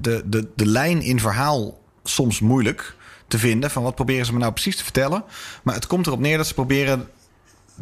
de, 0.00 0.22
de, 0.26 0.48
de, 0.56 0.66
lijn 0.66 1.02
in 1.02 1.20
verhaal 1.20 1.78
soms 2.04 2.40
moeilijk 2.40 2.96
te 3.26 3.38
vinden. 3.38 3.70
Van 3.70 3.82
wat 3.82 3.94
proberen 3.94 4.26
ze 4.26 4.32
me 4.32 4.38
nou 4.38 4.52
precies 4.52 4.76
te 4.76 4.82
vertellen? 4.82 5.24
Maar 5.62 5.74
het 5.74 5.86
komt 5.86 6.06
erop 6.06 6.20
neer 6.20 6.36
dat 6.36 6.46
ze 6.46 6.54
proberen 6.54 7.08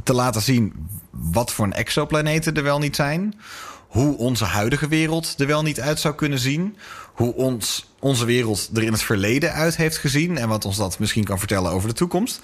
te 0.02 0.12
laten 0.12 0.42
zien 0.42 0.88
wat 1.10 1.52
voor 1.52 1.64
een 1.64 1.72
exoplaneten 1.72 2.54
er 2.54 2.62
wel 2.62 2.78
niet 2.78 2.96
zijn. 2.96 3.34
Hoe 3.88 4.16
onze 4.16 4.44
huidige 4.44 4.88
wereld 4.88 5.34
er 5.38 5.46
wel 5.46 5.62
niet 5.62 5.80
uit 5.80 6.00
zou 6.00 6.14
kunnen 6.14 6.38
zien. 6.38 6.76
Hoe 7.12 7.34
ons, 7.34 7.92
onze 8.00 8.24
wereld 8.24 8.70
er 8.74 8.82
in 8.82 8.92
het 8.92 9.02
verleden 9.02 9.52
uit 9.52 9.76
heeft 9.76 9.98
gezien. 9.98 10.38
En 10.38 10.48
wat 10.48 10.64
ons 10.64 10.76
dat 10.76 10.98
misschien 10.98 11.24
kan 11.24 11.38
vertellen 11.38 11.70
over 11.70 11.88
de 11.88 11.94
toekomst. 11.94 12.40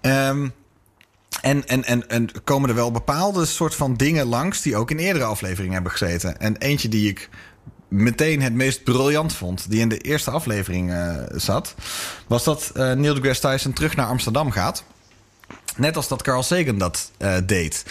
Um, 0.00 0.52
en, 1.40 1.68
en, 1.68 1.84
en, 1.84 2.08
en 2.08 2.30
komen 2.44 2.68
er 2.68 2.74
wel 2.74 2.90
bepaalde 2.90 3.46
soort 3.46 3.74
van 3.74 3.94
dingen 3.94 4.26
langs 4.26 4.62
die 4.62 4.76
ook 4.76 4.90
in 4.90 4.98
eerdere 4.98 5.24
afleveringen 5.24 5.72
hebben 5.74 5.92
gezeten. 5.92 6.40
En 6.40 6.56
eentje 6.56 6.88
die 6.88 7.08
ik 7.08 7.28
meteen 7.88 8.42
het 8.42 8.52
meest 8.52 8.84
briljant 8.84 9.32
vond, 9.32 9.70
die 9.70 9.80
in 9.80 9.88
de 9.88 9.98
eerste 9.98 10.30
aflevering 10.30 10.90
uh, 10.90 11.16
zat, 11.34 11.74
was 12.26 12.44
dat 12.44 12.72
uh, 12.76 12.92
Neil 12.92 13.14
deGrasse 13.14 13.48
Tyson 13.48 13.72
terug 13.72 13.96
naar 13.96 14.06
Amsterdam 14.06 14.50
gaat. 14.50 14.84
Net 15.76 15.96
als 15.96 16.08
dat 16.08 16.22
Carl 16.22 16.42
Sagan 16.42 16.78
dat 16.78 17.10
uh, 17.18 17.36
deed. 17.44 17.84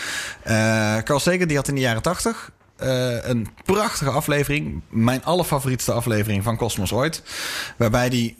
Carl 1.04 1.20
Sagan 1.20 1.48
die 1.48 1.58
had 1.58 1.68
in 1.68 1.76
de 1.76 1.82
jaren 1.82 2.02
tachtig 2.02 2.52
een 3.22 3.48
prachtige 3.66 4.10
aflevering. 4.10 4.82
Mijn 4.90 5.24
allerfavorietste 5.24 5.92
aflevering 5.92 6.44
van 6.44 6.58
Cosmos 6.58 6.92
ooit. 6.92 7.22
Waarbij 7.78 8.10
die 8.10 8.38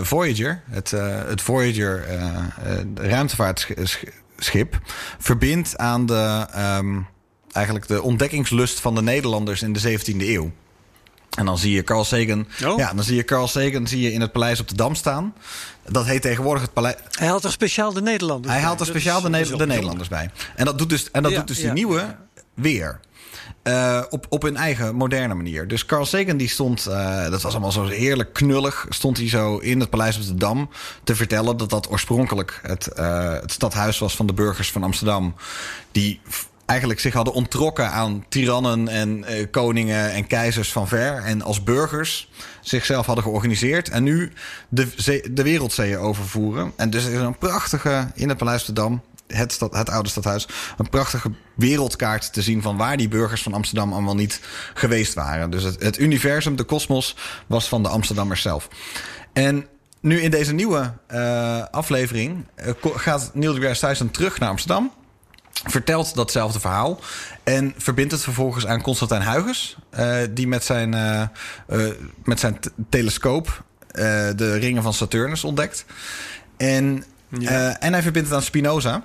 Voyager, 0.00 0.62
het, 0.70 0.90
het 1.26 1.40
Voyager 1.40 2.06
ruimtevaartschip, 4.40 4.80
verbindt 5.18 5.78
aan 5.78 6.06
de, 6.06 6.46
um, 6.78 7.06
eigenlijk 7.52 7.86
de 7.86 8.02
ontdekkingslust 8.02 8.80
van 8.80 8.94
de 8.94 9.02
Nederlanders 9.02 9.62
in 9.62 9.72
de 9.72 9.80
17e 9.80 10.28
eeuw. 10.28 10.50
En 11.38 11.44
dan 11.44 11.58
zie 11.58 11.74
je 11.74 11.84
Carl 11.84 12.04
Sagan. 12.04 12.46
Oh. 12.64 12.78
Ja, 12.78 12.92
dan 12.92 13.04
zie 13.04 13.16
je 13.16 13.24
Carl 13.24 13.48
Sagan 13.48 13.86
zie 13.86 14.00
je 14.00 14.12
in 14.12 14.20
het 14.20 14.32
paleis 14.32 14.60
op 14.60 14.68
de 14.68 14.74
Dam 14.74 14.94
staan. 14.94 15.34
Dat 15.88 16.06
heet 16.06 16.22
tegenwoordig 16.22 16.62
het 16.62 16.72
paleis. 16.72 16.94
Hij 17.10 17.28
haalt 17.28 17.44
er 17.44 17.52
speciaal 17.52 17.92
de 17.92 18.02
Nederlanders. 18.02 18.54
Hij 18.54 18.62
haalt 18.62 18.80
er 18.80 18.86
speciaal 18.86 19.20
de, 19.20 19.30
de, 19.56 19.66
Nederlanders 19.66 20.08
bij. 20.08 20.30
En 20.56 20.64
dat 20.64 20.78
doet 20.78 20.88
dus, 20.88 21.10
en 21.10 21.22
dat 21.22 21.34
doet 21.34 21.46
dus 21.46 21.58
die 21.58 21.72
nieuwe 21.72 22.16
weer. 22.54 23.00
Uh, 23.64 24.02
op, 24.10 24.26
op 24.28 24.42
hun 24.42 24.56
eigen 24.56 24.94
moderne 24.94 25.34
manier. 25.34 25.68
Dus 25.68 25.86
Carl 25.86 26.06
Sagan 26.06 26.36
die 26.36 26.48
stond, 26.48 26.86
uh, 26.88 27.30
dat 27.30 27.42
was 27.42 27.52
allemaal 27.52 27.72
zo 27.72 27.86
heerlijk 27.86 28.32
knullig, 28.32 28.86
stond 28.88 29.16
hij 29.16 29.28
zo 29.28 29.56
in 29.56 29.80
het 29.80 29.90
paleis 29.90 30.16
op 30.16 30.26
de 30.26 30.34
Dam 30.34 30.70
te 31.04 31.14
vertellen 31.14 31.56
dat 31.56 31.70
dat 31.70 31.90
oorspronkelijk 31.90 32.60
het, 32.62 32.88
uh, 32.98 33.32
het 33.32 33.52
stadhuis 33.52 33.98
was 33.98 34.16
van 34.16 34.26
de 34.26 34.32
burgers 34.32 34.70
van 34.72 34.82
Amsterdam. 34.82 35.34
Die 35.92 36.20
eigenlijk 36.66 37.00
zich 37.00 37.14
hadden 37.14 37.34
ontrokken 37.34 37.90
aan 37.90 38.24
tirannen 38.28 38.88
en 38.88 39.24
koningen 39.50 40.12
en 40.12 40.26
keizers 40.26 40.72
van 40.72 40.88
ver. 40.88 41.22
En 41.24 41.42
als 41.42 41.62
burgers 41.62 42.30
zichzelf 42.60 43.06
hadden 43.06 43.24
georganiseerd. 43.24 43.88
En 43.88 44.02
nu 44.02 44.32
de, 44.68 44.88
de 45.32 45.42
wereldzeeën 45.42 45.98
overvoeren. 45.98 46.72
En 46.76 46.90
dus 46.90 47.04
er 47.04 47.12
is 47.12 47.20
een 47.20 47.38
prachtige, 47.38 48.06
in 48.14 48.28
het 48.28 48.38
Paleis 48.38 48.64
de 48.64 48.72
Dam, 48.72 49.02
het, 49.32 49.52
stad, 49.52 49.74
het 49.74 49.90
oude 49.90 50.08
stadhuis, 50.08 50.48
een 50.78 50.88
prachtige 50.88 51.30
wereldkaart 51.54 52.32
te 52.32 52.42
zien 52.42 52.62
van 52.62 52.76
waar 52.76 52.96
die 52.96 53.08
burgers 53.08 53.42
van 53.42 53.54
Amsterdam 53.54 53.92
allemaal 53.92 54.14
niet 54.14 54.40
geweest 54.74 55.14
waren. 55.14 55.50
Dus 55.50 55.62
het, 55.62 55.82
het 55.82 55.98
universum, 55.98 56.56
de 56.56 56.64
kosmos, 56.64 57.16
was 57.46 57.68
van 57.68 57.82
de 57.82 57.88
Amsterdammers 57.88 58.42
zelf. 58.42 58.68
En 59.32 59.66
nu 60.00 60.20
in 60.20 60.30
deze 60.30 60.52
nieuwe 60.52 60.92
uh, 61.10 61.64
aflevering 61.70 62.46
uh, 62.64 62.72
gaat 62.94 63.30
Neil 63.34 63.54
deGrasse 63.54 63.86
Tyson 63.86 64.10
terug 64.10 64.38
naar 64.38 64.48
Amsterdam 64.48 64.92
vertelt 65.64 66.14
datzelfde 66.14 66.60
verhaal. 66.60 67.00
En 67.42 67.74
verbindt 67.76 68.12
het 68.12 68.22
vervolgens 68.22 68.66
aan 68.66 68.82
Constantijn 68.82 69.22
Huygens. 69.22 69.76
Uh, 69.98 70.16
die 70.30 70.46
met 70.46 70.64
zijn, 70.64 70.90
met 72.24 72.40
zijn 72.40 72.58
telescoop 72.88 73.64
de 74.36 74.56
ringen 74.58 74.82
van 74.82 74.94
Saturnus 74.94 75.44
ontdekt. 75.44 75.84
En, 76.56 77.04
ja. 77.28 77.80
en 77.80 77.92
hij 77.92 78.02
verbindt 78.02 78.28
het 78.28 78.36
aan 78.36 78.44
Spinoza. 78.44 79.04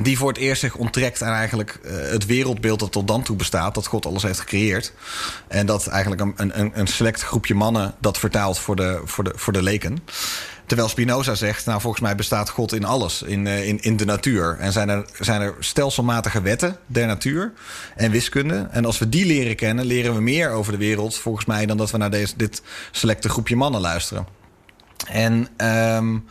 Die 0.00 0.18
voor 0.18 0.28
het 0.28 0.38
eerst 0.38 0.60
zich 0.60 0.76
onttrekt 0.76 1.22
aan 1.22 1.32
eigenlijk 1.32 1.78
eh, 1.84 1.92
het 1.96 2.26
wereldbeeld 2.26 2.80
dat 2.80 2.92
tot 2.92 3.08
dan 3.08 3.22
toe 3.22 3.36
bestaat. 3.36 3.74
Dat 3.74 3.86
God 3.86 4.06
alles 4.06 4.22
heeft 4.22 4.40
gecreëerd. 4.40 4.92
En 5.48 5.66
dat 5.66 5.86
eigenlijk 5.86 6.20
een, 6.20 6.60
een, 6.60 6.70
een 6.74 6.86
select 6.86 7.22
groepje 7.22 7.54
mannen 7.54 7.94
dat 8.00 8.18
vertaalt 8.18 8.58
voor 8.58 8.76
de, 8.76 9.00
voor 9.04 9.24
de, 9.24 9.32
voor 9.34 9.52
de 9.52 9.62
leken. 9.62 9.98
Terwijl 10.66 10.88
Spinoza 10.88 11.34
zegt, 11.34 11.66
nou 11.66 11.80
volgens 11.80 12.02
mij 12.02 12.14
bestaat 12.14 12.48
God 12.48 12.72
in 12.72 12.84
alles, 12.84 13.22
in, 13.22 13.46
uh, 13.46 13.68
in, 13.68 13.82
in 13.82 13.96
de 13.96 14.04
natuur. 14.04 14.56
En 14.58 14.72
zijn 14.72 14.88
er, 14.88 15.06
zijn 15.20 15.40
er 15.40 15.54
stelselmatige 15.58 16.42
wetten 16.42 16.76
der 16.86 17.06
natuur 17.06 17.52
en 17.96 18.10
wiskunde. 18.10 18.68
En 18.70 18.84
als 18.84 18.98
we 18.98 19.08
die 19.08 19.26
leren 19.26 19.56
kennen, 19.56 19.84
leren 19.84 20.14
we 20.14 20.20
meer 20.20 20.50
over 20.50 20.72
de 20.72 20.78
wereld, 20.78 21.16
volgens 21.16 21.46
mij, 21.46 21.66
dan 21.66 21.76
dat 21.76 21.90
we 21.90 21.98
naar 21.98 22.10
deze, 22.10 22.34
dit 22.36 22.62
selecte 22.90 23.28
groepje 23.28 23.56
mannen 23.56 23.80
luisteren. 23.80 24.26
En 25.08 25.32
um, 25.56 26.24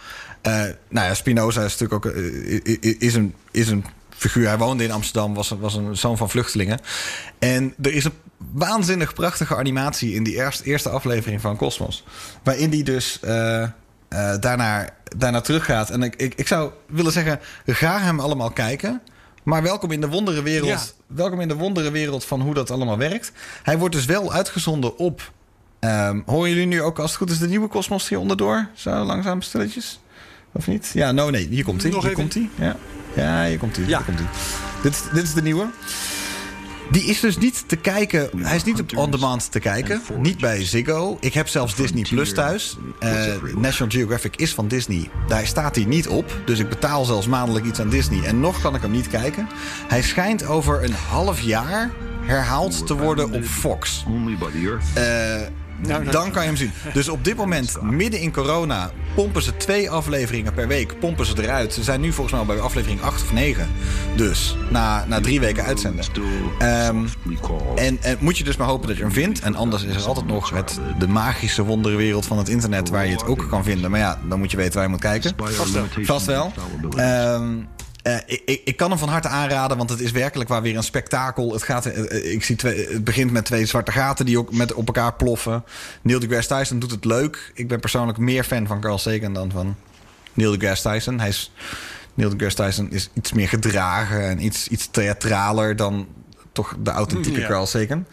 uh, 0.47 0.53
nou 0.89 1.07
ja, 1.07 1.13
Spinoza 1.13 1.63
is 1.63 1.77
natuurlijk 1.77 2.05
ook 2.05 2.13
uh, 2.15 2.97
is 2.99 3.15
een, 3.15 3.35
is 3.51 3.67
een 3.67 3.85
figuur. 4.09 4.47
Hij 4.47 4.57
woonde 4.57 4.83
in 4.83 4.91
Amsterdam, 4.91 5.33
was, 5.33 5.49
was 5.49 5.75
een 5.75 5.97
zoon 5.97 6.17
van 6.17 6.29
vluchtelingen. 6.29 6.79
En 7.39 7.73
er 7.81 7.93
is 7.93 8.03
een 8.03 8.13
waanzinnig 8.37 9.13
prachtige 9.13 9.55
animatie 9.55 10.13
in 10.13 10.23
die 10.23 10.35
eerste, 10.35 10.63
eerste 10.63 10.89
aflevering 10.89 11.41
van 11.41 11.57
Cosmos. 11.57 12.03
Waarin 12.43 12.69
die 12.69 12.83
dus 12.83 13.19
uh, 13.23 13.67
daarnaar, 14.39 14.93
daarnaar 15.17 15.41
teruggaat. 15.41 15.89
En 15.89 16.03
ik, 16.03 16.15
ik, 16.15 16.33
ik 16.35 16.47
zou 16.47 16.71
willen 16.87 17.11
zeggen, 17.11 17.39
ga 17.65 17.99
hem 17.99 18.19
allemaal 18.19 18.51
kijken. 18.51 19.01
Maar 19.43 19.63
welkom 19.63 19.91
in 19.91 20.01
de 20.01 20.07
wondere 20.07 20.41
wereld. 20.41 20.69
Ja. 20.69 21.15
Welkom 21.15 21.41
in 21.41 21.47
de 21.47 21.55
wondere 21.55 21.91
wereld 21.91 22.25
van 22.25 22.41
hoe 22.41 22.53
dat 22.53 22.71
allemaal 22.71 22.97
werkt. 22.97 23.31
Hij 23.63 23.77
wordt 23.77 23.95
dus 23.95 24.05
wel 24.05 24.33
uitgezonden 24.33 24.97
op. 24.97 25.31
Um, 25.85 26.23
horen 26.25 26.49
jullie 26.49 26.65
nu 26.65 26.81
ook 26.81 26.99
als 26.99 27.09
het 27.09 27.19
goed 27.19 27.29
is 27.29 27.39
de 27.39 27.47
nieuwe 27.47 27.67
Cosmos 27.67 28.09
hier 28.09 28.19
onderdoor? 28.19 28.67
Zo 28.73 29.03
langzaam 29.03 29.41
stilletjes. 29.41 29.99
Of 30.51 30.67
niet? 30.67 30.91
Ja, 30.93 31.11
no, 31.11 31.29
nee, 31.29 31.47
hier 31.47 31.63
komt 31.63 31.81
hij. 31.81 31.91
Hier 31.91 32.11
komt 32.11 32.33
hij. 32.33 32.49
Ja. 32.55 32.75
ja, 33.15 33.45
hier 33.45 33.57
komt 33.57 33.75
hij. 33.75 33.85
Ja. 33.85 33.97
Hier 33.97 34.05
komt 34.05 34.19
hij. 34.19 34.27
Dit, 34.81 35.03
dit 35.13 35.23
is 35.23 35.33
de 35.33 35.41
nieuwe. 35.41 35.67
Die 36.91 37.03
is 37.03 37.19
dus 37.19 37.37
niet 37.37 37.63
te 37.67 37.75
kijken. 37.75 38.29
Hij 38.37 38.55
is 38.55 38.63
niet 38.63 38.79
op 38.79 38.97
on-demand 38.97 39.51
te 39.51 39.59
kijken. 39.59 40.01
Niet 40.17 40.37
bij 40.37 40.65
Ziggo. 40.65 41.17
Ik 41.19 41.33
heb 41.33 41.47
zelfs 41.47 41.75
Disney 41.75 42.03
Plus 42.09 42.33
thuis. 42.33 42.77
Uh, 43.03 43.09
National 43.55 43.93
Geographic 43.93 44.35
is 44.35 44.53
van 44.53 44.67
Disney. 44.67 45.09
Daar 45.27 45.47
staat 45.47 45.75
hij 45.75 45.85
niet 45.85 46.07
op. 46.07 46.41
Dus 46.45 46.59
ik 46.59 46.69
betaal 46.69 47.05
zelfs 47.05 47.27
maandelijk 47.27 47.65
iets 47.65 47.79
aan 47.79 47.89
Disney. 47.89 48.23
En 48.23 48.39
nog 48.39 48.61
kan 48.61 48.75
ik 48.75 48.81
hem 48.81 48.91
niet 48.91 49.07
kijken. 49.07 49.47
Hij 49.87 50.01
schijnt 50.01 50.45
over 50.45 50.83
een 50.83 50.93
half 50.93 51.41
jaar 51.41 51.91
herhaald 52.21 52.87
te 52.87 52.95
worden 52.95 53.31
op 53.31 53.43
Fox. 53.43 54.05
Uh, 54.97 55.03
nou, 55.77 56.03
nou, 56.03 56.11
dan 56.11 56.31
kan 56.31 56.41
je 56.41 56.47
hem 56.47 56.57
zien. 56.57 56.71
Dus 56.93 57.09
op 57.09 57.23
dit 57.23 57.35
moment, 57.35 57.81
midden 57.81 58.19
in 58.19 58.31
corona, 58.31 58.91
pompen 59.15 59.41
ze 59.41 59.57
twee 59.57 59.89
afleveringen 59.89 60.53
per 60.53 60.67
week. 60.67 60.99
Pompen 60.99 61.25
ze 61.25 61.43
eruit. 61.43 61.73
Ze 61.73 61.83
zijn 61.83 62.01
nu 62.01 62.11
volgens 62.11 62.31
mij 62.31 62.39
al 62.39 62.45
bij 62.45 62.59
aflevering 62.59 63.01
8 63.01 63.21
of 63.21 63.33
9. 63.33 63.67
Dus 64.15 64.57
na, 64.69 65.05
na 65.05 65.21
drie 65.21 65.39
weken 65.39 65.63
uitzenden. 65.63 66.05
Um, 66.61 67.07
en, 67.75 67.97
en, 68.01 68.17
moet 68.19 68.37
je 68.37 68.43
dus 68.43 68.57
maar 68.57 68.67
hopen 68.67 68.87
dat 68.87 68.97
je 68.97 69.03
hem 69.03 69.11
vindt. 69.11 69.39
En 69.39 69.55
anders 69.55 69.83
is 69.83 69.95
er 69.95 70.07
altijd 70.07 70.27
nog 70.27 70.49
het, 70.49 70.79
de 70.99 71.07
magische 71.07 71.63
wonderenwereld 71.63 72.25
van 72.25 72.37
het 72.37 72.49
internet 72.49 72.89
waar 72.89 73.05
je 73.05 73.11
het 73.11 73.25
ook 73.25 73.45
kan 73.49 73.63
vinden. 73.63 73.91
Maar 73.91 73.99
ja, 73.99 74.19
dan 74.29 74.39
moet 74.39 74.51
je 74.51 74.57
weten 74.57 74.73
waar 74.73 74.83
je 74.83 74.89
moet 74.89 74.99
kijken. 74.99 75.33
Vast 75.37 75.71
wel. 75.73 75.85
Vast 76.03 76.25
wel. 76.25 76.51
Um, 76.97 77.67
uh, 78.07 78.17
ik, 78.25 78.61
ik, 78.65 78.77
kan 78.77 78.89
hem 78.89 78.99
van 78.99 79.09
harte 79.09 79.27
aanraden, 79.27 79.77
want 79.77 79.89
het 79.89 79.99
is 79.99 80.11
werkelijk 80.11 80.49
waar 80.49 80.61
weer 80.61 80.77
een 80.77 80.83
spektakel. 80.83 81.53
Het, 81.53 81.63
gaat, 81.63 81.85
uh, 81.85 82.33
ik 82.33 82.43
zie 82.43 82.55
twee, 82.55 82.87
het 82.87 83.03
begint 83.03 83.31
met 83.31 83.45
twee 83.45 83.65
zwarte 83.65 83.91
gaten 83.91 84.25
die 84.25 84.39
ook 84.39 84.51
met 84.51 84.73
op 84.73 84.87
elkaar 84.87 85.13
ploffen. 85.13 85.63
Neil 86.01 86.19
deGrasse 86.19 86.55
Tyson 86.55 86.79
doet 86.79 86.91
het 86.91 87.05
leuk. 87.05 87.51
Ik 87.53 87.67
ben 87.67 87.79
persoonlijk 87.79 88.17
meer 88.17 88.43
fan 88.43 88.67
van 88.67 88.81
Carl 88.81 88.97
Sagan 88.97 89.33
dan 89.33 89.51
van 89.51 89.75
Neil 90.33 90.57
deGrasse 90.57 90.89
Tyson. 90.89 91.19
Hij 91.19 91.29
is, 91.29 91.51
Neil 92.13 92.29
deGrasse 92.29 92.63
Tyson 92.63 92.91
is 92.91 93.09
iets 93.13 93.33
meer 93.33 93.47
gedragen 93.47 94.27
en 94.27 94.45
iets, 94.45 94.67
iets 94.67 94.87
theatraler 94.91 95.75
dan 95.75 96.07
toch 96.51 96.75
de 96.79 96.91
authentieke 96.91 97.39
ja. 97.39 97.47
Carl 97.47 97.65
Sagan. 97.65 98.05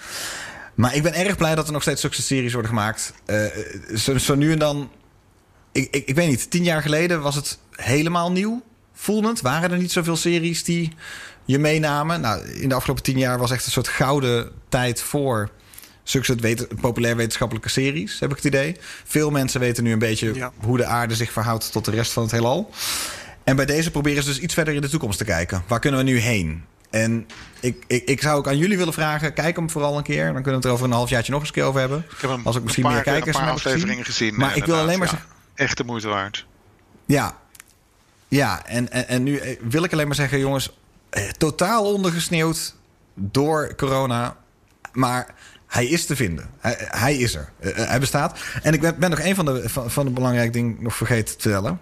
Maar 0.75 0.95
ik 0.95 1.03
ben 1.03 1.15
erg 1.15 1.37
blij 1.37 1.55
dat 1.55 1.67
er 1.67 1.73
nog 1.73 1.83
steeds 1.83 2.01
zulke 2.01 2.23
series 2.23 2.53
worden 2.53 2.71
gemaakt. 2.71 3.13
Uh, 3.27 3.47
zo, 3.97 4.19
zo 4.19 4.35
nu 4.35 4.53
en 4.53 4.59
dan... 4.59 4.91
Ik, 5.73 5.89
ik, 5.91 6.07
ik 6.07 6.15
weet 6.15 6.29
niet, 6.29 6.51
tien 6.51 6.65
jaar 6.65 6.83
geleden 6.83 7.23
was 7.23 7.35
het 7.35 7.59
helemaal 7.71 8.33
nieuw 8.33 8.63
voelend? 8.93 9.41
Waren 9.41 9.71
er 9.71 9.79
niet 9.79 9.93
zoveel 9.93 10.17
series 10.17 10.65
die 10.65 10.93
je 11.45 11.59
meenamen? 11.59 12.21
Nou, 12.21 12.49
in 12.49 12.69
de 12.69 12.75
afgelopen 12.75 13.03
tien 13.03 13.19
jaar 13.19 13.39
was 13.39 13.51
echt 13.51 13.65
een 13.65 13.73
soort 13.73 13.89
gouden 13.89 14.51
tijd 14.69 15.03
voor 15.03 15.51
zulke 16.03 16.35
weten, 16.35 16.69
populair 16.81 17.17
wetenschappelijke 17.17 17.69
series, 17.69 18.21
heb 18.21 18.31
ik 18.31 18.37
het 18.37 18.45
idee. 18.45 18.77
Veel 19.05 19.31
mensen 19.31 19.61
weten 19.61 19.85
nu 19.85 19.93
een 19.93 19.99
beetje 19.99 20.35
ja. 20.35 20.53
hoe 20.57 20.77
de 20.77 20.85
aarde 20.85 21.15
zich 21.15 21.33
verhoudt 21.33 21.73
tot 21.73 21.85
de 21.85 21.91
rest 21.91 22.13
van 22.13 22.23
het 22.23 22.33
heelal. 22.33 22.71
En 23.45 23.57
bij 23.57 23.67
deze 23.67 23.91
proberen 23.91 24.23
ze 24.23 24.29
dus 24.29 24.39
iets 24.39 24.55
verder 24.55 24.75
in 24.75 24.81
de 24.81 24.89
toekomst 24.89 25.19
te 25.19 25.25
kijken. 25.25 25.63
Waar 25.67 25.81
kunnen 25.81 26.05
we 26.05 26.11
nu 26.11 26.19
heen? 26.19 26.65
En 26.91 27.27
ik, 27.61 27.85
ik, 27.87 28.05
ik 28.05 28.23
zou 28.23 28.37
ook 28.37 28.49
aan 28.49 28.59
jullie 28.59 28.77
willen 28.77 28.93
vragen, 28.93 29.33
kijk 29.33 29.57
hem 29.57 29.71
vooral 29.71 29.97
een 29.97 30.03
keer. 30.03 30.25
Dan 30.25 30.43
kunnen 30.43 30.51
we 30.51 30.57
het 30.57 30.65
er 30.65 30.71
over 30.71 30.85
een 30.85 30.93
halfjaartje 30.93 31.33
nog 31.33 31.41
eens 31.41 31.49
een 31.49 31.55
keer 31.55 31.65
over 31.65 31.81
hebben. 31.81 31.99
Ik 32.11 32.21
heb 32.21 32.31
hem 32.31 32.41
Als 32.45 32.57
ik 32.57 32.63
misschien 32.63 32.85
paar, 32.85 32.93
meer 32.93 33.03
kijkers 33.03 33.37
een 33.37 33.43
paar 33.43 33.53
afleveringen 33.53 34.05
gezien. 34.05 34.29
gezien 34.29 34.35
maar 34.35 34.57
ik 34.57 34.65
wil 34.65 34.77
alleen 34.77 34.99
maar 34.99 35.11
ja, 35.13 35.27
echt 35.55 35.77
de 35.77 35.85
moeite 35.85 36.09
waard. 36.09 36.47
Ja, 37.07 37.39
ja, 38.33 38.67
en, 38.67 38.91
en, 38.91 39.09
en 39.09 39.23
nu 39.23 39.37
eh, 39.37 39.57
wil 39.69 39.85
ik 39.85 39.93
alleen 39.93 40.07
maar 40.07 40.17
zeggen, 40.17 40.39
jongens, 40.39 40.77
eh, 41.11 41.29
totaal 41.29 41.93
ondergesneeuwd 41.93 42.75
door 43.15 43.75
corona. 43.77 44.37
Maar 44.93 45.35
hij 45.67 45.87
is 45.87 46.07
te 46.07 46.17
vinden. 46.17 46.51
Hij, 46.59 46.77
hij 46.79 47.17
is 47.17 47.35
er. 47.35 47.53
Uh, 47.61 47.73
hij 47.75 48.01
bestaat. 48.01 48.39
En 48.63 48.73
ik 48.73 48.81
ben, 48.81 48.99
ben 48.99 49.11
nog 49.11 49.21
een 49.21 49.35
van 49.35 49.45
de, 49.45 49.69
van, 49.69 49.91
van 49.91 50.05
de 50.05 50.11
belangrijke 50.11 50.53
dingen 50.53 50.77
nog 50.81 50.97
vergeten 50.97 51.37
te 51.37 51.41
vertellen. 51.41 51.81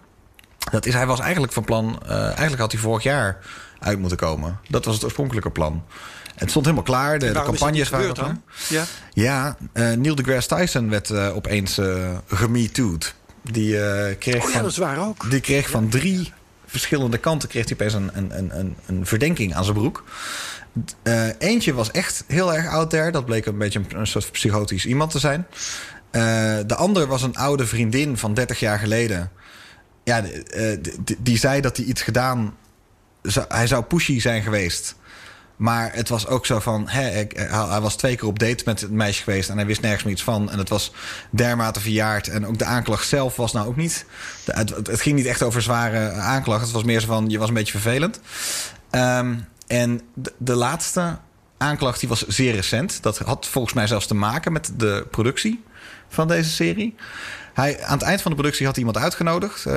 Dat 0.70 0.86
is, 0.86 0.94
hij 0.94 1.06
was 1.06 1.20
eigenlijk 1.20 1.52
van 1.52 1.64
plan. 1.64 2.02
Uh, 2.06 2.24
eigenlijk 2.24 2.58
had 2.58 2.72
hij 2.72 2.80
vorig 2.80 3.02
jaar 3.02 3.38
uit 3.78 3.98
moeten 3.98 4.18
komen. 4.18 4.60
Dat 4.68 4.84
was 4.84 4.94
het 4.94 5.04
oorspronkelijke 5.04 5.50
plan. 5.50 5.84
Het 6.34 6.50
stond 6.50 6.64
helemaal 6.64 6.86
klaar. 6.86 7.18
De, 7.18 7.26
de 7.26 7.32
campagnes 7.32 7.88
waren 7.88 8.14
dan? 8.14 8.42
Ja, 8.68 8.84
ja 9.12 9.56
uh, 9.74 9.92
Neil 9.92 10.14
deGrasse 10.14 10.56
Tyson 10.56 10.90
werd 10.90 11.12
opeens 11.12 11.78
uh, 11.78 12.08
gemetooed. 12.26 13.14
Die 13.42 13.72
kreeg, 14.16 14.42
oh, 14.42 14.48
ja, 14.48 14.52
van, 14.52 14.62
dat 14.62 14.70
is 14.70 14.76
waar 14.76 14.98
ook. 14.98 15.30
die 15.30 15.40
kreeg 15.40 15.70
van 15.70 15.88
drie 15.88 16.32
verschillende 16.70 17.18
kanten 17.18 17.48
kreeg 17.48 17.64
hij 17.64 17.72
opeens 17.72 17.94
een, 17.94 18.10
een, 18.14 18.58
een, 18.58 18.76
een 18.86 19.06
verdenking 19.06 19.54
aan 19.54 19.64
zijn 19.64 19.76
broek. 19.76 20.04
Uh, 21.02 21.28
eentje 21.38 21.74
was 21.74 21.90
echt 21.90 22.24
heel 22.26 22.54
erg 22.54 22.66
out 22.66 22.90
there. 22.90 23.10
Dat 23.10 23.24
bleek 23.24 23.46
een 23.46 23.58
beetje 23.58 23.80
een, 23.88 24.06
soort 24.06 24.32
psychotisch 24.32 24.86
iemand 24.86 25.10
te 25.10 25.18
zijn. 25.18 25.46
Uh, 26.12 26.22
de 26.66 26.74
ander 26.74 27.06
was 27.06 27.22
een 27.22 27.36
oude 27.36 27.66
vriendin 27.66 28.16
van 28.16 28.34
30 28.34 28.60
jaar 28.60 28.78
geleden. 28.78 29.30
Ja, 30.04 30.24
uh, 30.24 30.78
die, 31.18 31.38
zei 31.38 31.60
dat 31.60 31.76
hij 31.76 31.86
iets 31.86 32.02
gedaan... 32.02 32.56
Hij 33.48 33.66
zou 33.66 33.84
pushy 33.84 34.20
zijn 34.20 34.42
geweest. 34.42 34.94
Maar 35.60 35.90
het 35.94 36.08
was 36.08 36.26
ook 36.26 36.46
zo 36.46 36.60
van... 36.60 36.88
Hè, 36.88 37.26
hij 37.36 37.80
was 37.80 37.96
twee 37.96 38.16
keer 38.16 38.28
op 38.28 38.38
date 38.38 38.62
met 38.64 38.80
het 38.80 38.90
meisje 38.90 39.22
geweest... 39.22 39.48
en 39.48 39.56
hij 39.56 39.66
wist 39.66 39.80
nergens 39.80 40.02
meer 40.02 40.12
iets 40.12 40.22
van. 40.22 40.50
En 40.50 40.58
het 40.58 40.68
was 40.68 40.92
dermate 41.30 41.80
verjaard. 41.80 42.28
En 42.28 42.46
ook 42.46 42.58
de 42.58 42.64
aanklacht 42.64 43.08
zelf 43.08 43.36
was 43.36 43.52
nou 43.52 43.66
ook 43.66 43.76
niet... 43.76 44.04
Het, 44.44 45.00
ging 45.00 45.16
niet 45.16 45.26
echt 45.26 45.42
over 45.42 45.62
zware 45.62 46.10
aanklacht. 46.10 46.62
Het 46.62 46.70
was 46.70 46.84
meer 46.84 47.00
zo 47.00 47.06
van, 47.06 47.28
je 47.28 47.38
was 47.38 47.48
een 47.48 47.54
beetje 47.54 47.78
vervelend. 47.78 48.20
Um, 48.90 49.44
en 49.66 50.00
de, 50.38 50.54
laatste 50.54 51.18
aanklacht 51.58 52.00
die 52.00 52.08
was 52.08 52.26
zeer 52.26 52.54
recent. 52.54 53.02
Dat 53.02 53.18
had 53.18 53.46
volgens 53.46 53.74
mij 53.74 53.86
zelfs 53.86 54.06
te 54.06 54.14
maken 54.14 54.52
met 54.52 54.72
de 54.76 55.06
productie 55.10 55.64
van 56.08 56.28
deze 56.28 56.50
serie. 56.50 56.94
Hij, 57.54 57.82
aan 57.82 57.98
het 57.98 58.06
eind 58.06 58.22
van 58.22 58.30
de 58.30 58.36
productie 58.36 58.66
had 58.66 58.76
iemand 58.76 58.96
uitgenodigd, 58.96 59.66
uh, 59.66 59.72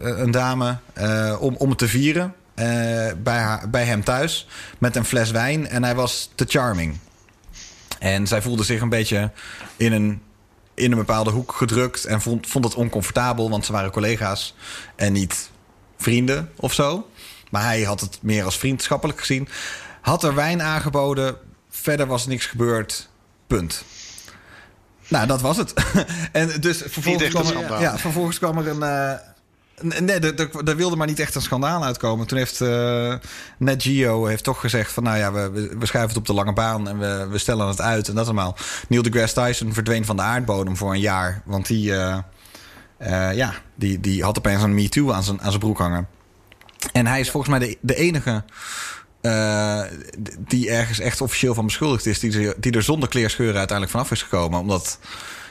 een 0.00 0.30
dame, 0.30 0.76
uh, 1.00 1.36
om, 1.40 1.54
om 1.56 1.68
het 1.68 1.78
te 1.78 1.88
vieren. 1.88 2.34
Uh, 2.58 3.12
bij, 3.22 3.38
haar, 3.38 3.70
bij 3.70 3.84
hem 3.84 4.04
thuis 4.04 4.46
met 4.78 4.96
een 4.96 5.04
fles 5.04 5.30
wijn. 5.30 5.68
En 5.68 5.84
hij 5.84 5.94
was 5.94 6.30
te 6.34 6.44
charming. 6.48 6.98
En 7.98 8.26
zij 8.26 8.42
voelde 8.42 8.64
zich 8.64 8.80
een 8.80 8.88
beetje 8.88 9.30
in 9.76 9.92
een, 9.92 10.22
in 10.74 10.92
een 10.92 10.98
bepaalde 10.98 11.30
hoek 11.30 11.52
gedrukt. 11.52 12.04
En 12.04 12.20
vond, 12.20 12.46
vond 12.46 12.64
het 12.64 12.74
oncomfortabel, 12.74 13.50
want 13.50 13.66
ze 13.66 13.72
waren 13.72 13.90
collega's 13.90 14.54
en 14.96 15.12
niet 15.12 15.50
vrienden 15.98 16.52
of 16.56 16.72
zo. 16.72 17.10
Maar 17.50 17.62
hij 17.62 17.82
had 17.82 18.00
het 18.00 18.18
meer 18.22 18.44
als 18.44 18.58
vriendschappelijk 18.58 19.18
gezien. 19.18 19.48
Had 20.00 20.24
er 20.24 20.34
wijn 20.34 20.62
aangeboden. 20.62 21.36
Verder 21.70 22.06
was 22.06 22.26
niks 22.26 22.46
gebeurd. 22.46 23.08
Punt. 23.46 23.84
Nou, 25.08 25.26
dat 25.26 25.40
was 25.40 25.56
het. 25.56 25.74
en 26.32 26.60
dus 26.60 26.82
vervolgens 26.86 27.28
kwam, 27.28 27.46
er, 27.46 27.80
ja, 27.80 27.98
vervolgens 27.98 28.38
kwam 28.38 28.58
er 28.58 28.68
een. 28.68 29.18
Nee, 29.80 30.18
er, 30.64 30.76
wilde 30.76 30.96
maar 30.96 31.06
niet 31.06 31.20
echt 31.20 31.34
een 31.34 31.42
schandaal 31.42 31.84
uitkomen. 31.84 32.26
Toen 32.26 32.38
heeft 32.38 32.60
uh, 32.60 33.14
Net 33.58 33.82
Geo 33.82 34.26
heeft 34.26 34.44
toch 34.44 34.60
gezegd 34.60 34.92
van... 34.92 35.02
nou 35.02 35.18
ja, 35.18 35.32
we, 35.32 35.50
we 35.78 35.86
schuiven 35.86 36.08
het 36.08 36.16
op 36.16 36.26
de 36.26 36.32
lange 36.32 36.52
baan 36.52 36.88
en 36.88 36.98
we, 36.98 37.26
we 37.30 37.38
stellen 37.38 37.66
het 37.66 37.80
uit 37.80 38.08
en 38.08 38.14
dat 38.14 38.24
allemaal. 38.24 38.56
Neil 38.88 39.02
deGrasse 39.02 39.34
Tyson 39.34 39.72
verdween 39.72 40.04
van 40.04 40.16
de 40.16 40.22
aardbodem 40.22 40.76
voor 40.76 40.92
een 40.92 41.00
jaar. 41.00 41.42
Want 41.44 41.66
die, 41.66 41.90
uh, 41.90 42.18
uh, 43.02 43.34
ja, 43.34 43.54
die, 43.74 44.00
die 44.00 44.22
had 44.22 44.38
opeens 44.38 44.62
een 44.62 44.74
Me 44.74 44.88
Too 44.88 45.12
aan 45.12 45.22
zijn, 45.22 45.40
aan 45.40 45.48
zijn 45.48 45.60
broek 45.60 45.78
hangen. 45.78 46.08
En 46.92 47.06
hij 47.06 47.20
is 47.20 47.30
volgens 47.30 47.58
mij 47.58 47.68
de, 47.68 47.78
de 47.80 47.94
enige 47.94 48.44
uh, 49.22 49.82
die 50.38 50.70
ergens 50.70 50.98
echt 50.98 51.20
officieel 51.20 51.54
van 51.54 51.64
beschuldigd 51.64 52.06
is... 52.06 52.18
Die, 52.18 52.54
die 52.60 52.72
er 52.72 52.82
zonder 52.82 53.08
kleerscheuren 53.08 53.58
uiteindelijk 53.58 53.96
vanaf 53.96 54.10
is 54.10 54.22
gekomen. 54.22 54.60
Omdat 54.60 54.98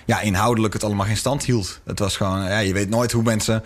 ja, 0.08 0.22
inhoudelijk 0.22 0.74
het 0.74 0.84
allemaal 0.84 1.06
geen 1.06 1.18
stand 1.18 1.46
hield. 1.46 1.80
Het 1.86 2.00
was 2.00 2.18
gewoon, 2.18 2.44
ja, 2.44 2.60
je 2.60 2.74
weet 2.74 2.90
nooit 2.90 3.12
hoe 3.12 3.24
mensen 3.24 3.64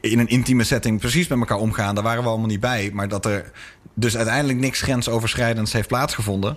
in 0.00 0.18
een 0.18 0.28
intieme 0.28 0.64
setting 0.64 1.00
precies 1.00 1.28
met 1.28 1.38
elkaar 1.38 1.58
omgaan. 1.58 1.94
Daar 1.94 2.04
waren 2.04 2.22
we 2.22 2.28
allemaal 2.28 2.46
niet 2.46 2.60
bij. 2.60 2.90
Maar 2.92 3.08
dat 3.08 3.26
er 3.26 3.50
dus 3.94 4.16
uiteindelijk 4.16 4.58
niks 4.58 4.80
grensoverschrijdends 4.80 5.72
heeft 5.72 5.88
plaatsgevonden. 5.88 6.56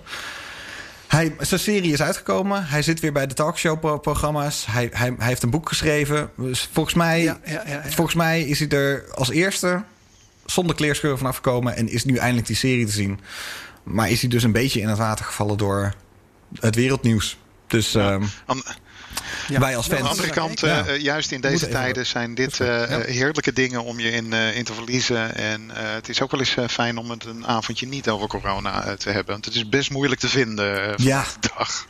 Hij, 1.08 1.36
zijn 1.40 1.60
serie 1.60 1.94
is 1.94 2.02
uitgekomen. 2.02 2.66
Hij 2.66 2.82
zit 2.82 3.00
weer 3.00 3.12
bij 3.12 3.28
de 3.28 3.34
talkshow-programma's. 3.34 4.66
Hij, 4.66 4.90
hij, 4.92 5.14
hij 5.18 5.28
heeft 5.28 5.44
een 5.44 5.50
boek 5.50 5.68
geschreven. 5.68 6.30
Dus 6.38 6.70
volgens, 6.72 6.96
mij, 6.96 7.24
Ja, 7.24 7.40
ja, 7.46 7.64
ja, 7.66 7.72
ja. 7.84 7.90
volgens 7.90 8.16
mij 8.16 8.42
is 8.42 8.60
hij 8.60 8.70
er 8.70 9.06
als 9.14 9.30
eerste 9.30 9.84
zonder 10.46 10.76
kleerscheuren 10.76 11.18
vanaf 11.20 11.36
gekomen. 11.36 11.76
En 11.76 11.90
is 11.90 12.06
nu 12.06 12.16
eindelijk 12.16 12.48
die 12.48 12.56
serie 12.56 12.86
te 12.86 12.92
zien. 12.92 13.20
Maar 13.84 14.10
is 14.10 14.22
hij 14.22 14.30
dus 14.30 14.44
een 14.44 14.52
beetje 14.52 14.80
in 14.80 14.88
het 14.88 14.98
water 14.98 15.26
gevallen 15.26 15.58
door 15.58 15.94
het 16.60 16.76
wereldnieuws. 16.76 17.38
Dus 17.68 17.96
ehm, 17.96 18.24
Ja. 19.48 19.60
wij 19.60 19.76
als 19.78 19.86
aan 19.86 19.92
de 19.92 19.98
fans. 19.98 20.10
andere 20.10 20.30
kant, 20.34 20.60
Ja. 20.60 20.86
eh, 20.86 21.02
juist 21.02 21.32
in 21.32 21.42
deze 21.42 21.68
tijden 21.70 22.06
zijn 22.06 22.36
dit 22.36 22.60
eh, 22.60 22.84
heerlijke 23.06 23.54
dingen 23.54 23.84
om 23.84 24.00
je 24.00 24.12
in, 24.12 24.34
eh, 24.34 24.56
in 24.56 24.64
te 24.64 24.74
verliezen. 24.74 25.36
En 25.36 25.72
eh, 25.76 25.94
het 25.94 26.10
is 26.10 26.22
ook 26.22 26.32
wel 26.32 26.40
eens 26.40 26.56
eh, 26.56 26.68
fijn 26.68 26.98
om 26.98 27.10
het 27.10 27.26
een 27.26 27.48
avondje 27.48 27.88
niet 27.88 28.10
over 28.10 28.28
corona 28.28 28.86
eh, 28.86 28.94
te 28.94 29.10
hebben. 29.10 29.34
Want 29.34 29.46
het 29.46 29.56
is 29.56 29.70
best 29.70 29.92
moeilijk 29.92 30.20
te 30.22 30.30
vinden 30.30 30.88
eh, 30.98 31.06
Ja. 31.06 31.26
dag. 31.58 31.86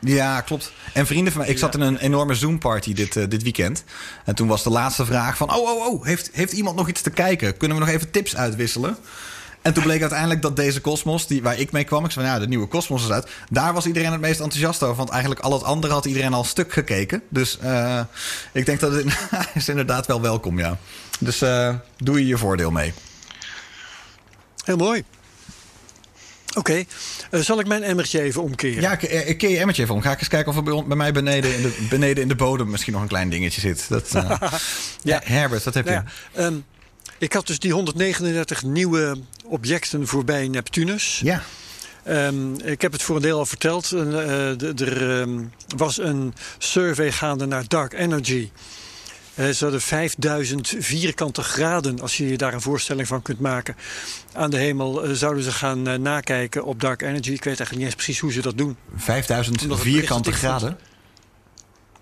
Ja, 0.00 0.40
klopt. 0.40 0.72
En 0.92 1.06
vrienden 1.06 1.32
van 1.32 1.42
mij, 1.42 1.50
ik 1.50 1.58
zat 1.58 1.74
in 1.74 1.80
een 1.80 1.96
enorme 1.98 2.34
Zoom-party 2.34 2.92
dit, 2.94 3.16
eh, 3.16 3.24
dit 3.28 3.42
weekend. 3.42 3.84
En 4.24 4.34
toen 4.34 4.48
was 4.48 4.62
de 4.62 4.70
laatste 4.70 5.04
vraag 5.06 5.36
van... 5.36 5.54
Oh, 5.54 5.70
oh, 5.70 5.86
oh, 5.86 6.04
heeft, 6.04 6.30
heeft 6.32 6.52
iemand 6.52 6.76
nog 6.76 6.88
iets 6.88 7.00
te 7.00 7.10
kijken? 7.10 7.56
Kunnen 7.56 7.78
we 7.78 7.84
nog 7.84 7.92
even 7.94 8.10
tips 8.10 8.36
uitwisselen? 8.36 8.96
En 9.64 9.72
toen 9.72 9.82
bleek 9.82 10.00
uiteindelijk 10.00 10.42
dat 10.42 10.56
deze 10.56 10.80
Cosmos, 10.80 11.26
die, 11.26 11.42
waar 11.42 11.58
ik 11.58 11.72
mee 11.72 11.84
kwam... 11.84 12.04
Ik 12.04 12.10
zei 12.10 12.26
ja, 12.26 12.38
de 12.38 12.48
nieuwe 12.48 12.68
Cosmos 12.68 13.04
is 13.04 13.10
uit. 13.10 13.28
Daar 13.50 13.72
was 13.72 13.86
iedereen 13.86 14.12
het 14.12 14.20
meest 14.20 14.40
enthousiast 14.40 14.82
over. 14.82 14.96
Want 14.96 15.08
eigenlijk 15.08 15.40
al 15.40 15.52
het 15.52 15.62
andere 15.62 15.92
had 15.92 16.04
iedereen 16.04 16.32
al 16.32 16.44
stuk 16.44 16.72
gekeken. 16.72 17.22
Dus 17.28 17.58
eh, 17.58 18.00
ik 18.52 18.66
denk 18.66 18.80
dat 18.80 18.92
het 18.92 19.06
is 19.54 19.68
inderdaad 19.68 20.06
wel 20.06 20.20
welkom, 20.20 20.58
ja. 20.58 20.78
Dus 21.18 21.42
eh, 21.42 21.74
doe 21.96 22.18
je 22.18 22.26
je 22.26 22.38
voordeel 22.38 22.70
mee. 22.70 22.92
Heel 24.64 24.76
mooi. 24.76 25.04
Oké, 26.54 26.84
eh, 27.30 27.40
zal 27.40 27.60
ik 27.60 27.66
mijn 27.66 27.82
emmertje 27.82 28.20
even 28.20 28.42
omkeren? 28.42 28.82
Ja, 28.82 28.98
ik, 29.00 29.38
keer 29.38 29.50
je 29.50 29.58
emmertje 29.58 29.82
even 29.82 29.94
om. 29.94 30.02
Ga 30.02 30.12
ik 30.12 30.18
eens 30.18 30.28
kijken 30.28 30.52
of 30.52 30.56
er 30.56 30.84
bij, 30.86 30.96
mij 30.96 31.12
beneden 31.12 31.56
in, 31.56 31.62
de, 31.62 31.86
beneden 31.90 32.22
in 32.22 32.28
de 32.28 32.36
bodem... 32.36 32.70
misschien 32.70 32.92
nog 32.92 33.02
een 33.02 33.08
klein 33.08 33.28
dingetje 33.28 33.60
zit. 33.60 33.88
Dat, 33.88 34.10
Ja. 35.02 35.20
Herbert, 35.24 35.64
wat 35.64 35.74
heb 35.74 35.84
je? 35.84 35.90
Nou 35.90 36.04
ehm, 36.32 36.54
ik 37.18 37.32
had 37.32 37.46
dus 37.46 37.58
die 37.58 37.72
139 37.72 38.62
nieuwe 38.62 39.16
objecten 39.44 40.06
voorbij 40.06 40.48
Neptunus. 40.48 41.20
Ja. 41.22 41.42
Ehm, 42.02 42.54
ik 42.54 42.80
heb 42.82 42.92
het 42.92 43.02
voor 43.02 43.16
een 43.16 43.22
deel 43.22 43.38
al 43.38 43.46
verteld. 43.46 43.92
Eh, 43.92 44.62
er 44.80 45.20
ehm, 45.20 45.38
was 45.76 45.98
een 45.98 46.34
survey 46.58 47.12
gaande 47.12 47.46
naar 47.46 47.64
Dark 47.68 47.92
Energy. 47.92 48.50
Eh, 49.34 49.48
ze 49.48 49.62
hadden 49.64 49.80
5000 49.80 50.74
vierkante 50.78 51.42
graden, 51.42 52.00
als 52.00 52.16
je 52.16 52.28
je 52.28 52.36
daar 52.36 52.54
een 52.54 52.60
voorstelling 52.60 53.06
van 53.08 53.22
kunt 53.22 53.40
maken. 53.40 53.76
Aan 54.32 54.50
de 54.50 54.56
hemel 54.56 55.04
eh, 55.04 55.10
zouden 55.12 55.42
ze 55.42 55.50
gaan 55.52 56.02
nakijken 56.02 56.64
op 56.64 56.80
Dark 56.80 57.02
Energy. 57.02 57.30
Ik 57.30 57.44
weet 57.44 57.46
eigenlijk 57.46 57.76
niet 57.76 57.84
eens 57.84 57.94
precies 57.94 58.18
hoe 58.18 58.32
ze 58.32 58.40
dat 58.42 58.58
doen. 58.58 58.76
5000 58.96 59.62
Omdat 59.62 59.76
het 59.76 59.86
bericht 59.86 59.98
vierkante 60.06 60.30
vond- 60.30 60.42
graden. 60.42 60.78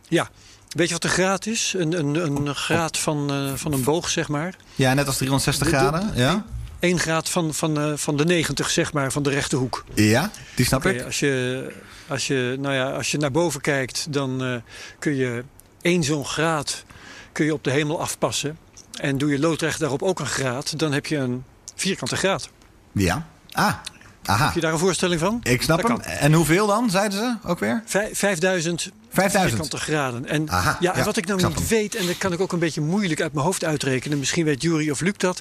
Ja, 0.09 0.31
weet 0.69 0.87
je 0.87 0.93
wat 0.93 1.05
een 1.05 1.11
graad 1.11 1.47
is? 1.47 1.75
Een, 1.77 1.99
een, 1.99 2.15
een 2.47 2.55
graad 2.55 2.99
van, 2.99 3.51
van 3.59 3.73
een 3.73 3.83
boog, 3.85 4.09
zeg 4.09 4.29
maar. 4.29 4.55
Ja, 4.75 4.95
net 4.95 5.07
als 5.07 5.17
360 5.17 5.67
De- 5.67 5.73
de- 5.73 5.79
graden. 5.79 6.11
Ja, 6.15 6.45
1 6.83 6.99
graad 6.99 7.29
van, 7.31 7.55
van, 7.55 7.79
eh, 7.79 7.93
van 7.97 8.17
de 8.17 8.25
90, 8.25 8.71
zeg 8.71 8.93
maar, 8.93 9.13
van 9.13 9.23
de 9.23 9.31
rechte 9.31 9.57
hoek. 9.57 9.85
ja 9.95 10.31
die 10.55 10.65
snap 10.67 10.87
ik. 10.87 11.03
als, 11.03 11.19
je, 11.21 11.67
als, 12.09 12.27
je, 12.27 12.57
nou 12.61 12.75
ja, 12.75 12.91
als 12.91 13.11
je 13.11 13.19
naar 13.19 13.31
boven 13.31 13.61
kijkt, 13.61 14.07
dan 14.13 14.43
eh, 14.45 14.55
kun 14.99 15.15
je 15.15 15.45
één 15.83 16.03
zo'n 16.05 16.25
graad 16.25 16.85
kun 17.33 17.45
je 17.45 17.53
op 17.53 17.65
de 17.65 17.71
hemel 17.71 18.01
afpassen. 18.01 18.59
En 19.01 19.19
doe 19.19 19.31
je 19.31 19.39
loodrecht 19.39 19.81
daarop 19.81 20.03
ook 20.03 20.21
een 20.21 20.27
graad, 20.27 20.79
dan 20.79 20.93
heb 20.93 21.07
je 21.07 21.17
een 21.17 21.45
vierkante 21.75 22.17
graad. 22.17 22.49
Ja. 22.93 23.27
Ah, 23.51 23.75
aha. 24.23 24.45
Heb 24.45 24.55
je 24.55 24.61
daar 24.61 24.73
een 24.73 24.79
voorstelling 24.79 25.21
van? 25.21 25.41
Ik 25.43 25.63
snap 25.63 25.81
Dat 25.81 25.91
hem. 25.91 25.99
kan. 26.01 26.07
En 26.11 26.33
hoeveel 26.33 26.67
dan, 26.67 26.91
zeiden 26.91 27.19
ze 27.19 27.49
ook 27.49 27.59
weer? 27.59 27.83
Vij- 27.87 28.11
5000 28.13 28.91
5000. 29.13 29.51
vierkante 29.51 29.77
graden. 29.93 30.27
En, 30.27 30.51
Aha, 30.51 30.77
ja, 30.81 30.93
en 30.93 30.99
ja, 30.99 31.05
wat 31.05 31.17
ik 31.17 31.27
nou 31.27 31.41
ik 31.41 31.47
niet 31.49 31.59
hem. 31.59 31.67
weet, 31.69 31.95
en 31.95 32.07
dat 32.07 32.19
kan 32.19 32.33
ik 32.33 32.41
ook 32.41 32.53
een 32.53 32.59
beetje 32.59 32.81
moeilijk 32.81 33.21
uit 33.21 33.33
mijn 33.33 33.45
hoofd 33.45 33.65
uitrekenen. 33.65 34.19
Misschien 34.19 34.45
weet 34.45 34.63
Jury 34.63 34.91
of 34.91 35.01
Luc 35.01 35.13
dat. 35.17 35.41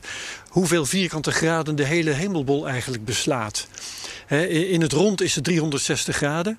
Hoeveel 0.49 0.85
vierkante 0.85 1.31
graden 1.31 1.75
de 1.75 1.85
hele 1.85 2.11
hemelbol 2.11 2.67
eigenlijk 2.67 3.05
beslaat. 3.05 3.67
In 4.49 4.81
het 4.81 4.91
rond 4.91 5.21
is 5.21 5.35
het 5.35 5.43
360 5.43 6.15
graden. 6.15 6.57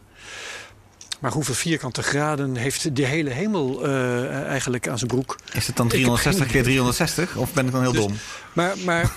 Maar 1.21 1.33
hoeveel 1.33 1.55
vierkante 1.55 2.03
graden 2.03 2.57
heeft 2.57 2.97
de 2.97 3.07
hele 3.07 3.31
hemel 3.31 3.85
eh, 3.87 4.43
eigenlijk 4.47 4.89
aan 4.89 4.99
zijn 4.99 5.11
broek? 5.11 5.37
Is 5.53 5.67
het 5.67 5.77
dan 5.77 5.87
Ik 5.87 5.93
heb 5.93 6.01
360 6.01 6.45
geen 6.45 6.53
keer 6.53 6.63
360? 6.63 7.37
Of 7.37 7.53
ben 7.53 7.67
ik 7.67 7.73
dan 7.73 7.81
heel 7.83 7.93
Dus- 7.93 8.01
dom? 8.01 8.17
Maar, 8.53 8.75
maar 8.85 9.13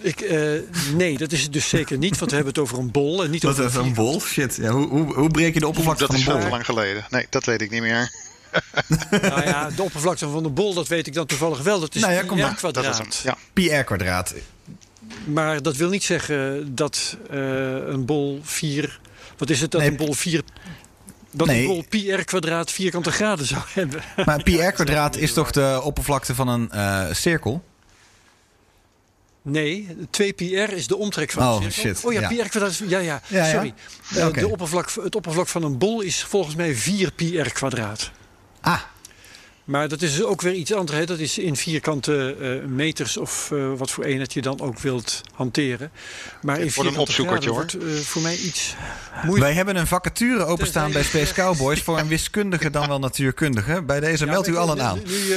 ik, 0.00 0.20
eh, 0.20 0.50
nee, 0.94 1.18
dat 1.18 1.32
is 1.32 1.42
het 1.42 1.52
dus 1.52 1.68
zeker 1.68 1.98
niet. 1.98 2.18
Want 2.18 2.30
we 2.30 2.36
hebben 2.36 2.54
het 2.54 2.62
over 2.62 2.78
een 2.78 2.90
bol 2.90 3.24
en 3.24 3.30
niet 3.30 3.42
Dat 3.42 3.50
over 3.50 3.64
is 3.64 3.74
een 3.74 3.84
een 3.84 3.94
bol? 3.94 4.20
Shit. 4.20 4.56
Ja, 4.56 4.70
hoe, 4.70 4.88
hoe, 4.88 5.14
hoe 5.14 5.30
breek 5.30 5.54
je 5.54 5.60
de 5.60 5.66
oppervlakte 5.66 6.00
Dat 6.06 6.10
van 6.10 6.20
is 6.20 6.26
een 6.26 6.32
bol? 6.32 6.42
te 6.42 6.48
lang 6.48 6.64
geleden. 6.64 7.04
Nee, 7.10 7.26
dat 7.30 7.44
weet 7.44 7.60
ik 7.62 7.70
niet 7.70 7.82
meer. 7.82 8.10
Nou 9.10 9.42
ja, 9.42 9.70
de 9.76 9.82
oppervlakte 9.82 10.28
van 10.28 10.42
de 10.42 10.48
bol, 10.48 10.74
dat 10.74 10.88
weet 10.88 11.06
ik 11.06 11.14
dan 11.14 11.26
toevallig 11.26 11.62
wel. 11.62 11.80
Dat 11.80 11.94
is 11.94 12.00
Nou 12.00 12.12
ja, 12.12 12.20
een 12.20 12.26
kom 12.26 12.38
maar. 12.38 12.54
kwadraat. 12.54 12.84
Dat 12.96 13.06
is 13.06 13.22
hem. 13.22 13.32
Ja. 13.32 13.36
Pi 13.52 13.70
r 13.76 13.84
kwadraat. 13.84 14.34
Maar 15.24 15.62
dat 15.62 15.76
wil 15.76 15.88
niet 15.88 16.04
zeggen 16.04 16.68
dat 16.74 17.16
eh, 17.30 17.38
een 17.86 18.04
bol 18.04 18.40
4. 18.42 19.00
Wat 19.36 19.50
is 19.50 19.60
het 19.60 19.70
dat 19.70 19.80
Nee. 19.80 19.90
een 19.90 19.96
bol 19.96 20.12
4. 20.12 20.42
Dat 21.32 21.46
Nee. 21.46 21.60
een 21.60 21.66
bol 21.66 21.84
pi 21.88 22.12
r 22.12 22.24
kwadraat 22.24 22.70
vierkante 22.70 23.10
graden 23.12 23.46
zou 23.46 23.60
hebben. 23.74 24.00
Maar 24.24 24.42
pi 24.42 24.60
r 24.60 24.72
kwadraat 24.72 25.16
is 25.16 25.32
toch 25.32 25.50
de 25.50 25.80
oppervlakte 25.84 26.34
van 26.34 26.48
een 26.48 26.70
eh, 26.70 27.04
cirkel? 27.12 27.64
Nee, 29.42 29.96
2 30.10 30.32
pi 30.32 30.56
r 30.56 30.72
is 30.72 30.86
de 30.86 30.96
omtrek 30.96 31.30
van 31.30 31.42
Oh, 31.42 31.70
shit. 31.70 32.04
Oh 32.04 32.12
ja, 32.12 32.20
Ja. 32.20 32.28
pi 32.28 32.40
r 32.40 32.48
kwadraat. 32.48 32.70
is- 32.70 32.82
Ja, 32.86 32.98
ja, 32.98 33.20
sorry. 33.28 33.74
Eh, 34.16 34.26
Oké. 34.26 34.40
de 34.40 34.48
oppervlak, 34.48 34.90
het 35.02 35.14
oppervlak 35.16 35.48
van 35.48 35.62
een 35.62 35.78
bol 35.78 36.00
is 36.00 36.22
volgens 36.24 36.54
mij 36.54 36.74
4 36.74 37.12
pi 37.12 37.38
r 37.40 37.52
kwadraat. 37.52 38.10
Ah, 38.60 38.80
Maar 39.64 39.88
dat 39.88 40.02
is 40.02 40.22
ook 40.22 40.40
weer 40.42 40.52
iets 40.54 40.72
anders. 40.72 40.98
Hè. 40.98 41.04
Dat 41.06 41.18
is 41.18 41.38
in 41.38 41.56
vierkante 41.56 42.36
eh, 42.40 42.68
meters 42.68 43.16
of 43.16 43.50
eh, 43.52 43.72
wat 43.76 43.90
voor 43.90 44.04
eenheid 44.04 44.32
je 44.32 44.42
dan 44.42 44.60
ook 44.60 44.78
wilt 44.78 45.20
hanteren. 45.34 45.90
Maar 46.42 46.60
in 46.60 46.70
wordt 46.74 46.90
een 46.90 46.98
opzoekertje, 46.98 47.50
wordt 47.50 47.74
eh, 47.78 47.94
voor 47.94 48.22
mij 48.22 48.36
iets 48.36 48.74
moeilijk. 49.14 49.40
wij 49.44 49.52
hebben 49.52 49.76
een 49.76 49.86
vacature 49.86 50.44
openstaan 50.44 50.92
bij 50.92 51.02
Space 51.02 51.34
Cowboys... 51.34 51.82
voor 51.82 51.98
een 51.98 52.08
wiskundige 52.08 52.70
dan 52.70 52.88
wel 52.88 52.98
natuurkundige. 52.98 53.82
Bij 53.82 54.00
deze 54.00 54.24
Ja, 54.24 54.30
meldt 54.30 54.48
u 54.48 54.56
allen 54.56 54.82
aan. 54.82 54.98
Nu, 55.06 55.34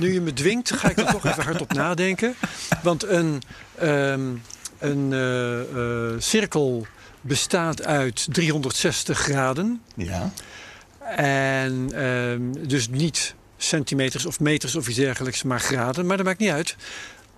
nu 0.00 0.12
je, 0.12 0.20
me 0.20 0.32
dwingt, 0.32 0.72
ga 0.72 0.90
ik 0.90 0.98
er 0.98 1.06
toch 1.06 1.26
even 1.26 1.44
hardop 1.44 1.72
nadenken. 1.72 2.34
Want 2.82 3.04
een, 3.04 3.42
ehm, 3.78 4.34
een 4.78 5.12
eh, 5.12 5.60
eh, 5.60 6.20
cirkel 6.20 6.86
bestaat 7.20 7.84
uit 7.84 8.26
360 8.30 9.18
graden. 9.18 9.82
Ja. 9.94 10.32
En 11.16 11.90
ehm, 11.92 12.68
dus 12.68 12.88
niet 12.88 13.34
centimeters 13.56 14.26
of 14.26 14.40
meters 14.40 14.76
of 14.76 14.88
iets 14.88 14.98
dergelijks, 14.98 15.42
maar 15.42 15.60
graden. 15.60 16.06
Maar 16.06 16.16
dat 16.16 16.26
maakt 16.26 16.38
niet 16.38 16.50
uit. 16.50 16.76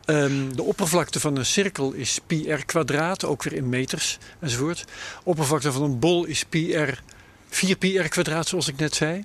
Ehm, 0.04 0.54
de 0.54 0.62
oppervlakte 0.62 1.20
van 1.20 1.36
een 1.36 1.46
cirkel 1.46 1.92
is 1.92 2.18
pi 2.26 2.52
r 2.52 2.64
kwadraat, 2.64 3.24
ook 3.24 3.42
weer 3.42 3.52
in 3.52 3.68
meters 3.68 4.18
enzovoort. 4.40 4.84
Oppervlakte 5.22 5.72
van 5.72 5.82
een 5.82 5.98
bol 5.98 6.24
is 6.24 6.44
pi 6.44 6.76
r, 6.76 7.02
4 7.48 7.76
pi 7.76 7.98
r 7.98 8.08
kwadraat, 8.08 8.48
zoals 8.48 8.68
ik 8.68 8.76
net 8.76 8.94
zei. 8.94 9.24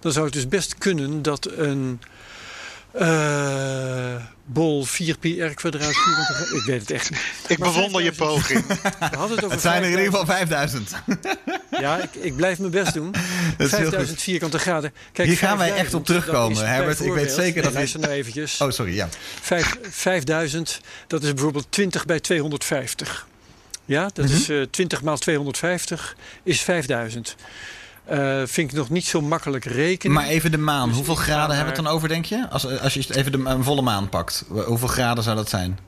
Dan 0.00 0.12
zou 0.12 0.24
het 0.24 0.34
dus 0.34 0.48
best 0.48 0.78
kunnen 0.78 1.22
dat 1.22 1.50
een 1.50 2.00
eh, 2.92 4.14
bol 4.44 4.84
4 4.84 5.18
pi 5.18 5.42
r 5.42 5.54
kwadraat... 5.54 5.92
vierkante 5.94 6.32
gra- 6.34 6.56
Ik 6.56 6.62
weet 6.66 6.80
het 6.80 6.90
echt 6.90 7.10
niet. 7.10 7.20
Ik 7.48 7.58
Maar 7.58 7.72
bewonder 7.72 8.02
je 8.02 8.12
5000 8.12 8.16
poging. 8.16 8.66
We 9.10 9.16
hadden 9.16 9.36
het 9.36 9.44
over 9.44 9.50
Het 9.50 9.60
zijn 9.60 9.76
er 9.82 9.84
in 9.84 9.90
ieder 9.90 10.04
geval 10.04 10.26
5000. 10.26 10.88
5000. 10.88 11.80
Ja, 11.80 12.02
ik, 12.02 12.14
ik 12.14 12.36
blijf 12.36 12.58
mijn 12.58 12.70
best 12.70 12.94
doen. 12.94 13.10
Dat 13.58 13.66
is 13.66 13.70
heel 13.70 13.80
5000 13.80 14.08
goed. 14.08 14.22
vierkante 14.22 14.58
graden. 14.58 14.92
Kijk, 15.12 15.28
Hier 15.28 15.36
gaan 15.36 15.58
wij 15.58 15.68
5000, 15.68 15.86
echt 15.86 15.94
op 15.94 16.04
terugkomen, 16.06 16.68
Herbert. 16.68 17.00
Ik 17.00 17.12
weet 17.12 17.32
zeker 17.32 17.62
dat 17.62 17.72
luister 17.72 18.00
nou 18.00 18.12
eventjes. 18.12 18.60
Oh, 18.60 18.70
sorry, 18.70 18.94
ja. 18.94 19.08
Vijf- 19.40 19.78
5000, 19.90 20.80
dat 21.06 21.22
is 21.22 21.32
bijvoorbeeld 21.34 21.66
20 21.70 22.04
bij 22.06 22.20
250. 22.20 23.26
Ja, 23.84 24.10
dat 24.12 24.24
Mhm. 24.26 24.34
is 24.34 24.48
eh 24.48 24.62
20 24.70 25.02
maal 25.02 25.16
250 25.18 26.16
is 26.42 26.60
5000. 26.60 27.36
Eh, 28.10 28.42
vind 28.44 28.70
ik 28.70 28.76
nog 28.76 28.90
niet 28.90 29.04
zo 29.06 29.20
makkelijk 29.20 29.64
rekenen. 29.64 30.16
Maar 30.16 30.26
even 30.26 30.50
de 30.50 30.58
maan. 30.58 30.86
Dus 30.88 30.96
Hoeveel 30.96 31.14
graden 31.14 31.56
hebben 31.56 31.72
we 31.74 31.78
het 31.80 31.84
dan 31.86 31.94
over, 31.94 32.08
denk 32.08 32.24
je? 32.24 32.46
Als, 32.50 32.66
als 32.80 32.94
je 32.94 33.14
even 33.14 33.32
de, 33.32 33.38
een 33.44 33.64
volle 33.64 33.82
maan 33.82 34.08
pakt. 34.08 34.44
Hoeveel 34.48 34.88
graden 34.88 35.24
zou 35.24 35.36
dat 35.36 35.48
zijn? 35.48 35.78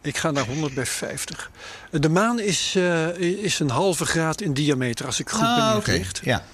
Ik 0.00 0.16
ga 0.16 0.30
naar 0.30 0.46
100 0.46 0.74
bij 0.74 0.86
50. 0.86 1.50
De 1.90 2.08
maan 2.08 2.40
is, 2.40 2.74
eh, 2.76 3.16
is 3.18 3.58
een 3.58 3.70
halve 3.70 4.04
graad 4.06 4.40
in 4.40 4.52
diameter, 4.54 5.06
als 5.06 5.20
ik 5.20 5.30
goed 5.30 5.40
ben 5.40 5.48
Ah, 5.48 5.76
oké. 5.76 5.90
ingericht. 5.90 6.20
Ja. 6.24 6.44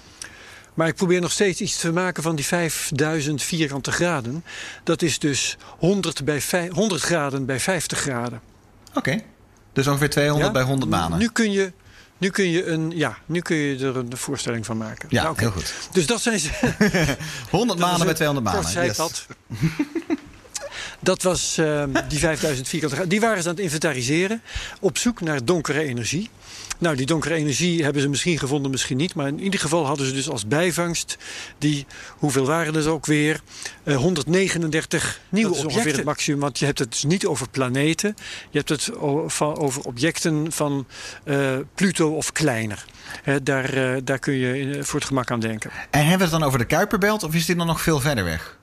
Maar 0.73 0.87
ik 0.87 0.95
probeer 0.95 1.21
nog 1.21 1.31
steeds 1.31 1.61
iets 1.61 1.77
te 1.77 1.91
maken 1.91 2.23
van 2.23 2.35
die 2.35 2.45
5000 2.45 3.43
vierkante 3.43 3.91
graden. 3.91 4.43
Dat 4.83 5.01
is 5.01 5.19
dus 5.19 5.57
100, 5.77 6.25
bij 6.25 6.41
vij- 6.41 6.69
100 6.73 7.01
graden 7.01 7.45
bij 7.45 7.59
50 7.59 7.99
graden. 7.99 8.41
Oké. 8.93 9.19
Dus 9.73 9.87
ongeveer 9.87 10.09
200 10.09 10.45
Ja? 10.47 10.53
bij 10.53 10.63
100 10.63 10.91
manen. 10.91 11.19
Nu 11.19 11.29
kun 11.29 11.51
je, 11.51 11.71
Nu 12.19 12.29
kun 12.29 12.49
je, 12.49 12.65
een, 12.65 12.91
ja, 12.95 13.17
nu 13.25 13.41
kun 13.41 13.55
je 13.55 13.85
er 13.85 13.97
een 13.97 14.17
voorstelling 14.17 14.65
van 14.65 14.77
maken. 14.77 15.07
Ja, 15.11 15.23
Nou, 15.23 15.35
heel 15.39 15.51
goed. 15.51 15.73
Dus 15.91 16.05
dat 16.05 16.21
zijn 16.21 16.39
ze. 16.39 16.49
100 17.49 17.79
maanden 17.79 18.05
met 18.05 18.15
200 18.15 18.55
Kort 18.55 18.63
maanden. 18.63 18.83
Yes. 18.85 18.95
zijpad. 18.95 19.25
Dat 20.99 21.23
was 21.23 21.57
ehm, 21.57 21.89
die 22.07 22.19
5000 22.19 22.67
vierkante. 22.67 23.07
Die 23.07 23.19
waren 23.19 23.43
ze 23.43 23.49
aan 23.49 23.55
het 23.55 23.63
inventariseren. 23.63 24.41
Op 24.79 24.97
zoek 24.97 25.21
naar 25.21 25.45
donkere 25.45 25.81
energie. 25.83 26.29
Nou, 26.79 26.95
die 26.95 27.05
donkere 27.05 27.35
energie 27.35 27.83
hebben 27.83 28.01
ze 28.01 28.09
misschien 28.09 28.39
gevonden, 28.39 28.71
misschien 28.71 28.97
niet. 28.97 29.15
Maar 29.15 29.27
in 29.27 29.39
ieder 29.39 29.59
geval 29.59 29.85
hadden 29.85 30.05
ze 30.07 30.13
dus 30.13 30.29
als 30.29 30.47
bijvangst 30.47 31.17
die, 31.57 31.85
hoeveel 32.17 32.45
waren 32.45 32.73
het 32.75 32.85
ook 32.87 33.05
weer? 33.05 33.41
Eh, 33.83 33.95
139 33.95 35.19
nieuwe 35.29 35.47
Dat 35.49 35.57
is 35.57 35.63
objecten. 35.63 35.81
ongeveer 35.81 35.97
het 35.97 36.05
maximum, 36.05 36.39
want 36.39 36.59
je 36.59 36.65
hebt 36.65 36.79
het 36.79 36.91
dus 36.91 37.03
niet 37.03 37.25
over 37.25 37.49
planeten. 37.49 38.15
Je 38.49 38.57
hebt 38.57 38.69
het 38.69 38.99
over 38.99 39.81
objecten 39.83 40.51
van 40.51 40.87
eh, 41.23 41.57
Pluto 41.75 42.15
of 42.15 42.31
kleiner. 42.31 42.85
Daar, 43.43 43.73
eh, 43.73 44.01
daar 44.03 44.19
kun 44.19 44.33
je 44.33 44.79
voor 44.83 44.99
het 44.99 45.07
gemak 45.07 45.31
aan 45.31 45.39
denken. 45.39 45.71
En 45.89 45.99
hebben 45.99 46.17
we 46.17 46.23
het 46.23 46.31
dan 46.31 46.43
over 46.43 46.59
de 46.59 46.65
Kuiperbelt 46.65 47.23
of 47.23 47.33
is 47.33 47.45
dit 47.45 47.57
dan 47.57 47.67
nog 47.67 47.81
veel 47.81 47.99
verder 47.99 48.23
weg? 48.23 48.58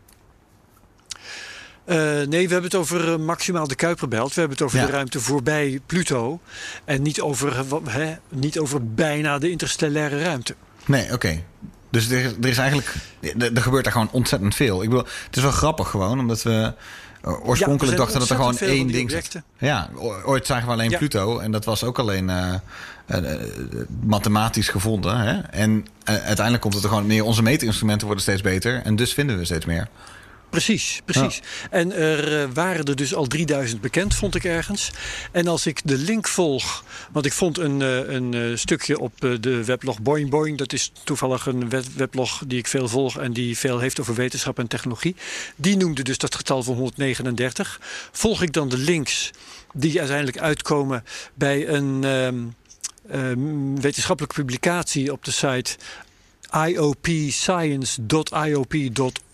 Eh, 1.86 1.96
nee, 2.28 2.46
we 2.46 2.52
hebben 2.52 2.62
het 2.62 2.74
over 2.74 3.12
eh, 3.12 3.18
maximaal 3.18 3.68
de 3.68 3.74
Kuiperbelt. 3.74 4.34
We 4.34 4.40
hebben 4.40 4.56
het 4.56 4.66
over 4.66 4.78
Ja. 4.78 4.86
de 4.86 4.92
ruimte 4.92 5.20
voorbij 5.20 5.80
Pluto. 5.86 6.40
En 6.84 7.02
niet 7.02 7.20
over, 7.20 7.64
eh, 7.86 8.08
niet 8.28 8.58
over 8.58 8.94
bijna 8.94 9.38
de 9.38 9.50
interstellaire 9.50 10.22
ruimte. 10.22 10.54
Nee, 10.86 11.12
oké. 11.12 11.42
Dus 11.90 12.10
er, 12.10 12.24
er 12.40 12.48
is 12.48 12.58
eigenlijk. 12.58 12.94
Er, 13.38 13.62
gebeurt 13.62 13.84
daar 13.84 13.92
gewoon 13.92 14.10
ontzettend 14.12 14.54
veel. 14.54 14.82
Ik 14.82 14.88
bedoel, 14.88 15.04
het 15.26 15.36
is 15.36 15.42
wel 15.42 15.50
grappig 15.50 15.88
gewoon, 15.90 16.18
omdat 16.18 16.42
we 16.42 16.50
Ja, 16.50 16.74
oorspronkelijk 17.22 17.96
dachten 17.96 18.18
dat 18.18 18.28
er 18.30 18.36
gewoon 18.36 18.58
één 18.58 18.86
ding 18.86 19.10
zat. 19.10 19.42
Ja, 19.58 19.90
ooit 20.24 20.46
zagen 20.46 20.66
we 20.66 20.72
alleen 20.72 20.90
Ja. 20.90 20.98
Pluto 20.98 21.38
en 21.38 21.50
dat 21.50 21.64
was 21.64 21.84
ook 21.84 21.98
alleen 21.98 22.30
eh, 22.30 22.54
mathematisch 24.04 24.68
gevonden. 24.68 25.18
Hè? 25.18 25.40
En 25.40 25.86
uiteindelijk 26.04 26.60
komt 26.60 26.74
het 26.74 26.82
er 26.82 26.88
gewoon 26.88 27.06
neer. 27.06 27.24
Onze 27.24 27.42
meetinstrumenten 27.42 28.06
worden 28.06 28.24
steeds 28.24 28.42
beter 28.42 28.82
en 28.82 28.96
dus 28.96 29.14
vinden 29.14 29.38
we 29.38 29.44
steeds 29.44 29.64
meer. 29.64 29.88
Precies, 30.56 31.00
precies. 31.04 31.40
En 31.70 31.92
er 31.92 32.42
eh, 32.42 32.48
waren 32.54 32.84
er 32.84 32.96
dus 32.96 33.14
al 33.14 33.26
3000 33.26 33.80
bekend, 33.80 34.14
vond 34.14 34.34
ik 34.34 34.44
ergens. 34.44 34.90
En 35.32 35.48
als 35.48 35.66
ik 35.66 35.80
de 35.84 35.96
link 35.96 36.28
volg, 36.28 36.84
want 37.12 37.26
ik 37.26 37.32
vond 37.32 37.58
een, 37.58 37.82
eh, 37.82 38.14
een 38.14 38.34
eh, 38.34 38.40
stukje 38.54 38.98
op 38.98 39.12
de 39.40 39.64
weblog 39.64 40.00
Boing 40.00 40.30
Boing. 40.30 40.58
Dat 40.58 40.72
is 40.72 40.92
toevallig 41.04 41.46
een 41.46 41.68
web- 41.68 41.84
weblog 41.96 42.42
die 42.46 42.58
ik 42.58 42.66
veel 42.66 42.88
volg 42.88 43.18
en 43.18 43.32
die 43.32 43.58
veel 43.58 43.78
heeft 43.78 44.00
over 44.00 44.14
wetenschap 44.14 44.58
en 44.58 44.66
technologie. 44.66 45.16
Die 45.56 45.76
noemde 45.76 46.02
dus 46.02 46.18
dat 46.18 46.34
getal 46.34 46.62
van 46.62 46.74
139. 46.74 47.80
Volg 48.12 48.42
ik 48.42 48.52
dan 48.52 48.68
de 48.68 48.78
links 48.78 49.30
die 49.72 49.98
uiteindelijk 49.98 50.38
uitkomen 50.38 51.04
bij 51.34 51.68
een 51.68 52.04
ehm, 52.04 52.38
ehm, 53.10 53.74
wetenschappelijke 53.80 54.42
publicatie 54.42 55.12
op 55.12 55.24
de 55.24 55.30
site 55.30 55.76
iopscience.iop.org. 56.50 59.24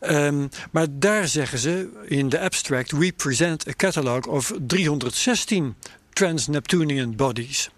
Ehm, 0.00 0.46
maar 0.70 0.86
daar 0.90 1.28
zeggen 1.28 1.58
ze 1.58 1.88
in 2.06 2.28
de 2.28 2.40
abstract: 2.40 2.90
We 2.90 3.12
present 3.12 3.68
a 3.68 3.72
catalog 3.76 4.26
of 4.26 4.52
316 4.66 5.74
trans-Neptunian 6.12 7.16
bodies. 7.16 7.70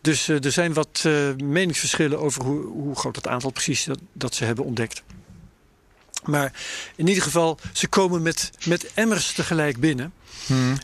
Dus 0.00 0.28
eh, 0.28 0.44
er 0.44 0.52
zijn 0.52 0.72
wat 0.72 1.02
eh, 1.02 1.12
meningsverschillen 1.44 2.20
over 2.20 2.44
hoe, 2.44 2.64
hoe 2.66 2.96
groot 2.96 3.16
het 3.16 3.28
aantal 3.28 3.50
precies 3.50 3.84
dat, 3.84 3.98
dat 4.12 4.34
ze 4.34 4.44
hebben 4.44 4.64
ontdekt. 4.64 5.02
Maar 6.24 6.52
in 6.96 7.08
ieder 7.08 7.22
geval, 7.22 7.58
ze 7.72 7.88
komen 7.88 8.22
met, 8.22 8.50
met 8.66 8.90
emmers 8.94 9.32
tegelijk 9.32 9.80
binnen. 9.80 10.12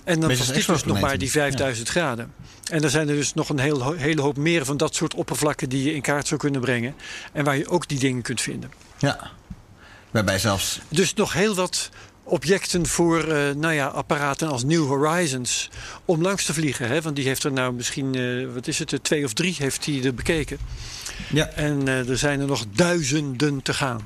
En 0.04 0.20
dan 0.20 0.28
dit 0.28 0.66
dus 0.66 0.84
nog 0.84 1.00
maar 1.00 1.18
die 1.18 1.30
5000 1.30 1.88
graden. 1.88 2.32
En 2.70 2.82
er 2.82 2.90
zijn 2.90 3.08
er 3.08 3.14
dus 3.14 3.34
nog 3.34 3.48
een 3.48 3.58
heel, 3.58 3.92
hele 3.92 4.20
hoop 4.20 4.36
meer 4.36 4.64
van 4.64 4.76
dat 4.76 4.94
soort 4.94 5.14
oppervlakken 5.14 5.68
die 5.68 5.84
je 5.84 5.94
in 5.94 6.02
kaart 6.02 6.26
zou 6.26 6.40
kunnen 6.40 6.60
brengen. 6.60 6.94
En 7.32 7.44
waar 7.44 7.56
je 7.56 7.68
ook 7.68 7.88
die 7.88 7.98
dingen 7.98 8.22
kunt 8.22 8.40
vinden. 8.40 8.70
Ja. 8.98 9.30
Waarbij 10.10 10.38
zelfs. 10.38 10.80
Dus 10.88 11.14
nog 11.14 11.32
heel 11.32 11.54
wat 11.54 11.90
objecten 12.28 12.86
voor 12.86 13.24
eh, 13.24 13.54
nou 13.54 13.74
ja, 13.74 13.86
apparaten 13.86 14.48
als 14.48 14.64
New 14.64 14.86
Horizons 14.86 15.70
om 16.04 16.22
langs 16.22 16.44
te 16.44 16.54
vliegen. 16.54 16.88
Hè? 16.88 17.02
Want 17.02 17.16
die 17.16 17.26
heeft 17.26 17.44
er 17.44 17.52
nou 17.52 17.72
misschien, 17.72 18.14
eh, 18.14 18.54
wat 18.54 18.66
is 18.66 18.78
het, 18.78 18.92
eh, 18.92 18.98
twee 18.98 19.24
of 19.24 19.32
drie 19.32 19.54
heeft 19.58 19.86
hij 19.86 20.04
er 20.04 20.14
bekeken. 20.14 20.58
Ja. 21.32 21.46
En 21.46 21.88
er 21.88 22.18
zijn 22.18 22.40
er 22.40 22.46
nog 22.46 22.64
duizenden 22.74 23.62
te 23.62 23.74
gaan. 23.74 24.00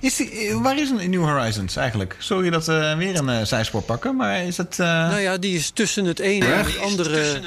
Is 0.00 0.16
die, 0.16 0.30
eh, 0.30 0.54
waar 0.62 0.78
is 0.78 0.90
een 0.90 1.10
New 1.10 1.24
Horizons 1.24 1.76
eigenlijk? 1.76 2.16
Sorry 2.18 2.50
dat 2.50 2.66
we 2.66 2.94
weer 2.98 3.16
een 3.18 3.28
eh, 3.28 3.42
zijspoor 3.44 3.82
pakken, 3.82 4.16
maar 4.16 4.44
is 4.44 4.56
het. 4.56 4.78
eh, 4.78 4.86
Nou 4.86 5.20
ja, 5.20 5.36
die 5.36 5.56
is 5.56 5.70
tussen 5.70 6.04
het 6.04 6.18
ene 6.18 6.46
en 6.52 6.64
het 6.64 6.78
andere. 6.78 7.40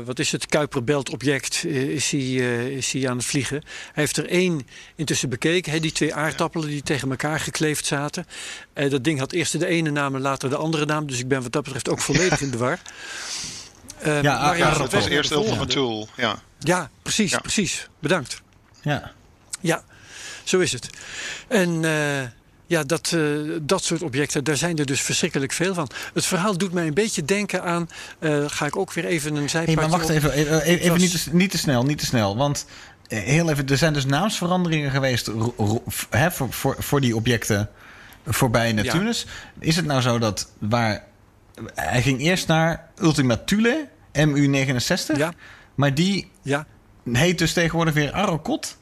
eh, 0.00 0.06
wat 0.06 0.18
is 0.18 0.32
het? 0.32 0.46
Kuiperbelt-object 0.46 1.64
eh, 1.66 1.74
is, 1.88 2.10
hij, 2.10 2.20
eh, 2.20 2.66
is 2.66 2.92
hij 2.92 3.08
aan 3.08 3.16
het 3.16 3.26
vliegen. 3.26 3.56
Hij 3.92 4.02
heeft 4.02 4.16
er 4.16 4.28
één 4.28 4.66
intussen 4.96 5.28
bekeken. 5.28 5.72
Hè, 5.72 5.80
die 5.80 5.92
twee 5.92 6.14
aardappelen 6.14 6.68
die 6.68 6.82
tegen 6.82 7.10
elkaar 7.10 7.40
gekleefd 7.40 7.86
zaten. 7.86 8.26
Eh, 8.72 8.90
dat 8.90 9.04
ding 9.04 9.18
had 9.18 9.32
eerst 9.32 9.58
de 9.60 9.66
ene 9.66 9.90
naam 9.90 10.14
en 10.14 10.20
later 10.20 10.50
de 10.50 10.56
andere 10.56 10.84
naam. 10.86 11.06
Dus 11.06 11.18
ik 11.18 11.28
ben 11.28 11.42
wat 11.42 11.52
dat 11.52 11.62
betreft 11.62 11.88
ook 11.88 12.00
volledig 12.00 12.40
in 12.40 12.50
de 12.50 12.56
war. 12.58 12.78
Eh, 13.98 14.22
Ja, 14.22 14.40
maar 14.42 14.58
ja, 14.58 14.68
Ja, 14.72 14.78
dat 14.78 14.92
was 14.92 15.06
eerst 15.06 15.30
Ultima 15.30 15.64
Tool. 15.64 16.08
Ja. 16.16 16.42
Ja, 16.58 16.90
precies, 17.02 17.30
Ja. 17.30 17.38
precies. 17.38 17.88
Bedankt. 17.98 18.42
ja. 18.82 19.12
Ja, 19.60 19.82
zo 20.48 20.58
is 20.58 20.72
het. 20.72 20.90
En 21.48 21.84
eh, 21.84 22.26
ja, 22.66 22.84
dat, 22.84 23.12
eh, 23.14 23.20
dat 23.62 23.84
soort 23.84 24.02
objecten, 24.02 24.44
daar 24.44 24.56
zijn 24.56 24.78
er 24.78 24.86
dus 24.86 25.00
verschrikkelijk 25.00 25.52
veel 25.52 25.74
van. 25.74 25.90
Het 26.14 26.26
verhaal 26.26 26.58
doet 26.58 26.72
mij 26.72 26.86
een 26.86 26.94
beetje 26.94 27.24
denken 27.24 27.62
aan. 27.62 27.88
eh, 28.18 28.44
ga 28.46 28.66
ik 28.66 28.76
ook 28.76 28.92
weer 28.92 29.04
even 29.04 29.30
een 29.30 29.36
Hey, 29.38 29.48
zijpadje 29.48 29.80
maar 29.80 29.88
wacht 29.90 30.04
op. 30.04 30.10
even, 30.10 30.32
even, 30.32 30.62
even, 30.62 30.84
Ik 30.84 30.90
was- 30.90 31.00
niet, 31.00 31.22
te, 31.24 31.34
niet 31.36 31.50
te 31.50 31.58
snel, 31.58 31.84
niet 31.84 31.98
te 31.98 32.06
snel. 32.06 32.36
Want 32.36 32.66
heel 33.08 33.50
even, 33.50 33.66
er 33.68 33.76
zijn 33.76 33.92
dus 33.92 34.04
naamsveranderingen 34.06 34.90
geweest 34.90 35.26
ro- 35.26 35.54
ro- 35.56 35.82
f- 35.90 36.06
hè, 36.10 36.30
voor, 36.30 36.52
voor, 36.52 36.76
voor 36.78 37.00
die 37.00 37.16
objecten 37.16 37.70
voorbij 38.26 38.72
Neptunus. 38.72 39.26
Is 39.58 39.76
het 39.76 39.84
nou 39.84 40.00
zo 40.00 40.18
dat 40.18 40.50
waar. 40.58 41.04
Hij 41.74 42.02
ging 42.02 42.20
eerst 42.20 42.46
naar 42.48 42.88
Ultima 43.00 43.36
Thule, 43.36 43.88
MU69. 44.12 45.16
Ja. 45.16 45.32
Maar 45.74 45.94
die 45.94 46.30
Ja, 46.42 46.66
heet 47.12 47.38
dus 47.38 47.52
tegenwoordig 47.52 47.94
weer 47.94 48.12
Arrokot. 48.12 48.76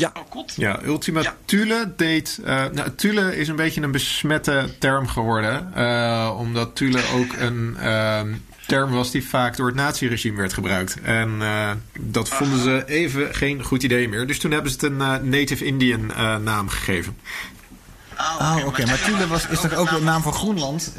Ja. 0.00 0.12
Ja, 0.56 0.80
Ultima 0.84 1.34
Thule 1.44 1.92
deed... 1.96 2.40
eh, 2.44 2.64
nou, 2.72 2.90
Thule 2.96 3.36
is 3.36 3.48
een 3.48 3.56
beetje 3.56 3.80
een 3.82 3.90
besmette 3.90 4.68
term 4.78 5.08
geworden. 5.08 5.74
eh, 5.74 6.34
omdat 6.38 6.76
Thule 6.76 7.00
ook 7.14 7.32
een 7.38 7.76
ehm, 7.80 8.34
term 8.66 8.90
was 8.90 9.10
die 9.10 9.28
vaak 9.28 9.56
door 9.56 9.66
het 9.66 9.74
naziregime 9.76 10.36
werd 10.36 10.52
gebruikt. 10.52 10.96
En 11.02 11.36
eh, 11.40 11.70
dat 12.00 12.28
vonden 12.28 12.58
ze 12.58 12.82
even 12.86 13.34
geen 13.34 13.62
goed 13.64 13.82
idee 13.82 14.08
meer. 14.08 14.26
Dus 14.26 14.38
toen 14.38 14.50
hebben 14.50 14.70
ze 14.72 14.76
het 14.80 14.86
een 15.00 15.28
Native 15.28 15.64
Indian 15.64 16.12
eh, 16.14 16.36
naam 16.36 16.68
gegeven. 16.68 17.16
Oh, 18.18 18.56
oké. 18.66 18.86
Maar 18.86 19.00
Thule 19.04 19.26
was, 19.26 19.46
is 19.46 19.60
toch 19.60 19.74
ook 19.74 19.90
een 19.90 20.04
naam 20.04 20.22
voor 20.22 20.32
Groenland? 20.32 20.92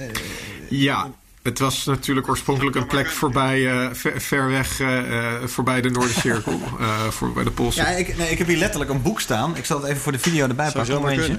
Ja, 0.69 1.09
het 1.41 1.59
was 1.59 1.85
natuurlijk 1.85 2.29
oorspronkelijk 2.29 2.75
een 2.75 2.87
plek 2.87 3.09
voorbij, 3.09 3.71
eh, 3.71 3.89
ver, 3.91 4.21
ver 4.21 4.49
weg, 4.49 4.79
eh, 4.79 5.33
voorbij 5.45 5.81
de 5.81 5.89
Noordercirkel. 5.89 6.59
eh 6.79 7.07
voorbij 7.07 7.43
de 7.43 7.51
Poolse. 7.51 7.81
Ja, 7.81 7.87
ik, 7.87 8.17
nee, 8.17 8.29
ik 8.29 8.37
heb 8.37 8.47
hier 8.47 8.57
letterlijk 8.57 8.91
een 8.91 9.01
boek 9.01 9.21
staan. 9.21 9.55
Ik 9.55 9.65
zal 9.65 9.81
het 9.81 9.89
even 9.89 10.01
voor 10.01 10.11
de 10.11 10.19
video 10.19 10.47
erbij 10.47 10.71
pakken. 10.71 10.93
Momentje. 10.93 11.37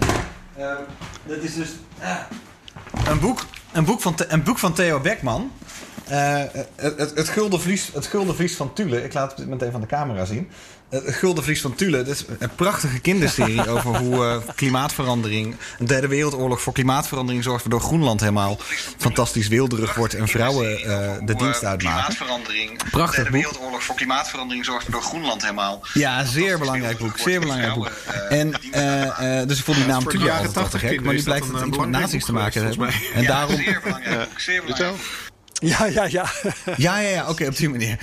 Ehm, 0.57 0.77
dat 1.27 1.37
is 1.43 1.55
dus 1.55 1.69
een, 3.09 3.21
boek, 3.21 3.45
een, 3.73 3.85
boek 3.85 4.01
van, 4.01 4.15
een 4.29 4.43
boek 4.43 4.59
van 4.59 4.73
Theo 4.73 5.01
Beckman. 5.01 5.53
Het, 6.05 6.69
het, 6.77 7.15
het, 7.15 7.29
gulden 7.29 7.61
vlies, 7.61 7.91
het 7.93 8.07
gulden 8.07 8.37
vlies 8.37 8.57
van 8.57 8.73
Thule. 8.73 9.05
Ik 9.05 9.13
laat 9.13 9.37
het 9.37 9.49
meteen 9.49 9.73
van 9.73 9.81
de 9.81 9.87
camera 9.87 10.25
zien. 10.25 10.51
Het 10.93 11.14
gulden 11.14 11.45
vlies 11.45 11.61
van 11.61 11.74
Thule. 11.74 11.97
Dat 11.97 12.14
is 12.14 12.24
een 12.38 12.55
prachtige 12.55 13.01
kinderserie 13.01 13.68
over 13.74 13.97
hoe 13.97 14.26
eh, 14.26 14.55
klimaatverandering... 14.55 15.57
een 15.78 15.86
derde 15.86 16.09
wereldoorlog 16.09 16.62
voor 16.62 16.72
klimaatverandering 16.72 17.45
zorgt... 17.45 17.62
waardoor 17.62 17.80
Groenland 17.80 18.20
helemaal 18.20 18.59
fantastisch 18.99 19.49
weelderig 19.49 19.95
wordt... 19.95 20.14
en 20.14 20.28
vrouwen 20.28 20.78
eh, 20.78 21.12
de 21.24 21.34
dienst 21.34 21.64
uitmaken. 21.64 22.16
Prachtig 22.90 23.22
boek. 23.22 23.32
wereldoorlog 23.32 23.82
voor 23.82 23.95
klimaatverandering 23.95 24.64
zorgt 24.64 24.82
waardoor 24.82 25.03
Groenland 25.03 25.43
helemaal... 25.43 25.80
Ja, 25.95 26.24
zeer 26.24 26.59
belangrijk 26.59 26.99
boek. 26.99 27.18
Zeer 27.18 27.40
belangrijk 27.40 27.74
boek. 27.74 27.90
En, 28.28 28.53
eh, 28.72 29.40
eh, 29.40 29.49
dus 29.49 29.59
ik 29.59 29.64
vond 29.64 29.76
die 29.76 29.86
naam 29.86 30.05
altijd 30.05 30.22
wel 30.22 30.43
te 30.43 30.51
80 30.51 30.80
gek. 30.80 31.03
Maar 31.03 31.14
nu 31.14 31.22
blijkt 31.22 31.47
dat 31.47 31.61
het 31.61 31.66
iets 31.68 31.76
eh, 31.76 31.82
met 31.82 31.90
nazi's 31.90 32.24
te 32.24 32.32
maken 32.32 32.64
hebben. 32.64 32.93
En 33.14 33.24
daarom... 33.24 33.57
Zeer 33.57 33.80
belangrijk 33.82 34.28
boek, 34.28 34.40
zeer 34.40 34.62
belangrijk. 34.62 34.97
Ja, 35.53 35.86
ja, 35.86 36.05
ja. 36.05 36.26
Ja, 36.76 36.99
ja, 36.99 37.09
ja. 37.09 37.28
Oké, 37.28 37.47
op 37.47 37.57
die 37.57 37.68
manier. 37.68 37.99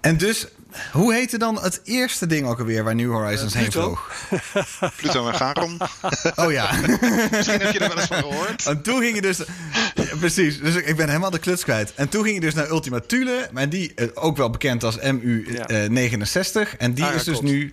En 0.00 0.16
dus, 0.16 0.46
hoe 0.92 1.14
heette 1.14 1.38
dan 1.38 1.62
het 1.62 1.80
eerste 1.84 2.26
ding 2.26 2.46
ook 2.46 2.58
alweer 2.58 2.84
waar 2.84 2.94
New 2.94 3.10
Horizons 3.10 3.54
heen 3.54 3.68
Pluto. 3.68 3.98
vloog? 4.30 4.92
Pluto 4.96 5.28
en 5.28 5.34
Garon. 5.34 5.78
Oh 6.44 6.52
ja. 6.52 6.72
Misschien 7.30 7.60
heb 7.60 7.72
je 7.72 7.78
er 7.78 7.88
wel 7.88 7.98
eens 7.98 8.06
van 8.06 8.16
gehoord. 8.16 8.66
En 8.66 8.82
toen 8.82 9.00
ging 9.00 9.14
je 9.14 9.22
dus... 9.22 9.38
Ja, 9.94 10.16
precies, 10.18 10.60
dus 10.60 10.74
ik 10.74 10.96
ben 10.96 11.06
helemaal 11.08 11.30
de 11.30 11.38
kluts 11.38 11.64
kwijt. 11.64 11.94
En 11.94 12.08
toen 12.08 12.22
ging 12.22 12.34
je 12.34 12.40
dus 12.40 12.54
naar 12.54 12.68
Ultima 12.68 13.00
Thule. 13.00 13.48
Maar 13.52 13.68
die 13.68 13.94
eh, 13.94 14.06
ook 14.14 14.36
wel 14.36 14.50
bekend 14.50 14.84
als 14.84 14.98
MU69. 14.98 16.76
en 16.78 16.94
die 16.94 17.06
is 17.14 17.24
dus 17.24 17.40
nu 17.40 17.72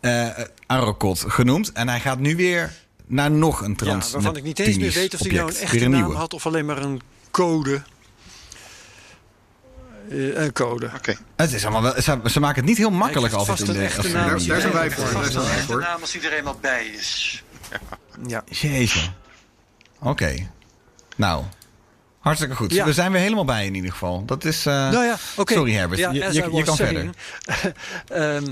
eh 0.00 0.28
Arrokot 0.66 1.24
genoemd. 1.28 1.72
En 1.72 1.88
hij 1.88 2.00
gaat 2.00 2.18
nu 2.18 2.36
weer 2.36 2.72
naar 3.06 3.30
nog 3.30 3.60
een 3.60 3.70
ja 3.70 3.76
trans 3.76 4.10
waarvan 4.12 4.36
ik 4.36 4.42
niet 4.42 4.58
eens 4.58 4.76
meer 4.76 4.92
weet 4.92 5.14
of 5.14 5.20
die 5.20 5.32
nou 5.32 5.48
een 5.50 5.56
echte 5.56 5.84
een 5.84 5.90
naam 5.90 6.00
nieuwe. 6.00 6.16
had 6.16 6.34
of 6.34 6.46
alleen 6.46 6.66
maar 6.66 6.78
een 6.82 7.00
code. 7.30 7.82
Een 10.08 10.52
code. 10.52 10.90
Oké. 10.96 11.14
Het 11.36 11.52
is 11.52 11.62
allemaal 11.64 11.82
wel, 11.82 12.02
ze, 12.02 12.20
ze 12.24 12.40
maken 12.40 12.56
het 12.56 12.64
niet 12.64 12.78
heel 12.78 12.90
makkelijk 12.90 13.32
krijgt 13.32 13.48
altijd 13.48 13.68
in 13.68 13.74
de... 13.74 13.80
een 13.80 13.84
echte 13.84 14.08
naam. 14.08 14.28
Daar, 14.28 14.46
daar 14.46 14.60
zijn 14.60 14.72
wij 14.72 14.90
voor. 14.90 15.12
Daar 15.12 15.30
zijn 15.30 15.44
wij 15.44 15.56
De 15.56 15.62
voor. 15.62 15.80
naam 15.80 16.00
als 16.00 16.14
iedereen 16.14 16.44
maar 16.44 16.58
bij 16.60 16.86
is. 16.86 17.42
Ja. 18.26 18.44
Jeetje. 18.48 19.00
Oké. 20.00 20.34
Nou, 21.16 21.44
hartstikke 22.24 22.54
goed. 22.56 22.72
Ja. 22.72 22.84
We 22.84 22.92
zijn 22.92 23.12
weer 23.12 23.20
helemaal 23.20 23.44
bij 23.44 23.66
in 23.66 23.74
ieder 23.74 23.90
geval. 23.90 24.24
Dat 24.24 24.44
is... 24.44 24.66
eh, 24.66 24.90
Nou 24.90 25.04
ja. 25.04 25.16
Sorry 25.44 25.72
Herbert, 25.72 26.00
Ja, 26.00 26.10
je, 26.12 26.32
je, 26.52 26.62
kan 26.64 26.76
saying, 26.76 27.10
verder. 27.46 27.72
ehm, 28.34 28.44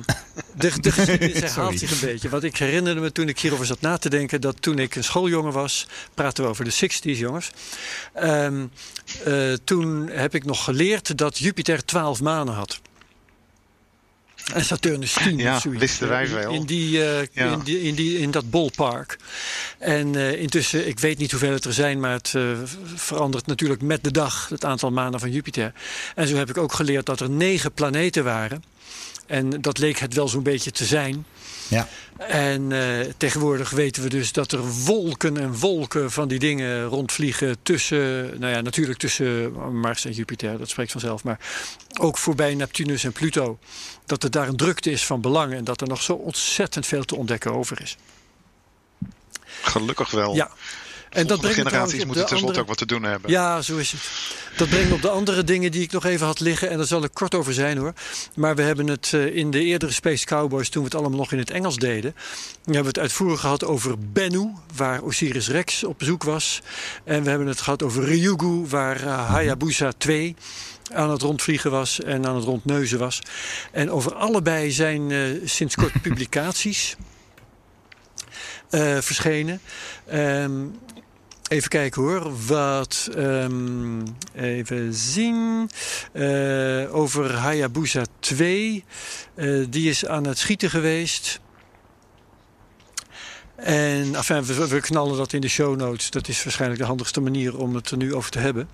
de, 0.57 0.81
de 0.81 0.93
geschiedenis 0.93 1.41
herhaalt 1.41 1.79
zich 1.79 1.91
een 1.91 2.09
beetje. 2.09 2.29
Want 2.29 2.45
ik 2.45 2.57
herinnerde 2.57 3.01
me 3.01 3.13
toen 3.13 3.29
ik 3.29 3.39
hierover 3.41 3.67
zat 3.67 3.81
na 3.81 3.99
te 3.99 4.09
denken... 4.11 4.41
dat 4.41 4.63
toen 4.63 4.79
ik 4.79 4.95
een 4.95 5.05
schooljongen 5.05 5.53
was... 5.53 5.87
praten 6.15 6.45
we 6.45 6.51
over 6.51 6.65
de 6.65 6.73
60s, 6.73 7.19
jongens. 7.19 7.51
ehm, 8.15 8.67
eh, 9.25 9.53
toen 9.65 10.09
heb 10.09 10.35
ik 10.35 10.45
nog 10.45 10.65
geleerd 10.65 11.19
dat 11.19 11.39
Jupiter 11.39 11.85
12 11.85 12.21
manen 12.21 12.55
had. 12.55 12.81
En 14.55 14.65
Saturnus 14.65 15.13
10 15.13 15.39
Ja, 15.39 15.55
of 15.57 15.61
zoiets. 15.63 15.81
wisten 15.81 16.09
wij 16.09 16.27
In- 16.51 16.65
die, 16.65 17.05
eh, 17.05 17.27
Ja. 17.33 17.53
in, 17.53 17.59
die, 17.65 17.83
in, 17.83 17.95
die, 17.95 18.19
in 18.19 18.31
dat 18.31 18.51
bolpark. 18.51 19.17
En 19.79 20.15
eh, 20.17 20.41
intussen, 20.41 20.89
ik 20.89 20.99
weet 21.01 21.19
niet 21.19 21.31
hoeveel 21.31 21.53
het 21.53 21.65
er 21.65 21.73
zijn, 21.73 22.01
maar 22.01 22.13
het 22.13 22.33
eh, 22.37 22.43
verandert 22.95 23.47
natuurlijk 23.47 23.83
met 23.83 24.05
de 24.05 24.11
dag 24.11 24.49
het 24.49 24.65
aantal 24.65 24.91
manen 24.91 25.21
van 25.21 25.31
Jupiter. 25.31 25.73
En 26.15 26.29
zo 26.29 26.37
heb 26.37 26.51
ik 26.51 26.57
ook 26.57 26.73
geleerd 26.73 27.07
dat 27.07 27.21
er 27.21 27.31
negen 27.31 27.73
planeten 27.73 28.25
waren. 28.25 28.65
En 29.27 29.61
dat 29.61 29.79
leek 29.79 29.99
het 29.99 30.15
wel 30.15 30.29
zo'n 30.29 30.43
beetje 30.43 30.71
te 30.71 30.85
zijn. 30.85 31.27
Ja. 31.73 31.89
En 32.19 32.73
eh, 32.73 33.07
tegenwoordig 33.17 33.71
weten 33.71 34.03
we 34.03 34.09
dus 34.09 34.33
dat 34.33 34.53
er 34.53 34.65
wolken 34.65 35.37
en 35.37 35.59
wolken 35.59 36.11
van 36.11 36.29
die 36.29 36.39
dingen 36.39 36.85
rondvliegen 36.85 37.57
tussen, 37.63 38.39
nou 38.39 38.53
ja, 38.53 38.61
natuurlijk 38.61 38.99
tussen 38.99 39.53
Mars 39.81 40.05
en 40.05 40.13
Jupiter, 40.13 40.59
dat 40.59 40.69
spreekt 40.69 40.93
vanzelf, 40.93 41.25
maar 41.25 41.39
ook 42.01 42.19
voorbij 42.19 42.55
Neptunus 42.55 43.05
en 43.05 43.13
Pluto. 43.13 43.59
Dat 44.07 44.23
er 44.23 44.31
daar 44.31 44.49
een 44.49 44.57
drukte 44.57 44.91
is 44.91 45.07
van 45.07 45.21
belang 45.21 45.55
en 45.55 45.65
dat 45.65 45.81
er 45.81 45.89
nog 45.89 46.03
zo 46.03 46.13
ontzettend 46.13 46.87
veel 46.87 47.05
te 47.05 47.17
ontdekken 47.17 47.53
over 47.53 47.83
is. 47.83 47.97
Gelukkig 49.63 50.11
wel. 50.11 50.35
Ja. 50.35 50.51
En 51.13 51.27
dat 51.27 51.41
brengt 51.41 51.57
generaties 51.57 52.05
moeten 52.05 52.27
tenslotte 52.27 52.47
andere- 52.47 52.61
ook 52.61 52.67
wat 52.67 52.77
te 52.77 52.87
doen 52.87 53.03
hebben. 53.03 53.31
Ja, 53.31 53.63
zo 53.63 53.77
is 53.77 53.93
het. 53.93 54.01
Dat 54.57 54.69
brengt 54.69 54.93
op 54.93 55.03
de 55.03 55.09
andere 55.09 55.45
dingen 55.45 55.71
die 55.71 55.83
ik 55.83 55.93
nog 55.93 56.05
even 56.05 56.27
had 56.27 56.41
liggen. 56.41 56.71
En 56.71 56.77
daar 56.77 56.87
zal 56.87 57.05
ik 57.05 57.11
kort 57.13 57.35
over 57.35 57.55
zijn 57.55 57.79
hoor. 57.79 57.93
Maar 58.35 58.57
we 58.57 58.63
hebben 58.63 58.87
het 58.87 59.11
eh, 59.15 59.37
in 59.37 59.51
de 59.51 59.65
eerdere 59.65 59.93
Space 59.93 60.27
Cowboys, 60.27 60.69
toen 60.69 60.83
we 60.83 60.89
het 60.89 60.99
allemaal 60.99 61.19
nog 61.19 61.33
in 61.33 61.39
het 61.39 61.51
Engels 61.51 61.77
deden. 61.77 62.15
We 62.65 62.73
hebben 62.73 62.87
het 62.87 62.99
uitvoerig 62.99 63.41
gehad 63.41 63.65
over 63.65 63.95
Bennu, 63.99 64.51
waar 64.75 65.03
Osiris 65.03 65.49
Rex 65.49 65.85
op 65.85 65.99
bezoek 65.99 66.23
was. 66.23 66.61
En 67.05 67.23
we 67.23 67.29
hebben 67.29 67.49
het 67.49 67.61
gehad 67.61 67.83
over 67.83 68.05
Ryugu, 68.05 68.67
waar 68.69 69.01
eh, 69.03 69.31
Hayabusa 69.31 69.93
2 69.99 70.37
aan 70.93 71.11
het 71.11 71.23
rondvliegen 71.23 71.71
was 71.71 72.01
en 72.01 72.27
aan 72.27 72.37
het 72.37 72.45
rondneuzen 72.45 72.99
was. 72.99 73.23
En 73.73 73.91
over 73.91 74.15
allebei 74.15 74.71
zijn 74.71 75.11
eh, 75.11 75.21
sinds 75.45 75.75
kort 75.75 76.03
publicaties 76.03 76.97
verschenen. 79.01 79.61
Ehm, 80.07 80.53
Even 81.53 81.69
kijken 81.69 82.03
hoor. 82.03 82.33
Wat. 82.47 83.09
ehm, 83.17 84.03
even 84.35 84.95
zien. 84.95 85.71
Eh, 86.13 86.95
over 86.95 87.35
Hayabusa 87.35 88.03
2. 88.21 88.85
Eh, 89.35 89.65
die 89.69 89.89
is 89.89 90.07
aan 90.07 90.27
het 90.27 90.39
schieten 90.39 90.71
geweest. 90.71 91.41
En 93.57 94.15
enfin, 94.15 94.45
we, 94.45 94.69
we 94.69 94.81
knallen 94.81 95.17
dat 95.17 95.33
in 95.33 95.41
de 95.41 95.49
show 95.49 95.77
notes. 95.77 96.11
Dat 96.11 96.29
is 96.29 96.45
waarschijnlijk 96.45 96.81
de 96.81 96.87
handigste 96.87 97.21
manier 97.21 97.59
om 97.59 97.75
het 97.75 97.91
er 97.91 97.97
nu 97.97 98.15
over 98.15 98.31
te 98.31 98.39
hebben. 98.39 98.69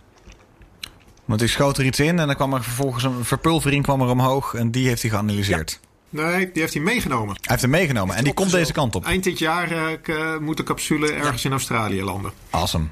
Want 1.24 1.42
ik 1.42 1.48
schoot 1.48 1.78
er 1.78 1.84
iets 1.84 2.00
in 2.00 2.18
en 2.18 2.26
dan 2.26 2.36
kwam 2.36 2.54
er 2.54 2.62
vervolgens 2.62 3.04
een 3.04 3.24
verpulvering 3.24 3.82
kwam 3.82 4.00
er 4.00 4.08
omhoog 4.08 4.54
en 4.54 4.70
die 4.70 4.88
heeft 4.88 5.02
hij 5.02 5.10
geanalyseerd. 5.10 5.80
Nee, 6.10 6.50
die 6.52 6.62
heeft 6.62 6.74
hij 6.74 6.82
meegenomen. 6.82 7.28
Hij 7.34 7.38
heeft 7.46 7.62
hem 7.62 7.70
meegenomen 7.70 8.16
en 8.16 8.24
die 8.24 8.34
komt 8.34 8.50
deze 8.50 8.72
kant 8.72 8.94
op. 8.94 9.04
Eind 9.04 9.24
dit 9.24 9.38
jaar 9.38 9.70
eh, 9.70 9.86
k- 10.02 10.08
eh, 10.08 10.36
moet 10.38 10.56
de 10.56 10.62
capsule 10.62 11.12
ergens 11.12 11.44
in 11.44 11.50
Australië 11.50 12.02
landen. 12.02 12.32
Awesome. 12.50 12.86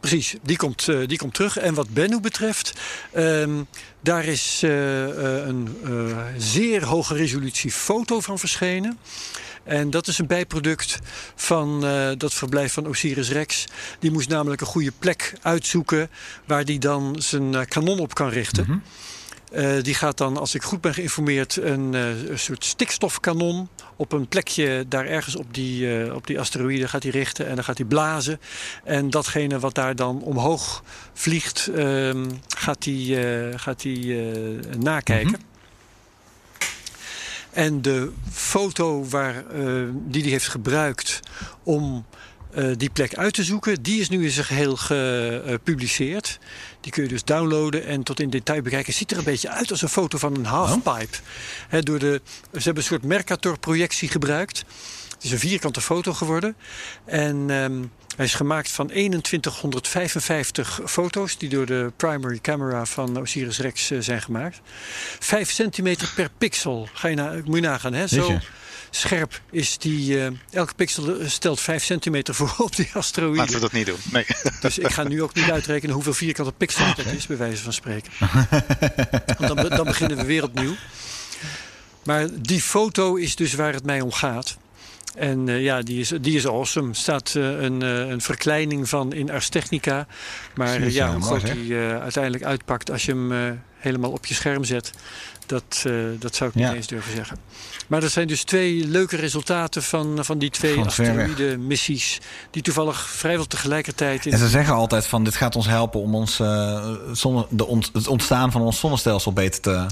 Precies, 0.00 0.34
die 0.42 0.56
komt, 0.56 0.88
eh, 0.88 0.98
die 1.06 1.18
komt 1.18 1.34
terug. 1.34 1.56
En 1.58 1.74
wat 1.74 1.88
Bennu 1.90 2.20
betreft, 2.20 2.72
ehm, 3.12 3.50
daar 4.00 4.24
is 4.24 4.60
eh, 4.62 5.04
eh, 5.04 5.46
een 5.46 5.76
eh, 5.84 6.16
zeer 6.38 6.84
hoge 6.84 7.14
resolutie 7.14 7.70
foto 7.72 8.20
van 8.20 8.38
verschenen. 8.38 8.98
En 9.64 9.90
dat 9.90 10.06
is 10.06 10.18
een 10.18 10.26
bijproduct 10.26 10.98
van 11.34 11.84
eh, 11.86 12.10
dat 12.16 12.34
verblijf 12.34 12.72
van 12.72 12.86
Osiris 12.86 13.30
Rex. 13.30 13.64
Die 13.98 14.10
moest 14.10 14.28
namelijk 14.28 14.60
een 14.60 14.66
goede 14.66 14.92
plek 14.98 15.32
uitzoeken 15.42 16.10
waar 16.46 16.64
die 16.64 16.78
dan 16.78 17.16
zijn 17.18 17.54
eh, 17.54 17.60
kanon 17.68 17.98
op 17.98 18.14
kan 18.14 18.28
richten. 18.28 18.82
Eh, 19.52 19.82
die 19.82 19.94
gaat 19.94 20.18
dan, 20.18 20.36
als 20.36 20.54
ik 20.54 20.62
goed 20.62 20.80
ben 20.80 20.94
geïnformeerd, 20.94 21.56
een, 21.56 21.94
eh, 21.94 22.28
een 22.28 22.38
soort 22.38 22.64
stikstofkanon 22.64 23.68
op 23.96 24.12
een 24.12 24.28
plekje 24.28 24.84
daar 24.88 25.06
ergens 25.06 25.36
op 25.36 25.54
die, 25.54 26.02
eh, 26.02 26.14
op 26.14 26.26
die 26.26 26.40
asteroïde 26.40 26.88
gaat 26.88 27.02
hij 27.02 27.12
richten. 27.12 27.46
En 27.46 27.54
dan 27.54 27.64
gaat 27.64 27.78
hij 27.78 27.86
blazen. 27.86 28.40
En 28.84 29.10
datgene 29.10 29.58
wat 29.58 29.74
daar 29.74 29.96
dan 29.96 30.22
omhoog 30.22 30.82
vliegt, 31.12 31.70
ehm, 31.74 32.30
gaat 32.48 32.84
hij 32.84 33.52
gaat 33.56 33.82
hij, 33.82 34.26
nakijken. 34.78 35.40
En 37.50 37.82
de 37.82 38.12
foto 38.30 39.04
waar, 39.08 39.44
die 39.92 40.22
hij 40.22 40.30
heeft 40.30 40.48
gebruikt 40.48 41.20
om 41.62 42.06
die 42.76 42.90
plek 42.90 43.14
uit 43.14 43.34
te 43.34 43.44
zoeken, 43.44 43.82
die 43.82 44.00
is 44.00 44.08
nu 44.08 44.24
in 44.24 44.30
zijn 44.30 44.46
geheel 44.46 44.76
gepubliceerd. 44.76 46.38
Die 46.82 46.92
kun 46.92 47.02
je 47.02 47.08
dus 47.08 47.24
downloaden 47.24 47.86
en 47.86 48.02
tot 48.02 48.20
in 48.20 48.30
detail 48.30 48.62
bekijken. 48.62 48.86
Het 48.86 48.96
ziet 48.96 49.10
er 49.10 49.18
een 49.18 49.24
beetje 49.24 49.48
uit 49.48 49.70
als 49.70 49.82
een 49.82 49.88
foto 49.88 50.18
van 50.18 50.34
een 50.34 50.44
halfpipe. 50.44 51.16
Hè, 51.68 51.82
door 51.82 51.98
de, 51.98 52.20
ze 52.52 52.62
hebben 52.62 52.76
een 52.76 52.88
soort 52.88 53.04
Mercator-projectie 53.04 54.08
gebruikt. 54.08 54.64
Het 55.14 55.24
is 55.24 55.32
een 55.32 55.48
vierkante 55.48 55.80
foto 55.80 56.12
geworden. 56.12 56.56
En 57.04 57.50
ehm, 57.50 57.82
hij 58.16 58.24
is 58.24 58.34
gemaakt 58.34 58.70
van 58.70 58.86
2155 58.86 60.80
foto's 60.84 61.38
die 61.38 61.48
door 61.48 61.66
de 61.66 61.92
primary 61.96 62.38
camera 62.38 62.84
van 62.84 63.18
Osiris 63.18 63.58
Rex 63.58 63.90
eh, 63.90 63.98
zijn 64.00 64.22
gemaakt. 64.22 64.60
5 65.18 65.50
centimeter 65.50 66.12
per 66.14 66.30
pixel. 66.38 66.88
Ga 66.92 67.08
je 67.08 67.14
na, 67.14 67.40
moet 67.44 67.54
je 67.54 67.60
nagaan, 67.60 67.92
hè? 67.92 68.06
Zo. 68.06 68.38
Scherp 68.96 69.40
is 69.50 69.78
die. 69.78 70.24
eh, 70.24 70.30
elke 70.50 70.74
pixel 70.74 71.18
eh, 71.20 71.28
stelt 71.28 71.60
5 71.60 71.84
centimeter 71.84 72.34
voor 72.34 72.54
op 72.58 72.76
die 72.76 72.90
asteroïde. 72.92 73.36
Laten 73.36 73.54
we 73.54 73.60
dat 73.60 73.72
niet 73.72 73.86
doen. 73.86 73.98
Nee. 74.12 74.26
Dus 74.60 74.78
ik 74.78 74.92
ga 74.92 75.02
nu 75.02 75.22
ook 75.22 75.34
niet 75.34 75.50
uitrekenen 75.50 75.94
hoeveel 75.94 76.14
vierkante 76.14 76.52
pixels 76.52 76.94
dat 76.96 77.06
is, 77.06 77.26
bij 77.26 77.36
wijze 77.36 77.62
van 77.62 77.72
spreken. 77.72 78.12
Want 79.38 79.56
dan, 79.56 79.68
dan 79.68 79.84
beginnen 79.84 80.16
we 80.16 80.24
weer 80.24 80.42
opnieuw. 80.44 80.74
Maar 82.04 82.26
die 82.40 82.60
foto 82.62 83.14
is 83.14 83.36
dus 83.36 83.54
waar 83.54 83.72
het 83.72 83.84
mij 83.84 84.00
om 84.00 84.12
gaat. 84.12 84.56
En 85.14 85.48
eh, 85.48 85.62
ja, 85.62 85.82
die 85.82 86.00
is, 86.00 86.12
die 86.20 86.36
is 86.36 86.46
awesome. 86.46 86.88
Er 86.88 86.96
staat 86.96 87.34
eh, 87.34 87.60
een, 87.60 87.82
eh, 87.82 88.08
een 88.08 88.20
verkleining 88.20 88.88
van 88.88 89.12
in 89.12 89.30
Ars 89.30 89.48
Technica. 89.48 90.06
Maar 90.54 90.76
Precies, 90.76 90.94
ja, 90.94 91.12
hoe 91.12 91.22
groot 91.22 91.52
die 91.52 91.76
uiteindelijk 91.76 92.44
uitpakt 92.44 92.90
als 92.90 93.04
je 93.04 93.12
hem 93.12 93.60
helemaal 93.78 94.10
op 94.10 94.26
je 94.26 94.34
scherm 94.34 94.64
zet, 94.64 94.90
dat, 95.46 95.86
dat 96.18 96.34
zou 96.34 96.50
ik 96.50 96.56
niet 96.56 96.72
eens 96.72 96.86
durven 96.86 97.14
zeggen. 97.16 97.36
Maar 97.86 98.00
dat 98.00 98.10
zijn 98.10 98.26
dus 98.26 98.44
twee 98.44 98.86
leuke 98.88 99.16
resultaten 99.16 99.82
van, 99.82 100.24
van 100.24 100.38
die 100.38 100.50
twee 100.50 100.76
weg. 100.76 100.86
asteroïde-missies. 100.86 102.20
Die 102.50 102.62
toevallig 102.62 103.08
vrijwel 103.08 103.46
tegelijkertijd 103.46 104.26
in 104.26 104.32
En 104.32 104.38
ze 104.38 104.48
zeggen 104.48 104.74
altijd 104.74 105.06
van 105.06 105.24
dit 105.24 105.34
gaat 105.34 105.56
ons 105.56 105.66
helpen 105.66 106.00
om 106.00 106.14
ons, 106.14 106.36
zonne, 107.12 107.46
de 107.48 107.66
ont- 107.66 107.90
het 107.92 108.06
ontstaan 108.06 108.52
van 108.52 108.60
ons 108.60 108.78
zonnestelsel 108.78 109.32
beter 109.32 109.60
te 109.60 109.86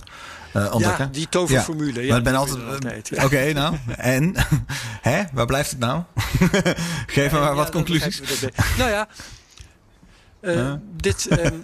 ontdekken. 0.54 1.04
Ja, 1.04 1.10
die 1.12 1.28
toverformule. 1.28 2.02
Ja, 2.02 2.08
maar 2.08 2.18
ik 2.18 2.24
ben 2.24 2.34
altijd. 2.34 3.10
eh. 3.12 3.24
Oké, 3.24 3.52
nou. 3.52 3.76
En? 3.96 4.34
Hè? 5.10 5.22
Waar 5.32 5.46
blijft 5.46 5.70
het 5.70 5.78
nou? 5.78 6.02
Geef 7.06 7.32
me 7.32 7.38
maar 7.38 7.54
wat 7.54 7.70
conclusies. 7.70 8.20
nou 8.78 8.90
ja, 8.90 9.08
eh, 10.40 10.54
Huh? 10.54 10.72
dit. 10.96 11.26
ehm, 11.28 11.54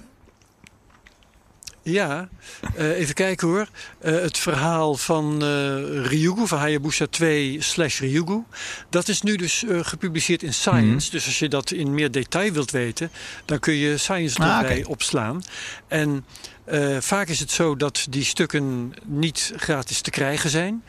ja, 1.82 2.28
eh, 2.74 2.98
even 2.98 3.14
kijken 3.14 3.48
hoor. 3.48 3.68
Eh, 4.00 4.12
het 4.14 4.38
verhaal 4.38 4.94
van 4.96 5.42
eh 5.42 6.06
Ryugu, 6.06 6.46
van 6.46 6.58
Hayabusa 6.58 7.06
2 7.10 7.62
slash 7.62 8.00
Ryugu. 8.00 8.42
Dat 8.90 9.08
is 9.08 9.22
nu 9.22 9.36
dus 9.36 9.64
eh, 9.64 9.78
gepubliceerd 9.82 10.42
in 10.42 10.54
Science. 10.54 11.10
Dus 11.10 11.26
als 11.26 11.38
je 11.38 11.48
dat 11.48 11.70
in 11.70 11.94
meer 11.94 12.10
detail 12.10 12.52
wilt 12.52 12.70
weten, 12.70 13.10
dan 13.44 13.58
kun 13.58 13.74
je 13.74 13.96
Science 13.96 14.38
Ah, 14.42 14.56
erbij 14.58 14.84
opslaan. 14.84 15.42
En 15.88 16.24
eh, 16.66 16.96
vaak 17.00 17.28
is 17.28 17.40
het 17.40 17.50
zo 17.50 17.76
dat 17.76 18.06
die 18.10 18.24
stukken 18.24 18.94
niet 19.04 19.52
gratis 19.56 20.00
te 20.00 20.10
krijgen 20.10 20.50
zijn. 20.50 20.82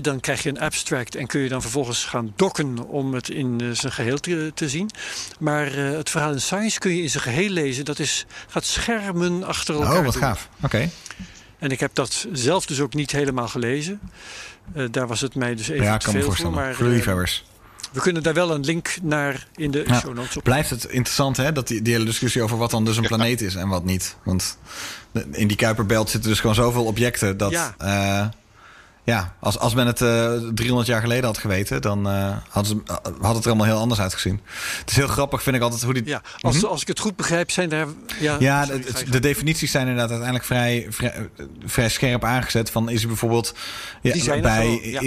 Dan 0.00 0.20
krijg 0.20 0.42
je 0.42 0.48
een 0.48 0.60
abstract 0.60 1.14
en 1.14 1.26
kun 1.26 1.40
je 1.40 1.48
dan 1.48 1.62
vervolgens 1.62 2.04
gaan 2.04 2.32
dokken 2.36 2.88
om 2.88 3.14
het 3.14 3.28
in 3.28 3.60
eh, 3.60 3.70
zijn 3.70 3.92
geheel 3.92 4.18
te, 4.18 4.50
te 4.54 4.68
zien. 4.68 4.90
Maar 5.38 5.66
eh, 5.66 5.90
het 5.90 6.10
verhaal 6.10 6.32
in 6.32 6.40
Science 6.40 6.78
kun 6.78 6.96
je 6.96 7.02
in 7.02 7.10
zijn 7.10 7.22
geheel 7.22 7.48
lezen. 7.50 7.84
Dat 7.84 7.98
is, 7.98 8.26
gaat 8.48 8.64
schermen 8.64 9.44
achter 9.44 9.74
elkaar. 9.74 9.98
Oh, 9.98 10.04
wat 10.04 10.12
doen. 10.12 10.22
gaaf. 10.22 10.48
Oké. 10.62 10.90
En 11.58 11.70
ik 11.70 11.80
heb 11.80 11.94
dat 11.94 12.26
zelf 12.32 12.66
dus 12.66 12.80
ook 12.80 12.94
niet 12.94 13.10
helemaal 13.10 13.48
gelezen. 13.48 14.00
Daar 14.90 15.06
was 15.06 15.20
het 15.20 15.34
mij 15.34 15.54
dus 15.54 15.68
even 15.68 15.84
Ja, 15.84 15.96
te 15.96 16.04
kan 16.04 16.14
me 16.14 16.20
veel 16.20 16.28
voor. 16.32 16.36
voorstellen. 16.36 16.66
Maar, 16.66 16.74
Voor 16.74 16.86
liefhebbers. 16.86 17.44
We 17.92 18.00
kunnen 18.00 18.22
daar 18.22 18.34
wel 18.34 18.50
een 18.54 18.64
link 18.64 18.96
naar 19.02 19.46
in 19.56 19.70
de 19.70 19.84
Ja. 19.86 20.00
show 20.00 20.14
notes 20.14 20.36
op. 20.36 20.42
Blijft 20.44 20.70
het 20.70 20.84
interessant, 20.84 21.36
hè? 21.36 21.52
Dat 21.52 21.68
die, 21.68 21.82
die 21.82 21.92
hele 21.92 22.04
discussie 22.04 22.42
over 22.42 22.56
wat 22.56 22.70
dan 22.70 22.84
dus 22.84 22.96
een 22.96 23.06
planeet 23.06 23.40
is 23.40 23.54
en 23.54 23.68
wat 23.68 23.84
niet. 23.84 24.16
Want 24.22 24.56
in 25.30 25.46
die 25.48 25.56
Kuiperbelt 25.56 26.10
zitten 26.10 26.30
dus 26.30 26.40
gewoon 26.40 26.54
zoveel 26.54 26.84
objecten 26.84 27.36
dat. 27.36 27.50
Ja. 27.50 27.74
Ja, 27.78 28.32
ja 29.04 29.34
als, 29.40 29.58
als 29.58 29.74
men 29.74 29.86
het 29.86 30.00
eh 30.00 30.32
300 30.54 30.88
jaar 30.88 31.00
geleden 31.00 31.24
had 31.24 31.38
geweten, 31.38 31.82
dan 31.82 32.08
eh, 32.08 32.36
hadden 32.48 32.82
ze, 32.86 32.92
had 33.20 33.34
het 33.34 33.44
er 33.44 33.50
allemaal 33.50 33.66
heel 33.66 33.78
anders 33.78 34.00
uitgezien. 34.00 34.40
Het 34.80 34.90
is 34.90 34.96
heel 34.96 35.06
grappig, 35.06 35.42
vind 35.42 35.56
ik 35.56 35.62
altijd, 35.62 35.82
hoe 35.82 35.94
die. 35.94 36.06
Ja, 36.06 36.22
als, 36.40 36.64
als 36.64 36.80
ik 36.82 36.88
het 36.88 36.98
goed 36.98 37.16
begrijp, 37.16 37.50
zijn 37.50 37.68
daar. 37.68 37.86
Ja, 38.20 38.32
Mhm. 38.34 38.42
Ja, 38.42 38.64
sorry, 38.64 38.82
het- 38.86 39.04
de 39.12 39.20
definities 39.20 39.70
zijn 39.70 39.82
inderdaad 39.88 40.10
uiteindelijk 40.10 40.46
vrij, 40.48 40.86
vrij, 40.90 41.28
vrij 41.66 41.88
scherp 41.88 42.24
aangezet. 42.24 42.70
Van 42.70 42.88
is 42.90 42.98
hij 42.98 43.08
bijvoorbeeld 43.08 43.54
ja, 44.02 44.12
Die 44.12 44.22
zijn 44.22 44.42
bij, 44.42 44.80
ja. 44.82 45.00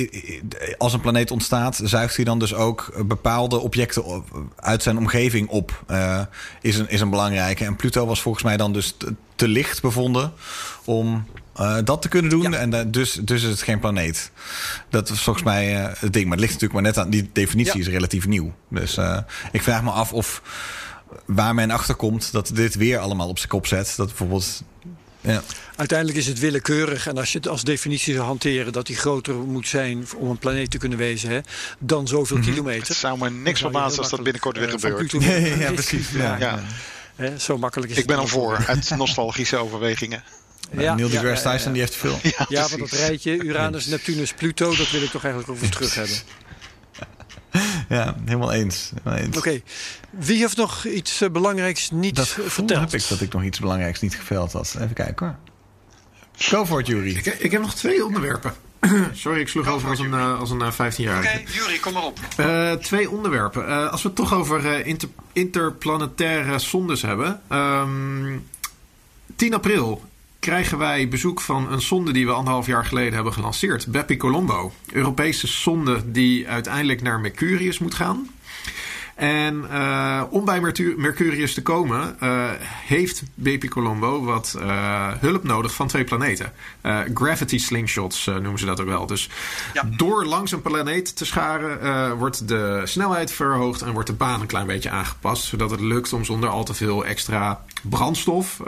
als 0.77 0.93
een 0.93 1.01
planeet 1.01 1.31
ontstaat, 1.31 1.79
zuigt 1.83 2.15
hij 2.15 2.25
dan 2.25 2.39
dus 2.39 2.53
ook 2.53 3.03
bepaalde 3.07 3.57
objecten 3.59 4.23
uit 4.55 4.83
zijn 4.83 4.97
omgeving 4.97 5.49
op. 5.49 5.83
eh, 5.87 6.21
is, 6.61 6.77
een, 6.77 6.89
is 6.89 7.01
een 7.01 7.09
belangrijke. 7.09 7.65
En 7.65 7.75
Pluto 7.75 8.05
was 8.05 8.21
volgens 8.21 8.43
mij 8.43 8.57
dan 8.57 8.73
dus 8.73 8.93
te, 8.97 9.13
te 9.35 9.47
licht 9.47 9.81
bevonden 9.81 10.33
om 10.85 11.25
eh, 11.55 11.77
dat 11.83 12.01
te 12.01 12.07
kunnen 12.09 12.31
doen. 12.31 12.53
En 12.53 12.69
da- 12.69 12.83
dus, 12.83 13.13
dus 13.13 13.43
is 13.43 13.49
het 13.49 13.61
geen 13.61 13.79
planeet. 13.79 14.31
Dat 14.89 15.09
is 15.09 15.21
volgens 15.21 15.45
mij 15.45 15.75
eh, 15.83 15.93
het 15.99 16.13
ding. 16.13 16.23
Maar 16.25 16.37
het 16.37 16.41
ligt 16.47 16.53
natuurlijk 16.53 16.73
maar 16.73 16.91
net 16.91 16.97
aan. 16.97 17.09
Die 17.09 17.29
definitie 17.33 17.73
Ja. 17.73 17.79
is 17.79 17.87
relatief 17.93 18.27
nieuw. 18.27 18.53
Dus 18.69 18.97
eh, 18.97 19.17
ik 19.51 19.63
vraag 19.63 19.83
me 19.83 19.89
af 19.91 20.13
of 20.13 20.41
waar 21.25 21.53
men 21.55 21.71
achter 21.71 21.95
komt 21.95 22.31
dat 22.31 22.51
dit 22.53 22.75
weer 22.75 22.97
allemaal 22.97 23.27
op 23.29 23.37
zijn 23.37 23.49
kop 23.49 23.67
zet. 23.67 23.93
Dat 23.97 24.07
bijvoorbeeld. 24.07 24.63
Ja. 25.21 25.41
Uiteindelijk 25.75 26.17
is 26.17 26.27
het 26.27 26.39
willekeurig. 26.39 27.07
En 27.07 27.17
als 27.17 27.31
je 27.31 27.37
het 27.37 27.47
als 27.47 27.63
definitie 27.63 28.13
zou 28.13 28.25
hanteren 28.25 28.73
dat 28.73 28.85
die 28.87 28.95
groter 28.95 29.35
moet 29.35 29.67
zijn 29.67 30.05
om 30.17 30.29
een 30.29 30.37
planeet 30.37 30.71
te 30.71 30.77
kunnen 30.77 30.97
wezen, 30.97 31.29
hè, 31.29 31.39
dan 31.79 32.07
zoveel 32.07 32.37
Mhm. 32.37 32.45
kilometer. 32.49 32.87
Het 32.87 32.97
zou 32.97 33.17
me 33.17 33.29
niks 33.29 33.59
verbazen 33.59 33.99
als 33.99 34.09
dat 34.09 34.23
binnenkort 34.23 34.57
weer 34.57 34.67
eh, 34.67 34.73
gebeurt. 34.79 35.11
Ja, 35.59 35.71
precies, 35.71 36.09
ja. 36.09 36.17
maken. 36.29 36.39
Ja, 36.47 36.59
Hè, 37.15 37.39
zo 37.39 37.57
makkelijk 37.57 37.91
is 37.91 37.97
ik 37.97 38.03
het 38.03 38.11
ben 38.11 38.21
al 38.21 38.27
voor, 38.27 38.63
uit 38.67 38.89
nostalgische 38.97 39.57
overwegingen. 39.57 40.23
Ja, 40.71 40.95
Neil 40.95 41.09
deGrasse 41.09 41.43
ja, 41.45 41.51
ja, 41.51 41.55
Tyson 41.57 41.67
ja. 41.67 41.71
die 41.71 41.81
heeft 41.81 41.95
veel. 41.95 42.19
Ja, 42.23 42.45
Ja, 42.49 42.67
want 42.67 42.79
dat 42.79 42.91
rijtje 42.91 43.37
Uranus, 43.43 43.85
Neptunus, 43.85 44.33
Pluto, 44.33 44.75
dat 44.75 44.91
wil 44.91 45.01
ik 45.01 45.09
toch 45.09 45.23
eigenlijk 45.23 45.53
ook 45.53 45.59
weer 45.59 45.69
terug 45.69 45.95
hebben. 45.95 46.15
Ja, 47.89 48.15
helemaal 48.25 48.51
eens. 48.53 48.91
Oké, 49.37 49.61
wie 50.09 50.37
heeft 50.37 50.57
nog 50.57 50.85
iets 50.85 51.21
eh, 51.21 51.29
belangrijks 51.29 51.89
niet 51.91 52.15
Dat 52.15 52.35
eh, 52.39 52.45
verteld? 52.49 52.79
heb 52.91 53.01
ik 53.01 53.07
dat 53.09 53.21
ik 53.21 53.33
nog 53.33 53.43
iets 53.43 53.59
belangrijks 53.59 53.99
niet 54.01 54.15
geveld 54.15 54.51
had. 54.53 54.75
Even 54.79 54.93
kijken 54.93 55.25
hoor. 55.25 55.35
Go 56.37 56.65
for 56.65 56.79
it, 56.79 56.87
Jury. 56.87 57.15
Ik, 57.15 57.25
ik 57.25 57.51
heb 57.51 57.61
nog 57.61 57.73
twee 57.75 58.05
onderwerpen. 58.05 58.53
Sorry, 59.13 59.39
ik 59.39 59.47
sloeg 59.47 59.67
over 59.67 59.89
als 59.89 59.99
een, 59.99 60.13
eh, 60.13 60.39
als 60.39 60.49
een 60.51 60.61
eh, 60.61 60.71
15-jarige. 60.73 61.39
Oké, 61.39 61.51
Jury, 61.51 61.77
kom 61.79 61.93
maar 61.93 62.03
op. 62.03 62.19
Eh, 62.37 62.71
twee 62.73 63.09
onderwerpen. 63.09 63.67
Eh, 63.67 63.89
als 63.91 64.01
we 64.01 64.07
het 64.07 64.17
toch 64.17 64.33
over 64.33 64.65
eh, 64.73 64.85
inter- 64.87 65.09
interplanetaire 65.33 66.59
sondes 66.59 67.01
hebben. 67.01 67.41
ehm, 67.49 68.37
10 69.35 69.53
april 69.53 70.03
krijgen 70.45 70.77
wij 70.77 71.07
bezoek 71.07 71.41
van 71.41 71.71
een 71.71 71.81
sonde 71.81 72.11
die 72.11 72.25
we 72.25 72.31
anderhalf 72.31 72.65
jaar 72.65 72.85
geleden 72.85 73.13
hebben 73.13 73.33
gelanceerd. 73.33 73.87
Bepi 73.87 74.17
Colombo. 74.17 74.71
Europese 74.91 75.47
sonde 75.47 76.11
die 76.11 76.47
uiteindelijk 76.47 77.01
naar 77.01 77.19
Mercurius 77.19 77.79
moet 77.79 77.93
gaan. 77.93 78.29
En 79.15 79.69
eh, 79.71 80.23
om 80.29 80.45
bij 80.45 80.61
Mercurius 80.97 81.53
te 81.53 81.61
komen, 81.61 82.19
eh, 82.19 82.49
heeft 82.61 83.23
BP 83.33 83.69
Colombo 83.69 84.23
wat 84.23 84.55
eh, 84.59 85.11
hulp 85.19 85.43
nodig 85.43 85.73
van 85.73 85.87
twee 85.87 86.03
planeten. 86.03 86.53
Gravity 87.13 87.57
slingshots 87.57 88.25
noemen 88.25 88.59
ze 88.59 88.65
dat 88.65 88.79
ook 88.79 88.87
wel. 88.87 89.05
Dus 89.05 89.29
door 89.97 90.25
langs 90.25 90.51
een 90.51 90.61
planeet 90.61 91.15
te 91.15 91.25
scharen, 91.25 92.17
wordt 92.17 92.47
de 92.47 92.81
snelheid 92.83 93.31
verhoogd 93.31 93.81
en 93.81 93.91
wordt 93.91 94.07
de 94.07 94.15
baan 94.15 94.41
een 94.41 94.47
klein 94.47 94.67
beetje 94.67 94.89
aangepast. 94.89 95.43
Zodat 95.43 95.71
het 95.71 95.79
lukt 95.79 96.13
om 96.13 96.23
zonder 96.23 96.49
al 96.49 96.63
te 96.63 96.73
veel 96.73 97.05
extra 97.05 97.63
brandstof 97.81 98.61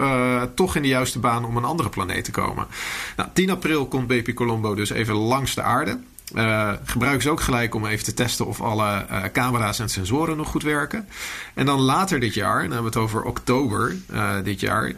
toch 0.55 0.75
in 0.75 0.81
de 0.81 0.87
juiste 0.87 1.19
baan 1.19 1.45
om 1.45 1.57
een 1.57 1.63
andere 1.63 1.89
planeet 1.89 2.23
te 2.23 2.31
komen. 2.31 2.67
Nou, 3.15 3.29
10 3.33 3.49
april 3.49 3.87
komt 3.87 4.07
BP 4.07 4.33
Colombo 4.33 4.75
dus 4.75 4.89
even 4.89 5.15
langs 5.15 5.55
de 5.55 5.61
aarde. 5.61 5.99
Eh 6.33 6.71
gebruiken 6.85 7.21
ze 7.21 7.29
ook 7.29 7.41
gelijk 7.41 7.75
om 7.75 7.85
even 7.85 8.03
te 8.03 8.13
testen 8.13 8.45
of 8.45 8.61
alle 8.61 9.05
eh, 9.09 9.23
camera's 9.33 9.79
en 9.79 9.89
sensoren 9.89 10.37
nog 10.37 10.47
goed 10.47 10.63
werken. 10.63 11.07
En 11.53 11.65
dan 11.65 11.79
later 11.79 12.19
dit 12.19 12.33
jaar, 12.33 12.61
dan 12.61 12.71
hebben 12.71 12.91
we 12.91 12.99
het 12.99 13.07
over 13.07 13.23
oktober 13.23 13.95
eh, 14.09 14.35
dit 14.43 14.59
jaar, 14.59 14.93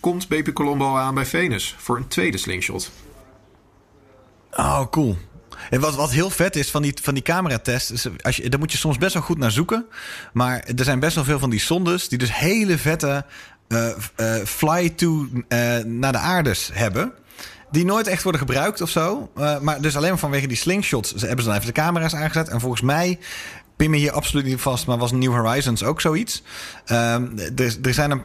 komt 0.00 0.28
BP 0.28 0.52
Colombo 0.52 0.96
aan 0.96 1.14
bij 1.14 1.26
Venus 1.26 1.74
voor 1.78 1.96
een 1.96 2.08
tweede 2.08 2.38
slingshot. 2.38 2.90
Oh, 4.52 4.82
cool. 4.90 5.18
En 5.70 5.80
wat, 5.80 5.94
wat 5.94 6.10
heel 6.10 6.30
vet 6.30 6.56
is 6.56 6.70
van 6.70 6.82
die, 6.82 6.94
van 7.02 7.14
die 7.14 7.22
cameratests, 7.22 7.90
is 7.90 8.06
als 8.22 8.36
je, 8.36 8.48
daar 8.48 8.58
moet 8.58 8.72
je 8.72 8.78
soms 8.78 8.98
best 8.98 9.14
wel 9.14 9.22
goed 9.22 9.38
naar 9.38 9.50
zoeken. 9.50 9.86
Maar 10.32 10.64
er 10.76 10.84
zijn 10.84 11.00
best 11.00 11.14
wel 11.14 11.24
veel 11.24 11.38
van 11.38 11.50
die 11.50 11.60
sondes 11.60 12.08
die 12.08 12.18
dus 12.18 12.36
hele 12.36 12.78
vette 12.78 13.24
fly-to 14.44 15.28
naar 15.84 16.12
de 16.12 16.18
aardes 16.18 16.70
hebben. 16.72 17.12
Die 17.70 17.84
nooit 17.84 18.06
echt 18.06 18.22
worden 18.22 18.40
gebruikt 18.40 18.80
of 18.80 18.90
zo. 18.90 19.30
Eh, 19.36 19.58
maar 19.58 19.80
dus 19.80 19.96
alleen 19.96 20.08
maar 20.08 20.18
vanwege 20.18 20.46
die 20.46 20.56
slingshots 20.56 21.14
ze 21.14 21.26
hebben 21.26 21.44
ze 21.44 21.50
dan 21.50 21.58
even 21.60 21.74
de 21.74 21.80
camera's 21.80 22.14
aangezet. 22.14 22.48
En 22.48 22.60
volgens 22.60 22.82
mij, 22.82 23.18
pin 23.76 23.90
me 23.90 23.96
hier 23.96 24.12
absoluut 24.12 24.44
niet 24.44 24.60
vast, 24.60 24.86
maar 24.86 24.98
was 24.98 25.12
New 25.12 25.32
Horizons 25.32 25.82
ook 25.82 26.00
zoiets. 26.00 26.42
Ehm, 26.84 27.26
er, 27.56 27.76
er 27.82 27.94
zijn 27.94 28.10
een 28.10 28.22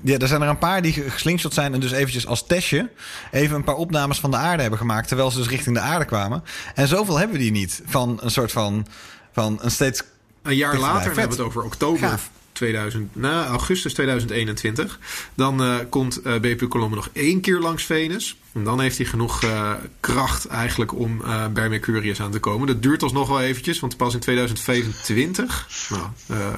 ja, 0.00 0.18
er 0.18 0.28
zijn 0.28 0.42
er 0.42 0.48
een 0.48 0.58
paar 0.58 0.82
die 0.82 0.92
geslingshot 0.92 1.54
zijn 1.54 1.74
en 1.74 1.80
dus 1.80 1.92
eventjes 1.92 2.26
als 2.26 2.46
testje 2.46 2.90
even 3.30 3.56
een 3.56 3.64
paar 3.64 3.74
opnames 3.74 4.20
van 4.20 4.30
de 4.30 4.36
aarde 4.36 4.60
hebben 4.62 4.80
gemaakt, 4.80 5.08
terwijl 5.08 5.30
ze 5.30 5.38
dus 5.38 5.48
richting 5.48 5.76
de 5.76 5.82
aarde 5.82 6.04
kwamen. 6.04 6.44
En 6.74 6.88
zoveel 6.88 7.18
hebben 7.18 7.36
we 7.36 7.42
die 7.42 7.52
niet 7.52 7.82
van 7.86 8.18
een 8.22 8.30
soort 8.30 8.52
van, 8.52 8.86
van 9.32 9.58
een 9.62 9.70
steeds... 9.70 10.02
Een 10.42 10.56
jaar 10.56 10.78
later, 10.78 11.14
we 11.14 11.20
hebben 11.20 11.38
het 11.38 11.46
over 11.46 11.62
oktober 11.62 12.08
Gaaf. 12.08 12.30
2000, 12.52 13.16
nou, 13.16 13.46
augustus 13.46 13.92
2021. 13.94 14.98
Dan 15.34 15.62
eh, 15.62 15.76
komt 15.90 16.22
eh, 16.22 16.34
BP 16.40 16.68
Colombo 16.68 16.94
nog 16.96 17.08
één 17.12 17.40
keer 17.40 17.58
langs 17.58 17.84
Venus. 17.84 18.36
En 18.52 18.64
dan 18.64 18.80
heeft 18.80 18.96
hij 18.96 19.06
genoeg 19.06 19.42
eh, 19.42 19.72
kracht 20.00 20.46
eigenlijk 20.46 20.94
om 20.98 21.22
eh, 21.24 21.46
bij 21.46 21.68
Mercurius 21.68 22.20
aan 22.20 22.30
te 22.30 22.38
komen. 22.38 22.66
Dat 22.66 22.82
duurt 22.82 23.02
alsnog 23.02 23.28
wel 23.28 23.40
eventjes, 23.40 23.80
want 23.80 23.96
pas 23.96 24.14
in 24.14 24.20
2025... 24.20 25.68
Nou, 25.90 26.02
eh, 26.26 26.54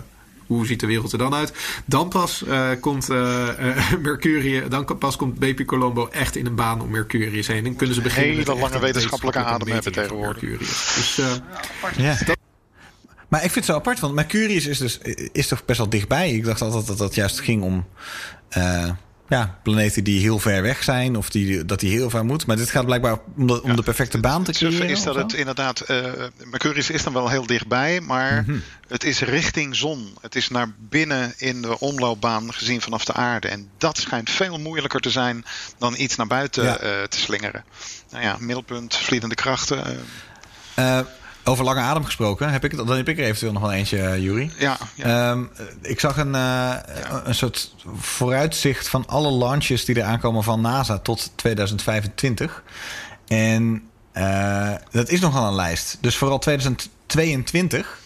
hoe 0.46 0.66
ziet 0.66 0.80
de 0.80 0.86
wereld 0.86 1.12
er 1.12 1.18
dan 1.18 1.34
uit? 1.34 1.52
Dan 1.84 2.08
pas 2.08 2.44
eh, 2.44 2.68
komt 2.80 3.10
eh, 3.10 3.48
eh, 3.70 3.92
Mercurius, 4.02 4.68
dan 4.68 4.98
pas 4.98 5.16
komt 5.16 5.38
BP 5.38 5.64
Colombo 5.64 6.08
echt 6.08 6.36
in 6.36 6.46
een 6.46 6.54
baan 6.54 6.80
om 6.80 6.90
Mercurius 6.90 7.46
heen. 7.46 7.66
En 7.66 7.76
kunnen 7.76 7.94
ze 7.94 8.02
beginnen 8.02 8.36
Hele 8.36 8.54
met 8.54 8.60
lange 8.60 8.78
wetenschappelijke 8.78 9.38
adem 9.38 9.68
hebben 9.68 9.92
tegenwoordig. 9.92 10.42
Mercurius. 10.42 10.92
Dus 10.94 11.18
eh, 11.18 12.04
Ja. 12.04 12.33
Maar 13.34 13.44
ik 13.44 13.50
vind 13.50 13.64
het 13.66 13.74
zo 13.74 13.80
apart, 13.80 14.00
want 14.00 14.14
Mercurius 14.14 14.66
is, 14.66 14.78
dus, 14.78 14.98
is 15.32 15.48
toch 15.48 15.64
best 15.64 15.78
wel 15.78 15.88
dichtbij. 15.88 16.30
Ik 16.30 16.44
dacht 16.44 16.60
altijd 16.62 16.86
dat 16.86 16.98
dat 16.98 17.14
juist 17.14 17.40
ging 17.40 17.62
om 17.62 17.86
eh, 18.48 18.90
ja, 19.28 19.58
planeten 19.62 20.04
die 20.04 20.20
heel 20.20 20.38
ver 20.38 20.62
weg 20.62 20.82
zijn 20.82 21.16
of 21.16 21.30
die, 21.30 21.64
dat 21.64 21.80
die 21.80 21.90
heel 21.90 22.10
ver 22.10 22.24
moet. 22.24 22.46
Maar 22.46 22.56
dit 22.56 22.70
gaat 22.70 22.84
blijkbaar 22.84 23.18
om 23.36 23.46
de, 23.46 23.62
om 23.62 23.76
de 23.76 23.82
perfecte 23.82 24.18
baan 24.18 24.44
te 24.44 24.52
creëren. 24.52 24.88
is 24.88 25.02
dat 25.02 25.14
het 25.14 25.32
inderdaad, 25.32 25.80
eh, 25.80 26.12
Mercurius 26.44 26.90
is 26.90 27.02
dan 27.02 27.12
wel 27.12 27.28
heel 27.28 27.46
dichtbij, 27.46 28.00
maar 28.00 28.42
Mhm. 28.46 28.58
het 28.88 29.04
is 29.04 29.20
richting 29.20 29.76
zon. 29.76 30.14
Het 30.20 30.34
is 30.34 30.48
naar 30.48 30.74
binnen 30.78 31.34
in 31.36 31.62
de 31.62 31.78
omloopbaan 31.80 32.52
gezien 32.54 32.80
vanaf 32.80 33.04
de 33.04 33.12
aarde. 33.12 33.48
En 33.48 33.68
dat 33.78 33.98
schijnt 33.98 34.30
veel 34.30 34.58
moeilijker 34.58 35.00
te 35.00 35.10
zijn 35.10 35.44
dan 35.78 35.94
iets 35.96 36.16
naar 36.16 36.26
buiten 36.26 36.64
Ja. 36.64 36.78
eh, 36.78 37.02
te 37.02 37.18
slingeren. 37.18 37.64
Nou 38.10 38.24
ja, 38.24 38.36
middelpunt, 38.38 38.96
vliedende 38.96 39.34
krachten. 39.34 39.84
Eh, 40.74 41.00
over 41.44 41.64
lange 41.64 41.80
adem 41.80 42.04
gesproken, 42.04 42.50
heb 42.50 42.64
ik, 42.64 42.76
dan 42.76 42.96
heb 42.96 43.08
ik 43.08 43.18
er 43.18 43.24
eventueel 43.24 43.52
nog 43.52 43.62
wel 43.62 43.72
eentje, 43.72 43.98
uh, 43.98 44.18
Jury. 44.18 44.50
ja, 44.58 44.78
ja. 44.94 45.30
Ehm, 45.30 45.44
ik 45.82 46.00
zag 46.00 46.16
een, 46.16 46.34
eh, 46.34 46.74
een 47.24 47.34
soort 47.34 47.74
vooruitzicht 47.96 48.88
van 48.88 49.06
alle 49.06 49.32
launches 49.32 49.84
die 49.84 49.94
er 49.94 50.06
aankomen 50.06 50.42
van 50.42 50.60
NASA 50.60 50.98
tot 50.98 51.32
2025. 51.34 52.62
En 53.26 53.82
eh, 54.12 54.72
dat 54.90 55.08
is 55.08 55.20
nogal 55.20 55.46
een 55.46 55.54
lijst. 55.54 55.98
Dus 56.00 56.16
vooral 56.16 56.38
2022 56.38 57.98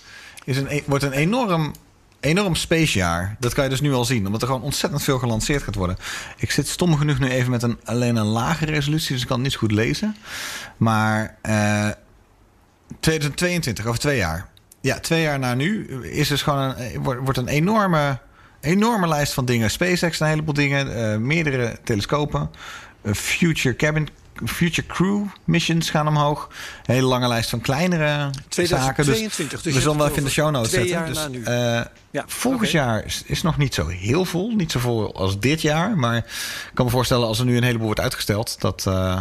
is 0.45 0.57
een, 0.57 0.83
wordt 0.87 1.05
een 1.05 1.13
enorm, 1.13 1.75
enorm 2.21 2.55
spacejaar. 2.55 3.37
Dat 3.41 3.55
kan 3.55 3.65
je 3.65 3.71
dus 3.71 3.81
nu 3.81 3.93
al 3.93 4.05
zien, 4.05 4.27
omdat 4.27 4.41
er 4.41 4.47
gewoon 4.47 4.63
ontzettend 4.63 5.03
veel 5.03 5.19
gelanceerd 5.19 5.63
gaat 5.63 5.75
worden. 5.75 5.97
Ik 6.37 6.51
zit 6.51 6.69
stom 6.69 6.97
genoeg 6.97 7.19
nu 7.19 7.29
even 7.29 7.51
met 7.51 7.63
een, 7.63 7.79
alleen 7.85 8.17
een 8.17 8.27
lage 8.27 8.65
resolutie, 8.65 9.13
dus 9.13 9.21
ik 9.23 9.27
kan 9.27 9.37
het 9.37 9.45
niet 9.45 9.53
zo 9.53 9.59
goed 9.59 9.73
lezen. 9.73 10.17
Maar 10.77 11.37
eh, 11.43 11.89
2022, 13.01 13.87
over 13.87 14.01
twee 14.01 14.17
jaar. 14.17 14.49
Ja, 14.81 14.99
twee 15.01 15.23
jaar 15.23 15.39
na 15.39 15.55
nu 15.55 15.87
is 16.03 16.29
dus 16.29 16.43
gewoon 16.43 16.59
een, 16.59 17.03
wordt, 17.03 17.21
wordt 17.23 17.39
een 17.39 17.49
enorme, 17.49 18.19
enorme 18.61 19.09
lijst 19.09 19.33
van 19.33 19.45
dingen. 19.45 19.71
SpaceX, 19.71 20.21
een 20.21 20.27
heleboel 20.27 20.55
dingen, 20.55 21.13
eh, 21.13 21.19
meerdere 21.19 21.79
telescopen, 21.85 22.51
eh, 23.03 23.13
future 23.13 23.77
cabin, 23.77 24.09
future 24.45 24.87
crew 24.87 25.25
missions 25.45 25.91
gaan 25.91 26.09
omhoog. 26.09 26.49
Een 26.87 26.95
hele 26.95 27.07
lange 27.07 27.29
lijst 27.29 27.51
van 27.51 27.61
kleinere 27.61 28.07
zaken. 28.07 28.33
2022, 28.49 29.63
dus 29.63 29.75
we 29.75 29.81
zullen 29.81 29.97
wel 29.97 30.07
even 30.07 30.19
in 30.19 30.25
de 30.25 30.31
show 30.31 30.51
notes 30.51 30.71
twee 30.71 30.89
zetten. 30.89 31.15
jaar 31.15 31.33
Dus, 31.33 31.45
na 31.45 31.55
nu. 31.55 31.79
eh, 31.79 31.85
Ja, 32.11 32.25
volgend 32.27 32.71
jaar 32.71 33.05
is, 33.05 33.23
is 33.27 33.43
nog 33.43 33.57
niet 33.59 33.75
zo 33.75 33.87
heel 33.87 34.25
vol. 34.25 34.55
Niet 34.57 34.73
zo 34.73 34.79
vol 34.81 35.15
als 35.15 35.41
dit 35.41 35.63
jaar. 35.63 35.97
Maar 35.97 36.17
ik 36.17 36.71
kan 36.75 36.85
me 36.85 36.91
voorstellen 36.91 37.27
als 37.27 37.39
er 37.39 37.45
nu 37.45 37.57
een 37.57 37.63
heleboel 37.63 37.87
wordt 37.87 38.01
uitgesteld... 38.01 38.61
dat 38.61 38.87
eh, 38.87 39.21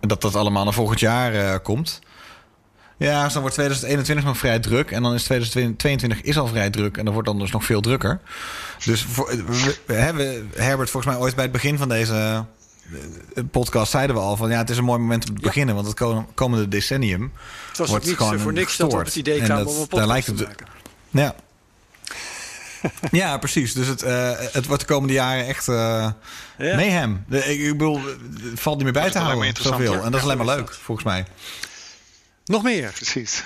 dat, 0.00 0.20
dat 0.20 0.34
allemaal 0.36 0.64
naar 0.64 0.72
volgend 0.72 1.00
jaar 1.00 1.34
eh, 1.34 1.54
komt. 1.62 1.98
Ja, 3.08 3.22
dus 3.24 3.32
dan 3.32 3.40
wordt 3.42 3.56
2021 3.56 4.24
nog 4.24 4.38
vrij 4.38 4.58
druk. 4.58 4.90
En 4.90 5.02
dan 5.02 5.14
is 5.14 5.22
2022 5.24 6.20
is 6.20 6.38
al 6.38 6.46
vrij 6.46 6.70
druk. 6.70 6.96
En 6.96 7.04
dan 7.04 7.12
wordt 7.12 7.28
dan 7.28 7.38
dus 7.38 7.50
nog 7.50 7.64
veel 7.64 7.80
drukker. 7.80 8.20
Dus 8.84 9.02
voor, 9.10 9.36
we, 9.86 9.94
hebben 9.94 10.50
Herbert 10.56 10.90
volgens 10.90 11.12
mij 11.14 11.22
ooit 11.22 11.34
bij 11.34 11.44
het 11.44 11.52
begin 11.52 11.78
van 11.78 11.88
deze 11.88 12.44
eh, 13.34 13.42
podcast 13.50 13.90
zeiden 13.90 14.16
we 14.16 14.22
al 14.22 14.36
van 14.36 14.50
ja, 14.50 14.58
het 14.58 14.70
is 14.70 14.76
een 14.76 14.84
mooi 14.84 14.98
moment 15.00 15.28
om 15.28 15.34
te 15.34 15.40
beginnen, 15.40 15.74
want 15.74 15.86
het 15.86 15.96
ko- 15.96 16.26
komende 16.34 16.68
decennium 16.68 17.32
Het 17.68 17.78
was 17.78 17.88
wordt 17.88 18.06
niet 18.06 18.16
gewoon 18.16 18.38
voor 18.38 18.52
niks 18.52 18.76
dat 18.76 18.92
op 18.92 18.98
gestoord. 18.98 19.06
het 19.06 19.16
idee 19.16 19.40
dat- 19.48 19.66
om 19.66 19.72
een 19.72 19.78
daar 19.78 19.86
podcast 19.88 20.06
lijkt 20.06 20.26
te 20.26 20.32
het- 20.32 20.46
maken. 20.46 20.66
Ja. 21.10 21.34
ja, 23.20 23.38
precies. 23.38 23.72
Dus 23.72 23.86
het, 23.86 24.02
eh, 24.02 24.30
het 24.52 24.66
wordt 24.66 24.80
de 24.86 24.92
komende 24.92 25.14
jaren 25.14 25.46
echt 25.46 25.68
eh 25.68 25.74
Ja. 25.74 26.74
mayhem. 26.76 27.24
De- 27.28 27.38
Ik, 27.52 27.60
ik 27.60 27.72
bedoel, 27.72 28.00
het 28.50 28.60
valt 28.60 28.74
niet 28.76 28.84
meer 28.84 28.92
bij 28.92 29.02
Wordt 29.02 29.16
te 29.16 29.22
houden. 29.22 29.54
Zoveel. 29.62 29.94
En 29.94 30.10
dat 30.10 30.14
is 30.14 30.22
alleen 30.22 30.36
maar 30.44 30.56
leuk, 30.56 30.74
volgens 30.74 31.06
mij. 31.06 31.24
Nog 32.50 32.62
meer. 32.62 32.92
Precies. 32.92 33.42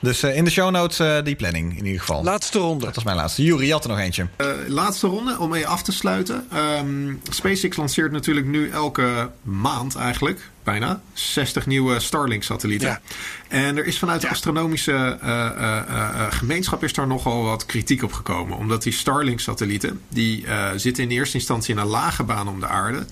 Dus 0.00 0.22
eh, 0.22 0.36
in 0.36 0.44
de 0.44 0.50
show 0.50 0.70
notes 0.70 0.98
eh, 0.98 1.24
die 1.24 1.36
planning 1.36 1.78
in 1.78 1.84
ieder 1.84 2.00
geval. 2.00 2.22
Laatste 2.22 2.58
ronde. 2.58 2.84
Dat 2.84 2.94
was 2.94 3.04
mijn 3.04 3.16
laatste. 3.16 3.42
Jury, 3.42 3.66
je 3.66 3.72
had 3.72 3.84
er 3.84 3.90
nog 3.90 3.98
eentje. 3.98 4.28
Eh, 4.36 4.46
laatste 4.66 5.06
ronde 5.06 5.38
om 5.38 5.50
mee 5.50 5.66
af 5.66 5.82
te 5.82 5.92
sluiten. 5.92 6.46
Ehm, 6.52 7.14
SpaceX 7.30 7.76
lanceert 7.76 8.12
natuurlijk 8.12 8.46
nu 8.46 8.70
elke 8.70 9.30
maand 9.42 9.96
eigenlijk 9.96 10.50
bijna 10.68 11.00
60 11.12 11.66
nieuwe 11.66 12.00
Starlink-satellieten. 12.00 12.88
Ja. 12.88 13.00
En 13.48 13.76
er 13.76 13.86
is 13.86 13.98
vanuit 13.98 14.20
de 14.20 14.28
astronomische 14.28 14.92
eh, 14.92 15.46
eh, 15.46 15.78
eh, 15.78 16.26
gemeenschap 16.30 16.84
is 16.84 16.92
daar 16.92 17.06
nogal 17.06 17.42
wat 17.42 17.66
kritiek 17.66 18.02
op 18.02 18.12
gekomen. 18.12 18.56
Omdat 18.56 18.82
die 18.82 18.92
Starlink-satellieten, 18.92 20.00
die 20.08 20.46
zitten 20.76 21.04
in 21.04 21.10
eerste 21.10 21.36
instantie 21.36 21.74
in 21.74 21.80
een 21.80 21.86
lage 21.86 22.22
baan 22.22 22.48
om 22.48 22.60
de 22.60 22.66
aarde. 22.66 23.06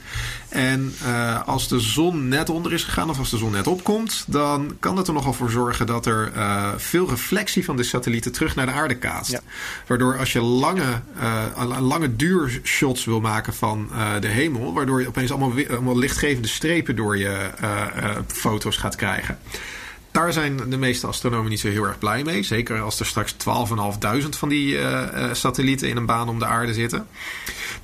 En 0.48 0.94
als 1.46 1.68
de 1.68 1.80
zon 1.80 2.28
net 2.28 2.50
onder 2.50 2.72
is 2.72 2.84
gegaan 2.84 3.10
of 3.10 3.18
als 3.18 3.30
de 3.30 3.36
zon 3.36 3.52
net 3.52 3.66
opkomt, 3.66 4.24
dan 4.26 4.76
kan 4.80 4.96
dat 4.96 5.08
er 5.08 5.14
nogal 5.14 5.32
voor 5.32 5.50
zorgen 5.50 5.86
dat 5.86 6.06
er 6.06 6.32
veel 6.76 7.08
reflectie 7.08 7.64
van 7.64 7.76
de 7.76 7.82
satellieten 7.82 8.32
terug 8.32 8.54
naar 8.54 8.66
de 8.66 8.72
aarde 8.72 8.96
kaatst. 8.96 9.32
Ja. 9.32 9.40
Waardoor 9.86 10.18
als 10.18 10.32
je 10.32 10.40
lange, 10.40 11.00
lange 11.80 12.16
duurshots 12.16 13.04
wil 13.04 13.20
maken 13.20 13.54
van 13.54 13.90
de 14.20 14.28
hemel, 14.28 14.72
waardoor 14.72 15.00
je 15.00 15.08
opeens 15.08 15.30
allemaal, 15.30 15.52
allemaal 15.70 15.98
lichtgevende 15.98 16.48
strepen 16.48 16.96
door 16.96 17.18
je 17.18 17.45
foto's 18.26 18.76
gaat 18.76 18.96
krijgen. 18.96 19.38
Daar 20.16 20.32
zijn 20.32 20.56
de 20.68 20.76
meeste 20.76 21.06
astronomen 21.06 21.50
niet 21.50 21.60
zo 21.60 21.68
heel 21.68 21.84
erg 21.84 21.98
blij 21.98 22.22
mee. 22.22 22.42
Zeker 22.42 22.80
als 22.80 23.00
er 23.00 23.06
straks 23.06 23.32
12.500 23.32 24.28
van 24.28 24.48
die 24.48 24.78
eh, 24.78 25.24
eh, 25.24 25.34
satellieten 25.34 25.88
in 25.88 25.96
een 25.96 26.06
baan 26.06 26.28
om 26.28 26.38
de 26.38 26.44
aarde 26.44 26.74
zitten. 26.74 27.06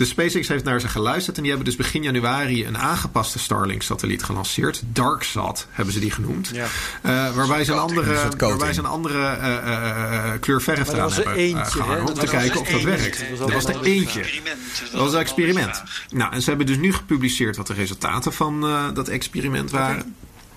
De 0.02 0.08
SpaceX 0.08 0.48
heeft 0.48 0.64
naar 0.64 0.80
ze 0.80 0.88
geluisterd 0.88 1.36
en 1.36 1.42
die 1.42 1.52
hebben 1.52 1.70
dus 1.70 1.78
begin 1.78 2.02
januari 2.02 2.66
een 2.66 2.78
aangepaste 2.78 3.38
Starlink-satelliet 3.38 4.22
gelanceerd. 4.22 4.82
DarkSat 4.84 5.66
hebben 5.70 5.94
ze 5.94 6.00
die 6.00 6.10
genoemd. 6.10 6.50
Ja. 6.52 6.66
Eh, 7.02 7.34
waarbij 7.34 7.64
ze 7.64 7.72
een 7.72 7.78
andere, 7.78 8.28
waarbij 8.36 8.72
ze 8.72 8.78
een 8.78 8.86
andere 8.86 9.26
eh, 9.26 9.56
eh, 9.56 10.32
eh, 10.34 10.40
kleur 10.40 10.62
verf 10.62 10.88
eraan 10.88 11.02
was 11.02 11.18
er 11.18 11.24
hebben 11.26 11.42
eentje, 11.42 11.64
gehangen. 11.64 12.08
Om 12.08 12.14
te 12.14 12.26
kijken 12.26 12.60
of 12.60 12.68
dat 12.68 12.82
werkt. 12.82 13.24
Dat 13.38 13.52
was 13.52 13.64
er 13.64 13.82
eentje. 13.82 14.20
Dus 14.20 14.90
Dat 14.92 15.00
was 15.00 15.12
een 15.12 15.18
experiment. 15.18 15.82
Nou, 16.10 16.32
en 16.32 16.42
ze 16.42 16.48
hebben 16.48 16.66
dus 16.66 16.76
nu 16.76 16.92
gepubliceerd 16.92 17.56
wat 17.56 17.66
de 17.66 17.74
resultaten 17.74 18.32
van 18.32 18.66
eh, 18.66 18.84
dat 18.94 19.08
experiment 19.08 19.70
waren. 19.70 20.14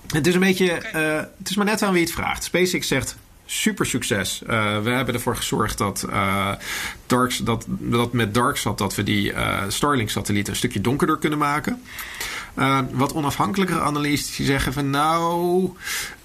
Het 0.07 0.27
is 0.27 0.33
een 0.33 0.39
beetje, 0.39 0.71
eh, 0.71 1.15
het 1.37 1.49
is 1.49 1.55
maar 1.55 1.65
net 1.65 1.81
aan 1.81 1.93
wie 1.93 2.03
het 2.03 2.11
vraagt. 2.11 2.43
SpaceX 2.43 2.87
zegt 2.87 3.15
super 3.45 3.85
succes. 3.85 4.41
Eh, 4.47 4.81
we 4.81 4.89
hebben 4.89 5.13
ervoor 5.13 5.35
gezorgd 5.35 5.77
dat, 5.77 6.07
Darks, 7.05 7.37
dat, 7.37 7.65
dat 7.67 8.13
met 8.13 8.33
DarkSat 8.33 8.77
dat 8.77 8.95
we 8.95 9.03
die 9.03 9.33
eh, 9.33 9.63
Starlink-satellieten 9.67 10.51
een 10.51 10.59
stukje 10.59 10.81
donkerder 10.81 11.17
kunnen 11.17 11.39
maken. 11.39 11.81
Wat 12.91 13.13
onafhankelijkere 13.13 13.79
analisten 13.79 14.45
zeggen 14.45 14.73
van 14.73 14.89
nou, 14.89 15.69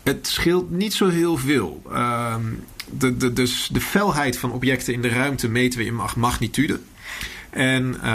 het 0.03 0.27
scheelt 0.27 0.71
niet 0.71 0.95
zo 0.95 1.09
heel 1.09 1.37
veel. 1.37 1.83
Ehm, 1.93 2.45
de, 2.91 3.17
de, 3.17 3.33
dus 3.33 3.69
de 3.73 3.81
felheid 3.81 4.39
van 4.39 4.53
objecten 4.53 4.93
in 4.93 5.03
de 5.03 5.09
ruimte 5.09 5.49
meten 5.49 5.79
we 5.79 5.85
in 5.85 5.95
mag- 5.95 6.17
magnitude. 6.17 6.81
En 7.51 7.97
eh, 8.03 8.11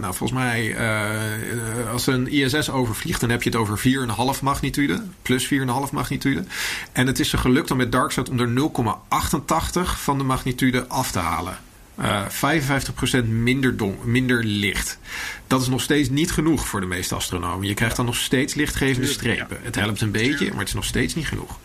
nou, 0.00 0.14
volgens 0.14 0.32
mij, 0.32 0.74
eh, 0.74 1.52
eh, 1.52 1.90
als 1.92 2.06
een 2.06 2.28
ISS 2.28 2.70
overvliegt, 2.70 3.20
dan 3.20 3.30
heb 3.30 3.42
je 3.42 3.50
het 3.50 3.58
over 3.58 3.78
4,5 3.78 4.42
magnitude. 4.42 5.02
Plus 5.22 5.46
4,5 5.46 5.92
magnitude. 5.92 6.44
En 6.92 7.06
het 7.06 7.18
is 7.18 7.32
er 7.32 7.38
gelukt 7.38 7.70
om 7.70 7.76
met 7.76 7.92
DarkSat 7.92 8.28
om 8.28 8.40
er 8.40 8.48
0,88 8.48 10.00
van 10.02 10.18
de 10.18 10.24
magnitude 10.24 10.86
af 10.86 11.10
te 11.10 11.18
halen. 11.18 11.58
Eh 11.96 12.22
55% 12.28 13.28
minder, 13.28 13.76
don, 13.76 13.96
minder 14.04 14.44
licht. 14.44 14.98
Dat 15.46 15.60
is 15.60 15.68
nog 15.68 15.80
steeds 15.80 16.08
niet 16.08 16.32
genoeg 16.32 16.68
voor 16.68 16.80
de 16.80 16.86
meeste 16.86 17.14
astronomen. 17.14 17.68
Je 17.68 17.74
krijgt 17.74 17.96
dan 17.96 18.04
nog 18.04 18.16
steeds 18.16 18.54
lichtgevende 18.54 19.08
strepen. 19.08 19.58
Het 19.62 19.74
helpt 19.74 20.00
een 20.00 20.10
beetje, 20.10 20.48
maar 20.48 20.58
het 20.58 20.68
is 20.68 20.74
nog 20.74 20.84
steeds 20.84 21.14
niet 21.14 21.26
genoeg. 21.26 21.58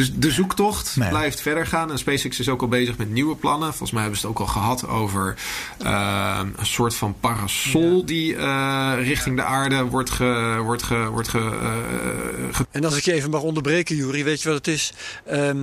Dus 0.00 0.12
de 0.14 0.30
zoektocht 0.30 0.96
Nee. 0.96 1.08
blijft 1.08 1.40
verder 1.40 1.66
gaan. 1.66 1.90
En 1.90 1.98
SpaceX 1.98 2.38
is 2.40 2.48
ook 2.48 2.60
al 2.62 2.68
bezig 2.68 2.96
met 2.96 3.10
nieuwe 3.10 3.36
plannen. 3.36 3.68
Volgens 3.68 3.90
mij 3.90 4.00
hebben 4.02 4.20
ze 4.20 4.26
het 4.26 4.36
ook 4.36 4.42
al 4.46 4.52
gehad 4.52 4.88
over 4.88 5.36
eh, 5.78 6.40
een 6.56 6.66
soort 6.66 6.94
van 6.94 7.16
parasol 7.20 8.04
die 8.04 8.36
eh, 8.36 8.92
richting 8.98 9.36
de 9.36 9.42
aarde 9.42 9.84
wordt 9.84 10.10
ge, 10.10 10.60
wordt 10.64 10.82
ge, 10.82 11.08
wordt 11.10 11.28
ge, 11.28 11.38
eh, 11.38 12.54
ge- 12.56 12.66
En 12.70 12.84
als 12.84 12.96
ik 12.96 13.04
je 13.04 13.12
even 13.12 13.30
mag 13.30 13.42
onderbreken, 13.42 13.96
Jury, 13.96 14.24
weet 14.24 14.42
je 14.42 14.48
wat 14.48 14.56
het 14.58 14.74
is? 14.74 14.92
Ehm, 15.26 15.58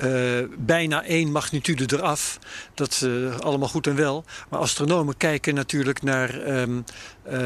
eh, 0.00 0.44
bijna 0.58 1.04
één 1.04 1.32
magnitude 1.32 1.96
eraf. 1.96 2.38
Dat 2.74 2.90
is 2.90 3.02
eh, 3.02 3.38
allemaal 3.38 3.68
goed 3.68 3.86
en 3.86 3.96
wel. 3.96 4.24
Maar 4.50 4.60
astronomen 4.60 5.16
kijken 5.16 5.54
natuurlijk 5.54 6.02
naar 6.02 6.40
ehm, 6.40 6.80
eh, 7.22 7.40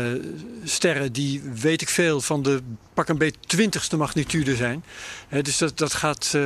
sterren 0.65 1.13
die, 1.13 1.43
weet 1.55 1.83
ik 1.83 1.89
veel, 1.89 2.21
van 2.21 2.43
de 2.43 2.63
pak 2.95 3.09
een 3.09 3.19
beetje 3.19 3.41
twintigste 3.47 3.97
magnitude 3.97 4.57
zijn. 4.57 4.85
Dus 5.43 5.59
dat, 5.59 5.79
dat 5.79 5.95
gaat 5.95 6.37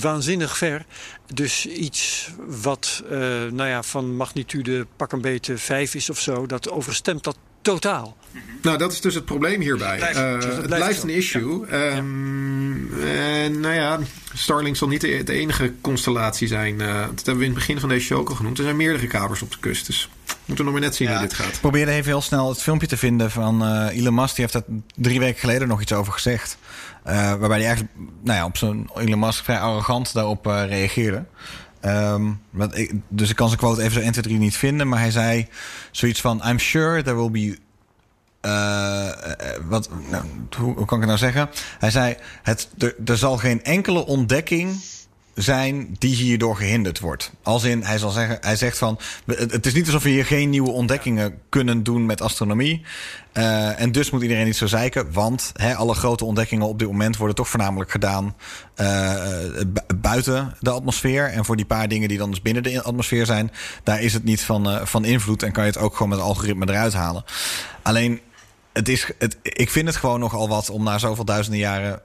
waanzinnig 0.00 0.56
ver. 0.56 0.86
Dus 1.34 1.66
iets 1.66 2.30
wat 2.46 3.02
nou 3.50 3.66
ja, 3.66 3.82
van 3.82 4.16
magnitude 4.16 4.86
pak 4.96 5.12
een 5.12 5.20
beetje 5.20 5.56
5 5.56 5.94
is 5.94 6.10
of 6.10 6.20
zo, 6.20 6.46
dat 6.46 6.70
overstemt 6.70 7.24
dat 7.24 7.36
totaal. 7.64 8.16
Nou, 8.62 8.78
dat 8.78 8.92
is 8.92 9.00
dus 9.00 9.14
het 9.14 9.24
probleem 9.24 9.60
hierbij. 9.60 9.96
Blijft- 9.96 10.18
Eh, 10.18 10.34
dus 10.34 10.44
het 10.44 10.56
het 10.56 10.66
blijft 10.66 11.02
een 11.02 11.08
issue. 11.08 11.66
Ehm, 11.66 13.02
En 13.06 13.60
nou 13.60 13.74
ja, 13.74 13.98
Starlink 14.34 14.76
zal 14.76 14.88
niet 14.88 15.00
de, 15.00 15.22
de 15.24 15.32
enige 15.32 15.72
constellatie 15.80 16.48
zijn. 16.48 16.80
Eh, 16.80 16.94
dat 17.00 17.16
hebben 17.16 17.36
we 17.36 17.44
in 17.44 17.50
het 17.50 17.54
begin 17.54 17.80
van 17.80 17.88
deze 17.88 18.04
show 18.06 18.18
ook 18.18 18.28
al 18.28 18.34
genoemd. 18.34 18.58
Er 18.58 18.64
zijn 18.64 18.76
meerdere 18.76 19.06
kabels 19.06 19.42
op 19.42 19.50
de 19.52 19.58
kust. 19.60 19.86
Dus 19.86 20.08
we 20.26 20.32
moeten 20.46 20.64
nog 20.64 20.74
maar 20.74 20.82
net 20.82 20.94
zien 20.94 21.08
Ja. 21.08 21.18
hoe 21.18 21.22
dit 21.28 21.34
gaat. 21.36 21.54
Ik 21.54 21.60
probeerde 21.60 21.92
even 21.92 22.04
heel 22.10 22.20
snel 22.20 22.48
het 22.48 22.62
filmpje 22.62 22.86
te 22.86 22.96
vinden 22.96 23.30
van 23.30 23.64
eh 23.64 23.96
Elon 23.98 24.14
Musk. 24.14 24.34
Die 24.36 24.44
heeft 24.44 24.52
daar 24.66 24.76
drie 24.96 25.18
weken 25.18 25.40
geleden 25.40 25.68
nog 25.68 25.80
iets 25.80 25.92
over 25.92 26.12
gezegd. 26.12 26.56
Eh, 27.04 27.14
waarbij 27.14 27.48
hij 27.58 27.66
eigenlijk 27.66 27.96
nou 28.22 28.38
ja, 28.38 28.44
op 28.44 28.56
zo'n 28.56 28.90
Elon 28.96 29.18
Musk 29.18 29.44
vrij 29.44 29.58
arrogant 29.58 30.12
daarop 30.14 30.46
eh, 30.46 30.62
reageerde. 30.66 31.24
Ehm, 31.84 32.32
dus 33.08 33.30
ik 33.30 33.36
kan 33.36 33.48
zijn 33.48 33.60
quote 33.60 33.80
even 33.82 33.92
zo 33.92 34.00
1, 34.00 34.12
2, 34.12 34.24
3 34.24 34.38
niet 34.38 34.56
vinden. 34.56 34.88
Maar 34.88 34.98
hij 34.98 35.10
zei 35.10 35.48
zoiets 35.90 36.20
van... 36.20 36.42
I'm 36.48 36.58
sure 36.58 37.02
there 37.02 37.16
will 37.16 37.30
be... 37.30 37.58
eh, 38.40 39.08
eh, 39.08 39.60
wat, 39.68 39.88
nou, 40.10 40.24
hoe, 40.56 40.74
kan 40.74 40.82
ik 40.82 40.90
het 40.90 41.06
nou 41.06 41.18
zeggen? 41.18 41.50
Hij 41.78 41.90
zei... 41.90 42.16
Het, 42.42 42.68
er 43.04 43.16
zal 43.18 43.36
geen 43.36 43.64
enkele 43.64 44.06
ontdekking 44.06 44.76
zijn 45.34 45.96
die 45.98 46.14
hierdoor 46.14 46.56
gehinderd 46.56 47.00
wordt. 47.00 47.32
Als 47.42 47.64
in, 47.64 47.82
hij, 47.82 47.98
zal 47.98 48.10
zeggen, 48.10 48.38
hij 48.40 48.56
zegt 48.56 48.78
van... 48.78 48.98
Het 49.26 49.66
is 49.66 49.74
niet 49.74 49.86
alsof 49.86 50.02
we 50.02 50.08
hier 50.08 50.26
geen 50.26 50.50
nieuwe 50.50 50.70
ontdekkingen 50.70 51.38
kunnen 51.48 51.82
doen 51.82 52.06
met 52.06 52.20
astronomie. 52.20 52.82
Eh, 53.32 53.80
en 53.80 53.92
dus 53.92 54.10
moet 54.10 54.22
iedereen 54.22 54.44
niet 54.44 54.56
zo 54.56 54.66
zeiken. 54.66 55.12
Want 55.12 55.52
hè, 55.54 55.74
alle 55.74 55.94
grote 55.94 56.24
ontdekkingen 56.24 56.66
op 56.66 56.78
dit 56.78 56.88
moment 56.88 57.16
worden 57.16 57.36
toch 57.36 57.48
voornamelijk 57.48 57.90
gedaan 57.90 58.36
eh, 58.74 59.14
bu- 59.66 59.94
buiten 59.96 60.54
de 60.60 60.70
atmosfeer. 60.70 61.24
En 61.30 61.44
voor 61.44 61.56
die 61.56 61.66
paar 61.66 61.88
dingen 61.88 62.08
die 62.08 62.18
dan 62.18 62.30
dus 62.30 62.42
binnen 62.42 62.62
de 62.62 62.82
atmosfeer 62.82 63.26
zijn, 63.26 63.50
daar 63.82 64.02
is 64.02 64.12
het 64.12 64.24
niet 64.24 64.40
van, 64.40 64.68
eh, 64.70 64.86
van 64.86 65.04
invloed. 65.04 65.42
En 65.42 65.52
kan 65.52 65.64
je 65.64 65.70
het 65.70 65.78
ook 65.80 65.92
gewoon 65.92 66.08
met 66.08 66.18
het 66.18 66.26
algoritme 66.26 66.68
eruit 66.68 66.92
halen. 66.92 67.24
Alleen, 67.82 68.20
het 68.72 68.88
is, 68.88 69.10
het, 69.18 69.36
ik 69.42 69.70
vind 69.70 69.86
het 69.86 69.96
gewoon 69.96 70.20
nogal 70.20 70.48
wat 70.48 70.70
om 70.70 70.82
na 70.84 70.98
zoveel 70.98 71.24
duizenden 71.24 71.60
jaren 71.60 72.00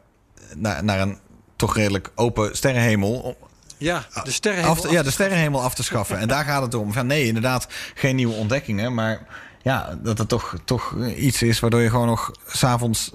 naar, 0.55 0.84
naar 0.84 0.99
een 0.99 1.17
toch 1.60 1.76
redelijk 1.76 2.12
open 2.16 2.55
sterrenhemel. 2.55 3.38
Ja, 3.78 4.05
de 4.24 4.32
sterrenhemel. 4.32 4.76
Af 4.76 4.82
te- 4.82 4.91
ja, 4.91 5.03
de 5.03 5.12
sterrenhemel 5.12 5.62
af 5.62 5.74
te 5.74 5.84
schaffen. 5.84 6.20
En 6.20 6.28
daar 6.28 6.43
gaat 6.43 6.62
het 6.62 6.74
om. 6.74 6.93
Van 6.93 7.07
nee, 7.07 7.26
inderdaad, 7.26 7.68
geen 7.95 8.16
nieuwe 8.16 8.34
ontdekkingen. 8.34 8.93
Maar 8.93 9.26
ja, 9.62 9.97
dat 10.03 10.18
het 10.18 10.28
toch, 10.28 10.55
toch 10.66 10.95
iets 11.16 11.41
is 11.41 11.60
waardoor 11.60 11.82
je 11.82 11.89
gewoon 11.89 12.07
nog 12.07 12.32
s'avonds 12.47 13.12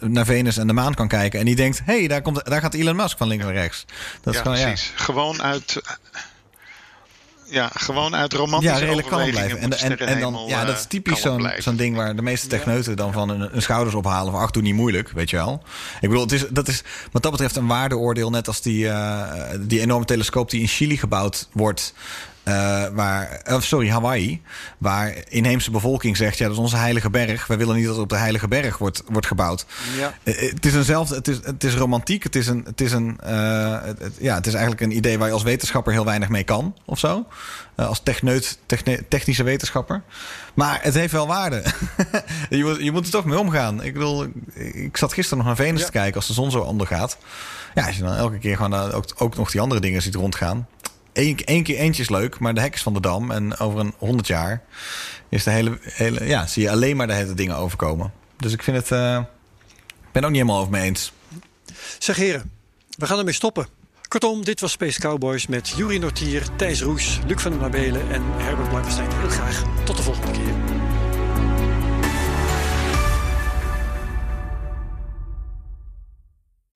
naar 0.00 0.24
Venus 0.24 0.56
en 0.56 0.66
de 0.66 0.72
maan 0.72 0.94
kan 0.94 1.08
kijken. 1.08 1.38
En 1.38 1.46
die 1.46 1.56
denkt, 1.56 1.82
hé, 1.84 1.98
hey, 1.98 2.08
daar, 2.08 2.22
komt, 2.22 2.44
daar 2.44 2.60
gaat 2.60 2.74
Elon 2.74 2.96
Musk 2.96 3.18
van 3.18 3.28
links 3.28 3.44
naar 3.44 3.52
rechts. 3.52 3.84
Dat 4.20 4.34
is 4.34 4.40
gewoon, 4.40 4.58
ja. 4.58 4.66
precies. 4.66 4.92
Gewoon 4.94 5.42
uit. 5.42 5.80
Ja, 7.48 7.70
gewoon 7.74 8.14
uit 8.14 8.32
romantische 8.32 8.74
Ja, 8.74 8.80
redelijk 8.80 9.08
kalm 9.08 9.20
overwegingen 9.22 9.68
blijven. 9.68 9.90
En, 9.90 9.98
en, 9.98 10.08
en 10.08 10.20
dan, 10.20 10.44
ja, 10.46 10.64
dat 10.64 10.76
is 10.76 10.82
eh, 10.82 10.88
typisch 10.88 11.26
zo'n 11.58 11.76
ding 11.76 11.96
waar 11.96 12.16
de 12.16 12.22
meeste 12.22 12.46
techneuten 12.46 12.96
dan 12.96 13.12
van 13.12 13.28
hun, 13.28 13.40
hun 13.40 13.62
schouders 13.62 13.94
ophalen. 13.94 14.32
Van 14.32 14.40
ach, 14.40 14.50
doe 14.50 14.62
niet 14.62 14.74
moeilijk, 14.74 15.10
weet 15.10 15.30
je 15.30 15.36
wel. 15.36 15.62
Ik 16.00 16.08
bedoel, 16.08 16.22
het 16.22 16.32
is, 16.32 16.44
dat 16.50 16.68
is 16.68 16.82
wat 17.12 17.22
dat 17.22 17.30
betreft 17.30 17.56
een 17.56 17.66
waardeoordeel. 17.66 18.30
Net 18.30 18.48
als 18.48 18.60
die, 18.60 18.88
eh, 18.88 19.58
die 19.60 19.80
enorme 19.80 20.04
telescoop 20.04 20.50
die 20.50 20.60
in 20.60 20.68
Chili 20.68 20.96
gebouwd 20.96 21.48
wordt. 21.52 21.94
Eh, 22.46 22.86
waar, 22.92 23.40
sorry, 23.58 23.90
Hawaii, 23.90 24.42
waar 24.78 25.14
inheemse 25.28 25.70
bevolking 25.70 26.16
zegt: 26.16 26.38
ja, 26.38 26.44
dat 26.44 26.52
is 26.54 26.62
onze 26.62 26.76
heilige 26.76 27.10
berg. 27.10 27.46
Wij 27.46 27.58
willen 27.58 27.76
niet 27.76 27.86
dat 27.86 27.96
er 27.96 28.02
op 28.02 28.08
de 28.08 28.16
heilige 28.16 28.48
berg 28.48 28.78
wordt, 28.78 29.02
wordt 29.08 29.26
gebouwd. 29.26 29.66
Ja. 29.98 30.14
Eh, 30.22 30.50
het 30.50 30.66
is 30.66 30.74
eenzelfde, 30.74 31.14
het 31.14 31.28
is, 31.28 31.36
het 31.42 31.64
is 31.64 31.74
romantiek. 31.74 32.22
Het 32.22 32.36
is, 32.36 32.46
een, 32.46 32.62
het, 32.66 32.80
is 32.80 32.92
een, 32.92 33.18
eh, 33.20 33.78
het- 33.82 34.14
ja, 34.18 34.34
het 34.34 34.46
is 34.46 34.52
eigenlijk 34.52 34.82
een 34.82 34.96
idee 34.96 35.18
waar 35.18 35.26
je 35.28 35.32
als 35.34 35.42
wetenschapper 35.42 35.92
heel 35.92 36.04
weinig 36.04 36.28
mee 36.28 36.44
kan 36.44 36.76
of 36.84 36.98
zo. 36.98 37.26
Eh, 37.74 37.86
als 37.88 38.00
techneut, 38.02 38.58
techne- 38.66 39.04
technische 39.08 39.42
wetenschapper. 39.42 40.02
Maar 40.54 40.78
het 40.82 40.94
heeft 40.94 41.12
wel 41.12 41.26
waarde. 41.26 41.62
je, 42.50 42.64
moet, 42.64 42.82
je 42.82 42.92
moet 42.92 43.04
er 43.04 43.10
toch 43.12 43.24
mee 43.24 43.38
omgaan. 43.38 43.82
Ik 43.82 43.92
bedoel, 43.92 44.26
ik 44.54 44.96
zat 44.96 45.12
gisteren 45.12 45.38
nog 45.38 45.46
naar 45.46 45.56
Venus 45.66 45.80
Ja. 45.80 45.86
te 45.86 45.92
kijken 45.92 46.14
als 46.14 46.26
de 46.26 46.32
zon 46.32 46.50
zo 46.50 46.58
ondergaat. 46.58 47.16
Ja, 47.74 47.86
als 47.86 47.96
je 47.96 48.02
dan 48.02 48.14
elke 48.14 48.38
keer 48.38 48.56
gewoon 48.56 48.74
eh, 48.74 48.96
ook, 48.96 49.04
ook 49.16 49.36
nog 49.36 49.50
die 49.50 49.60
andere 49.60 49.80
dingen 49.80 50.02
ziet 50.02 50.14
rondgaan. 50.14 50.66
Eén, 51.16 51.38
één 51.44 51.62
keer 51.62 51.76
eentje 51.76 52.02
is 52.02 52.08
leuk, 52.08 52.38
maar 52.38 52.54
de 52.54 52.60
hek 52.60 52.74
is 52.74 52.82
van 52.82 52.94
de 52.94 53.00
dam. 53.00 53.30
En 53.30 53.58
over 53.58 53.80
een 53.80 53.94
honderd 53.98 54.26
jaar 54.26 54.62
is 55.28 55.44
de 55.44 55.50
hele, 55.50 55.78
hele, 55.82 56.26
ja, 56.26 56.46
zie 56.46 56.62
je 56.62 56.70
alleen 56.70 56.96
maar 56.96 57.06
de 57.06 57.12
hele 57.12 57.34
dingen 57.34 57.56
overkomen. 57.56 58.12
Dus 58.36 58.52
ik 58.52 58.62
vind 58.62 58.76
het. 58.76 58.90
eh, 58.90 58.98
ben 58.98 59.26
het 60.12 60.24
ook 60.24 60.30
niet 60.30 60.40
helemaal 60.40 60.58
over 60.60 60.72
mee 60.72 60.82
eens. 60.82 61.12
Zeg 61.98 62.16
heren, 62.16 62.50
we 62.98 63.06
gaan 63.06 63.18
ermee 63.18 63.34
stoppen. 63.34 63.66
Kortom, 64.08 64.44
dit 64.44 64.60
was 64.60 64.72
Space 64.72 65.00
Cowboys 65.00 65.46
met 65.46 65.68
Juri 65.68 65.98
Nortier, 65.98 66.42
Thijs 66.56 66.82
Roes, 66.82 67.20
Luc 67.26 67.40
van 67.42 67.50
der 67.50 67.60
Mabelen 67.60 68.10
en 68.10 68.22
Herbert 68.36 68.68
Blankenstein. 68.68 69.08
Heel 69.18 69.28
graag 69.28 69.64
tot 69.84 69.96
de 69.96 70.02
volgende 70.02 70.25